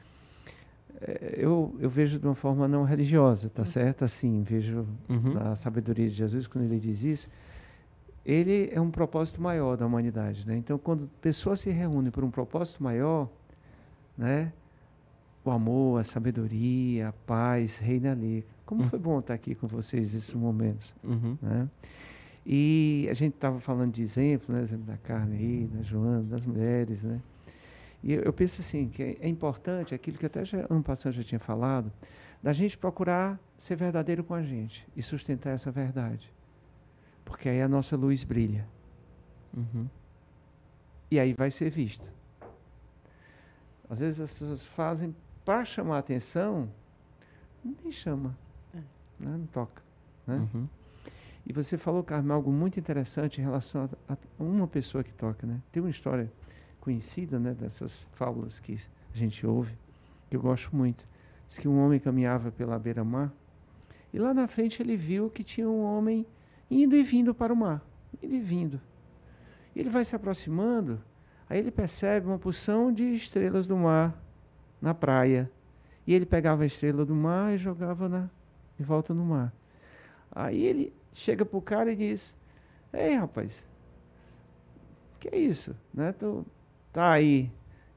Eh, 1.03 1.35
eu, 1.37 1.77
eu 1.79 1.91
vejo 1.91 2.19
de 2.19 2.27
uma 2.27 2.35
forma 2.35 2.67
não 2.67 2.85
religiosa, 2.85 3.51
tá 3.51 3.67
certo? 3.67 4.03
Assim, 4.05 4.43
vejo 4.43 4.87
Uhum. 5.11 5.35
na 5.35 5.55
sabedoria 5.57 6.09
de 6.09 6.15
Jesus, 6.15 6.47
quando 6.47 6.65
ele 6.65 6.79
diz 6.79 7.03
isso, 7.05 7.29
ele 8.25 8.71
é 8.73 8.81
um 8.81 8.91
propósito 8.91 9.41
maior 9.43 9.77
da 9.77 9.85
humanidade. 9.87 10.47
Né? 10.47 10.57
Então, 10.57 10.79
quando 10.79 11.07
pessoas 11.21 11.61
se 11.61 11.69
reúnem 11.71 12.11
por 12.11 12.25
um 12.25 12.31
propósito 12.31 12.83
maior, 12.83 13.29
né? 14.17 14.53
O 15.45 15.51
amor, 15.51 16.01
a 16.01 16.05
sabedoria, 16.05 17.09
a 17.09 17.13
paz 17.13 17.77
reina 17.77 18.13
ali. 18.13 18.45
Como 18.67 18.83
Hum. 18.85 18.89
foi 18.89 18.99
bom 18.99 19.19
estar 19.19 19.35
aqui 19.35 19.55
com 19.55 19.67
vocês 19.67 20.13
nesses 20.15 20.35
momentos. 20.35 20.95
Uhum. 21.03 21.37
Né? 21.41 21.69
E 22.47 23.07
a 23.11 23.15
gente 23.15 23.35
estava 23.35 23.61
falando 23.61 23.93
de 23.93 24.03
exemplo, 24.03 24.55
né? 24.55 24.63
exemplo 24.63 24.87
da 24.87 24.97
Carmen 24.99 25.39
aí, 25.39 25.67
da 25.67 25.83
Joana, 25.83 26.23
das 26.23 26.47
mulheres. 26.47 27.03
Né? 27.03 27.21
E 28.03 28.13
eu, 28.13 28.23
eu 28.23 28.33
penso 28.33 28.61
assim, 28.61 28.89
que 28.89 29.03
é, 29.03 29.17
é 29.21 29.29
importante, 29.29 29.95
aquilo 29.95 30.19
que 30.19 30.27
até 30.27 30.45
já, 30.45 30.67
ano 30.71 30.83
passado 30.83 31.13
já 31.13 31.23
tinha 31.25 31.39
falado, 31.39 31.91
da 32.43 32.53
gente 32.53 32.79
procurar 32.79 33.39
ser 33.59 33.77
verdadeiro 33.77 34.25
com 34.25 34.35
a 34.35 34.43
gente 34.43 34.87
e 34.97 35.03
sustentar 35.03 35.51
essa 35.51 35.71
verdade. 35.71 36.33
Porque 37.25 37.49
aí 37.49 37.61
a 37.61 37.69
nossa 37.69 37.97
luz 37.97 38.25
brilha. 38.25 38.67
Uhum. 39.55 39.87
E 41.11 41.19
aí 41.19 41.35
vai 41.35 41.51
ser 41.51 41.71
vista. 41.71 42.07
Às 43.89 43.99
vezes 43.99 44.21
as 44.21 44.33
pessoas 44.33 44.63
fazem 44.65 45.15
para 45.51 45.65
chamar 45.65 45.99
atenção, 45.99 46.71
nem 47.65 47.91
chama, 47.91 48.39
né? 48.73 48.85
não 49.19 49.47
toca. 49.47 49.83
Né? 50.25 50.49
Uhum. 50.55 50.69
E 51.45 51.53
você 51.53 51.77
falou, 51.77 52.05
Carmen, 52.05 52.31
algo 52.31 52.53
muito 52.53 52.79
interessante 52.79 53.41
em 53.41 53.45
relação 53.45 53.91
a, 54.09 54.13
a 54.13 54.17
uma 54.39 54.69
pessoa 54.69 55.03
que 55.03 55.13
toca, 55.13 55.49
né? 55.49 55.61
Tem 55.73 55.83
uma 55.83 55.91
história 55.91 56.33
conhecida, 56.81 57.41
né, 57.41 57.53
dessas 57.53 58.09
fábulas 58.13 58.61
que 58.61 58.79
a 59.13 59.19
gente 59.19 59.45
ouve, 59.45 59.77
que 60.31 60.37
eu 60.37 60.41
gosto 60.41 60.71
muito. 60.73 61.05
Diz 61.49 61.59
que 61.59 61.67
um 61.67 61.85
homem 61.85 61.99
caminhava 61.99 62.53
pela 62.53 62.79
beira-mar 62.79 63.33
e 64.13 64.21
lá 64.21 64.33
na 64.33 64.47
frente 64.47 64.81
ele 64.81 64.97
viu 64.97 65.29
que 65.29 65.43
tinha 65.43 65.69
um 65.69 65.83
homem 65.83 66.25
indo 66.71 66.95
e 66.95 67.03
vindo 67.03 67.35
para 67.35 67.53
o 67.53 67.57
mar, 67.57 67.85
indo 68.23 68.37
e 68.37 68.41
vindo. 68.41 68.81
E 69.75 69.81
ele 69.81 69.91
vai 69.91 70.05
se 70.05 70.15
aproximando, 70.15 71.03
aí 71.49 71.59
ele 71.59 71.73
percebe 71.73 72.29
uma 72.29 72.39
porção 72.39 72.93
de 72.93 73.03
estrelas 73.17 73.67
do 73.67 73.77
mar 73.77 74.17
na 74.81 74.95
praia. 74.95 75.51
E 76.07 76.15
ele 76.15 76.27
pegava 76.27 76.63
a 76.63 76.67
estrela 76.67 77.05
do 77.05 77.15
mar 77.15 77.55
e 77.55 77.59
jogava 77.59 78.09
na, 78.09 78.29
de 78.79 78.85
volta 78.85 79.13
no 79.13 79.25
mar. 79.25 79.53
Aí 80.33 80.63
ele 80.63 80.93
chega 81.13 81.45
pro 81.45 81.61
cara 81.61 81.93
e 81.93 81.97
diz: 81.97 82.37
Ei, 82.93 83.15
rapaz, 83.15 83.65
que 85.19 85.29
é 85.29 85.39
isso? 85.39 85.77
Né? 85.93 86.13
Tu 86.13 86.45
tá 86.93 87.11
aí 87.11 87.51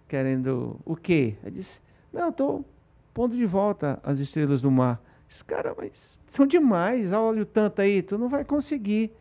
querendo 0.08 0.80
o 0.86 0.96
quê? 0.96 1.36
Ele 1.44 1.58
disse: 1.58 1.82
Não, 2.12 2.30
estou 2.30 2.66
pondo 3.14 3.36
de 3.36 3.46
volta 3.46 4.00
as 4.04 4.20
estrelas 4.20 4.62
do 4.62 4.70
mar. 4.70 5.02
Esse 5.30 5.44
cara, 5.44 5.74
mas 5.76 6.20
são 6.28 6.46
demais, 6.46 7.12
olha 7.14 7.42
o 7.42 7.46
tanto 7.46 7.82
aí, 7.82 8.02
tu 8.02 8.18
não 8.18 8.30
vai 8.30 8.44
conseguir. 8.44 9.12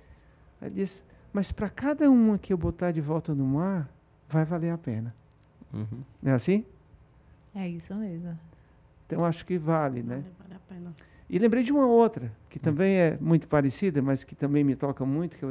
Aí 0.60 0.68
ele 0.68 0.76
disse: 0.76 1.02
Mas 1.32 1.52
para 1.52 1.70
cada 1.70 2.10
uma 2.10 2.38
que 2.38 2.52
eu 2.52 2.56
botar 2.58 2.90
de 2.90 3.00
volta 3.00 3.34
no 3.34 3.44
mar, 3.44 3.88
vai 4.28 4.44
valer 4.44 4.70
a 4.70 4.78
pena. 4.78 5.14
Uhum. 5.72 6.02
Não 6.22 6.32
é 6.32 6.34
assim? 6.34 6.64
É 7.54 7.68
isso 7.68 7.94
mesmo. 7.94 8.38
Então 9.06 9.24
acho 9.24 9.44
que 9.44 9.58
vale, 9.58 10.02
né? 10.02 10.24
Vale, 10.38 10.54
a 10.54 10.58
pena. 10.68 10.94
E 11.28 11.38
lembrei 11.38 11.62
de 11.62 11.72
uma 11.72 11.86
outra, 11.86 12.32
que 12.48 12.58
também 12.58 12.96
é 12.96 13.18
muito 13.20 13.48
parecida, 13.48 14.02
mas 14.02 14.24
que 14.24 14.34
também 14.34 14.64
me 14.64 14.76
toca 14.76 15.04
muito, 15.04 15.36
que 15.36 15.44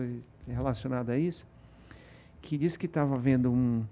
é 0.47 0.53
relacionada 0.53 1.13
a 1.13 1.17
isso, 1.17 1.45
que 2.41 2.57
disse 2.57 2.77
que 2.77 2.85
estava 2.85 3.15
havendo 3.15 3.51
um, 3.51 3.85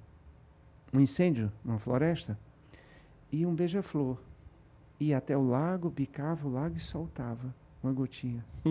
um 0.93 0.99
incêndio 0.99 1.51
numa 1.63 1.79
floresta 1.79 2.37
e 3.31 3.45
um 3.45 3.53
beija-flor 3.53 4.17
ia 4.99 5.17
até 5.17 5.37
o 5.37 5.47
lago, 5.47 5.89
bicava 5.89 6.47
o 6.47 6.51
lago 6.51 6.75
e 6.77 6.79
soltava 6.79 7.53
uma 7.81 7.93
gotinha. 7.93 8.43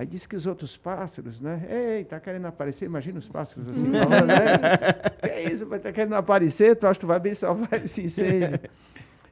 Aí 0.00 0.06
disse 0.06 0.26
que 0.26 0.34
os 0.34 0.46
outros 0.46 0.78
pássaros, 0.78 1.42
né? 1.42 1.60
Ei, 1.68 2.06
tá 2.06 2.18
querendo 2.18 2.46
aparecer? 2.46 2.86
Imagina 2.86 3.18
os 3.18 3.28
pássaros 3.28 3.68
assim 3.68 3.92
falando, 3.92 4.28
né? 4.28 4.34
Que 5.20 5.28
é 5.28 5.52
isso, 5.52 5.66
vai 5.66 5.78
tá 5.78 5.92
querendo 5.92 6.14
aparecer? 6.14 6.74
Tu 6.74 6.86
acha 6.86 6.94
que 6.94 7.00
tu 7.00 7.06
vai 7.06 7.20
bem 7.20 7.34
salvar 7.34 7.84
esse 7.84 8.04
incêndio? 8.04 8.58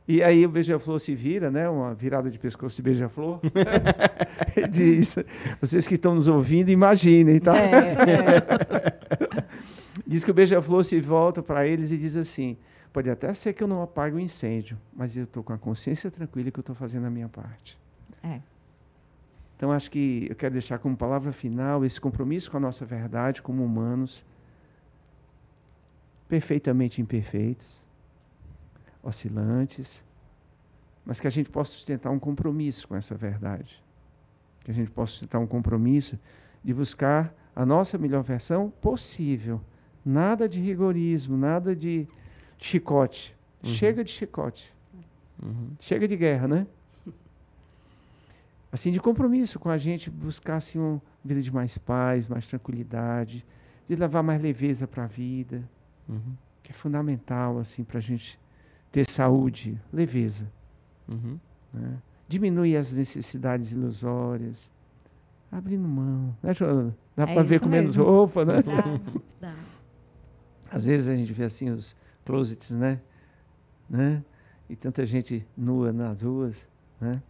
E 0.07 0.23
aí 0.23 0.45
o 0.45 0.49
beija-flor 0.51 1.01
se 1.01 1.15
vira, 1.15 1.51
né? 1.51 1.67
Uma 1.71 1.95
virada 1.95 2.31
de 2.31 2.39
pescoço 2.39 2.77
de 2.77 2.83
beija-flor. 2.83 3.41
e 4.55 4.69
diz: 4.69 5.17
vocês 5.59 5.87
que 5.87 5.95
estão 5.95 6.15
nos 6.15 6.29
ouvindo, 6.29 6.69
imaginem, 6.69 7.41
tá? 7.41 7.55
Diz 10.07 10.23
que 10.23 10.31
o 10.31 10.35
beija-flor 10.35 10.85
se 10.85 11.01
volta 11.01 11.43
para 11.43 11.67
eles 11.67 11.93
e 11.93 11.97
diz 11.97 12.15
assim: 12.15 12.59
pode 12.93 13.09
até 13.09 13.33
ser 13.33 13.55
que 13.55 13.63
eu 13.63 13.67
não 13.67 13.81
apague 13.81 14.17
o 14.17 14.21
incêndio, 14.21 14.77
mas 14.95 15.17
eu 15.17 15.25
estou 15.25 15.43
com 15.43 15.55
a 15.55 15.59
consciência 15.59 16.11
tranquila 16.11 16.51
que 16.51 16.59
eu 16.59 16.61
estou 16.61 16.75
fazendo 16.75 17.07
a 17.07 17.11
minha 17.11 17.31
parte. 17.31 17.79
É. 18.23 18.41
Então, 19.59 19.73
acho 19.73 19.91
que 19.91 20.29
eu 20.31 20.37
quero 20.37 20.53
deixar 20.53 20.79
como 20.79 20.97
palavra 20.97 21.33
final 21.33 21.85
esse 21.85 22.01
compromisso 22.01 22.49
com 22.49 22.59
a 22.59 22.61
nossa 22.61 22.85
verdade 22.85 23.43
como 23.43 23.65
humanos, 23.65 24.25
perfeitamente 26.29 27.03
imperfeitos, 27.03 27.85
oscilantes, 29.03 30.05
mas 31.05 31.19
que 31.19 31.27
a 31.27 31.31
gente 31.31 31.51
possa 31.51 31.73
sustentar 31.73 32.09
um 32.13 32.21
compromisso 32.21 32.87
com 32.87 32.95
essa 32.95 33.17
verdade. 33.17 33.83
Que 34.63 34.71
a 34.71 34.75
gente 34.75 34.93
possa 34.93 35.11
sustentar 35.15 35.41
um 35.41 35.47
compromisso 35.47 36.17
de 36.63 36.73
buscar 36.73 37.35
a 37.57 37.67
nossa 37.67 37.99
melhor 37.99 38.23
versão 38.23 38.73
possível. 38.81 39.61
Nada 40.05 40.49
de 40.49 40.61
rigorismo, 40.61 41.37
nada 41.37 41.75
de 41.75 42.07
chicote. 42.59 43.35
Uhum. 43.65 43.71
Chega 43.71 44.05
de 44.05 44.13
chicote. 44.13 44.73
Uhum. 45.43 45.73
Chega 45.81 46.07
de 46.07 46.17
guerra, 46.17 46.47
né? 46.47 46.67
Assim, 48.71 48.91
de 48.91 49.01
compromisso 49.01 49.59
com 49.59 49.71
a 49.71 49.79
gente, 49.79 50.11
buscar 50.11 50.57
assim, 50.57 50.79
uma 50.79 51.01
vida 51.25 51.41
de 51.41 51.53
mais 51.53 51.79
paz, 51.79 52.27
mais 52.29 52.47
tranquilidade, 52.47 53.45
de 53.89 53.95
levar 53.97 54.23
mais 54.23 54.41
leveza 54.43 54.87
para 54.87 55.05
a 55.05 55.07
vida, 55.07 55.63
Uhum. 56.09 56.35
que 56.63 56.71
é 56.71 56.75
fundamental 56.75 57.59
assim, 57.59 57.83
para 57.85 57.99
a 57.99 58.01
gente 58.03 58.39
ter 58.93 59.09
saúde, 59.09 59.79
leveza. 59.93 60.51
Uhum. 61.09 61.39
Né? 61.73 61.97
Diminuir 62.29 62.77
as 62.77 62.93
necessidades 62.93 63.73
ilusórias, 63.73 64.71
abrindo 65.51 65.89
mão. 65.89 66.37
Né, 66.43 66.53
Joana? 66.55 66.95
Dá 67.17 67.25
É 67.25 67.35
para 67.35 67.43
ver 67.43 67.61
com 67.61 67.69
menos 67.69 67.97
mesmo. 67.97 68.11
roupa, 68.11 68.45
né? 68.45 68.55
Dá. 69.41 69.55
Às 70.71 70.85
vezes 70.85 71.09
a 71.09 71.15
gente 71.17 71.33
vê 71.33 71.45
assim 71.45 71.71
os 71.71 71.97
closets, 72.25 72.71
né? 72.71 73.01
né? 73.89 74.23
E 74.69 74.77
tanta 74.77 75.07
gente 75.07 75.47
nua 75.57 75.93
nas 75.93 76.21
ruas, 76.21 76.69
né? 77.01 77.23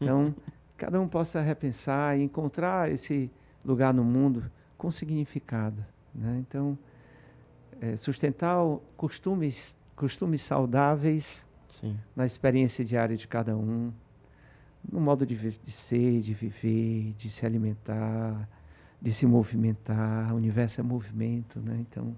Então, 0.00 0.34
cada 0.76 1.00
um 1.00 1.08
possa 1.08 1.40
repensar 1.40 2.18
e 2.18 2.22
encontrar 2.22 2.90
esse 2.90 3.30
lugar 3.64 3.92
no 3.92 4.04
mundo 4.04 4.50
com 4.76 4.90
significado, 4.90 5.84
né? 6.14 6.38
Então, 6.46 6.78
eh, 7.80 7.96
sustentar 7.96 8.58
costumes, 8.96 9.76
costumes 9.94 10.42
saudáveis 10.42 11.44
Sim. 11.68 11.96
na 12.14 12.26
experiência 12.26 12.84
diária 12.84 13.16
de 13.16 13.26
cada 13.26 13.56
um, 13.56 13.92
no 14.90 15.00
modo 15.00 15.26
de, 15.26 15.36
de 15.36 15.72
ser, 15.72 16.20
de 16.20 16.32
viver, 16.32 17.14
de 17.14 17.30
se 17.30 17.44
alimentar, 17.44 18.48
de 19.00 19.12
se 19.12 19.26
movimentar. 19.26 20.32
O 20.32 20.36
universo 20.36 20.80
é 20.80 20.84
movimento, 20.84 21.58
né? 21.60 21.78
Então, 21.80 22.16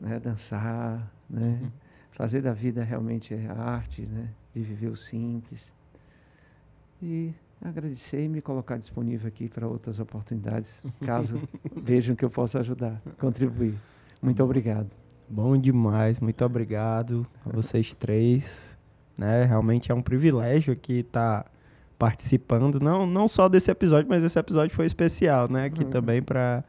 né, 0.00 0.18
dançar, 0.18 1.12
né? 1.28 1.58
Uhum. 1.62 1.70
Fazer 2.12 2.42
da 2.42 2.52
vida 2.52 2.82
realmente 2.84 3.34
a 3.34 3.54
arte, 3.54 4.02
né? 4.02 4.30
De 4.54 4.62
viver 4.62 4.88
o 4.88 4.96
simples. 4.96 5.72
E 7.02 7.32
agradecer 7.60 8.24
e 8.24 8.28
me 8.28 8.40
colocar 8.40 8.76
disponível 8.76 9.28
aqui 9.28 9.48
para 9.48 9.66
outras 9.66 9.98
oportunidades, 9.98 10.80
caso 11.00 11.40
vejam 11.76 12.14
que 12.14 12.24
eu 12.24 12.30
possa 12.30 12.60
ajudar, 12.60 13.00
contribuir. 13.18 13.74
Muito 14.20 14.42
obrigado. 14.42 14.88
Bom 15.28 15.56
demais, 15.56 16.20
muito 16.20 16.44
obrigado 16.44 17.26
a 17.46 17.50
vocês 17.50 17.94
três. 17.94 18.78
Né? 19.16 19.44
Realmente 19.44 19.90
é 19.90 19.94
um 19.94 20.02
privilégio 20.02 20.72
aqui 20.72 21.00
estar 21.00 21.50
participando, 21.98 22.80
não, 22.80 23.06
não 23.06 23.28
só 23.28 23.48
desse 23.48 23.70
episódio, 23.70 24.08
mas 24.08 24.24
esse 24.24 24.38
episódio 24.38 24.74
foi 24.74 24.86
especial, 24.86 25.48
né? 25.50 25.66
Aqui 25.66 25.84
Uhum. 25.84 25.90
também 25.90 26.22
para 26.22 26.64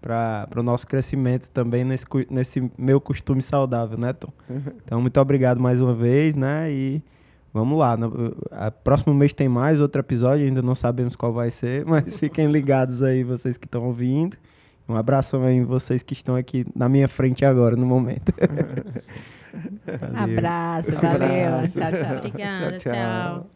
para 0.00 0.48
o 0.56 0.62
nosso 0.62 0.86
crescimento 0.86 1.50
também 1.50 1.82
nesse, 1.82 2.06
nesse 2.30 2.70
meu 2.78 3.00
costume 3.00 3.42
saudável, 3.42 3.98
né, 3.98 4.12
Tom? 4.12 4.32
Então, 4.84 5.00
muito 5.02 5.20
obrigado 5.20 5.60
mais 5.60 5.80
uma 5.80 5.92
vez, 5.92 6.36
né? 6.36 6.70
E 6.72 7.02
vamos 7.52 7.78
lá. 7.78 7.96
No, 7.96 8.36
a, 8.50 8.70
próximo 8.70 9.14
mês 9.14 9.32
tem 9.32 9.48
mais 9.48 9.80
outro 9.80 10.00
episódio, 10.00 10.46
ainda 10.46 10.62
não 10.62 10.74
sabemos 10.74 11.16
qual 11.16 11.32
vai 11.32 11.50
ser, 11.50 11.84
mas 11.86 12.16
fiquem 12.16 12.50
ligados 12.50 13.02
aí, 13.02 13.22
vocês 13.22 13.56
que 13.56 13.66
estão 13.66 13.84
ouvindo. 13.84 14.36
Um 14.88 14.96
abração 14.96 15.42
aí 15.42 15.62
vocês 15.62 16.02
que 16.02 16.14
estão 16.14 16.34
aqui 16.34 16.64
na 16.74 16.88
minha 16.88 17.08
frente 17.08 17.44
agora, 17.44 17.76
no 17.76 17.84
momento. 17.84 18.32
Valeu. 20.00 20.38
Abraço, 20.38 20.92
valeu. 20.92 21.46
Abraço. 21.46 21.78
Tchau, 21.78 21.92
tchau. 21.92 22.16
Obrigada, 22.16 22.78
Tchau, 22.78 22.92
tchau. 22.92 22.92
tchau. 22.92 23.50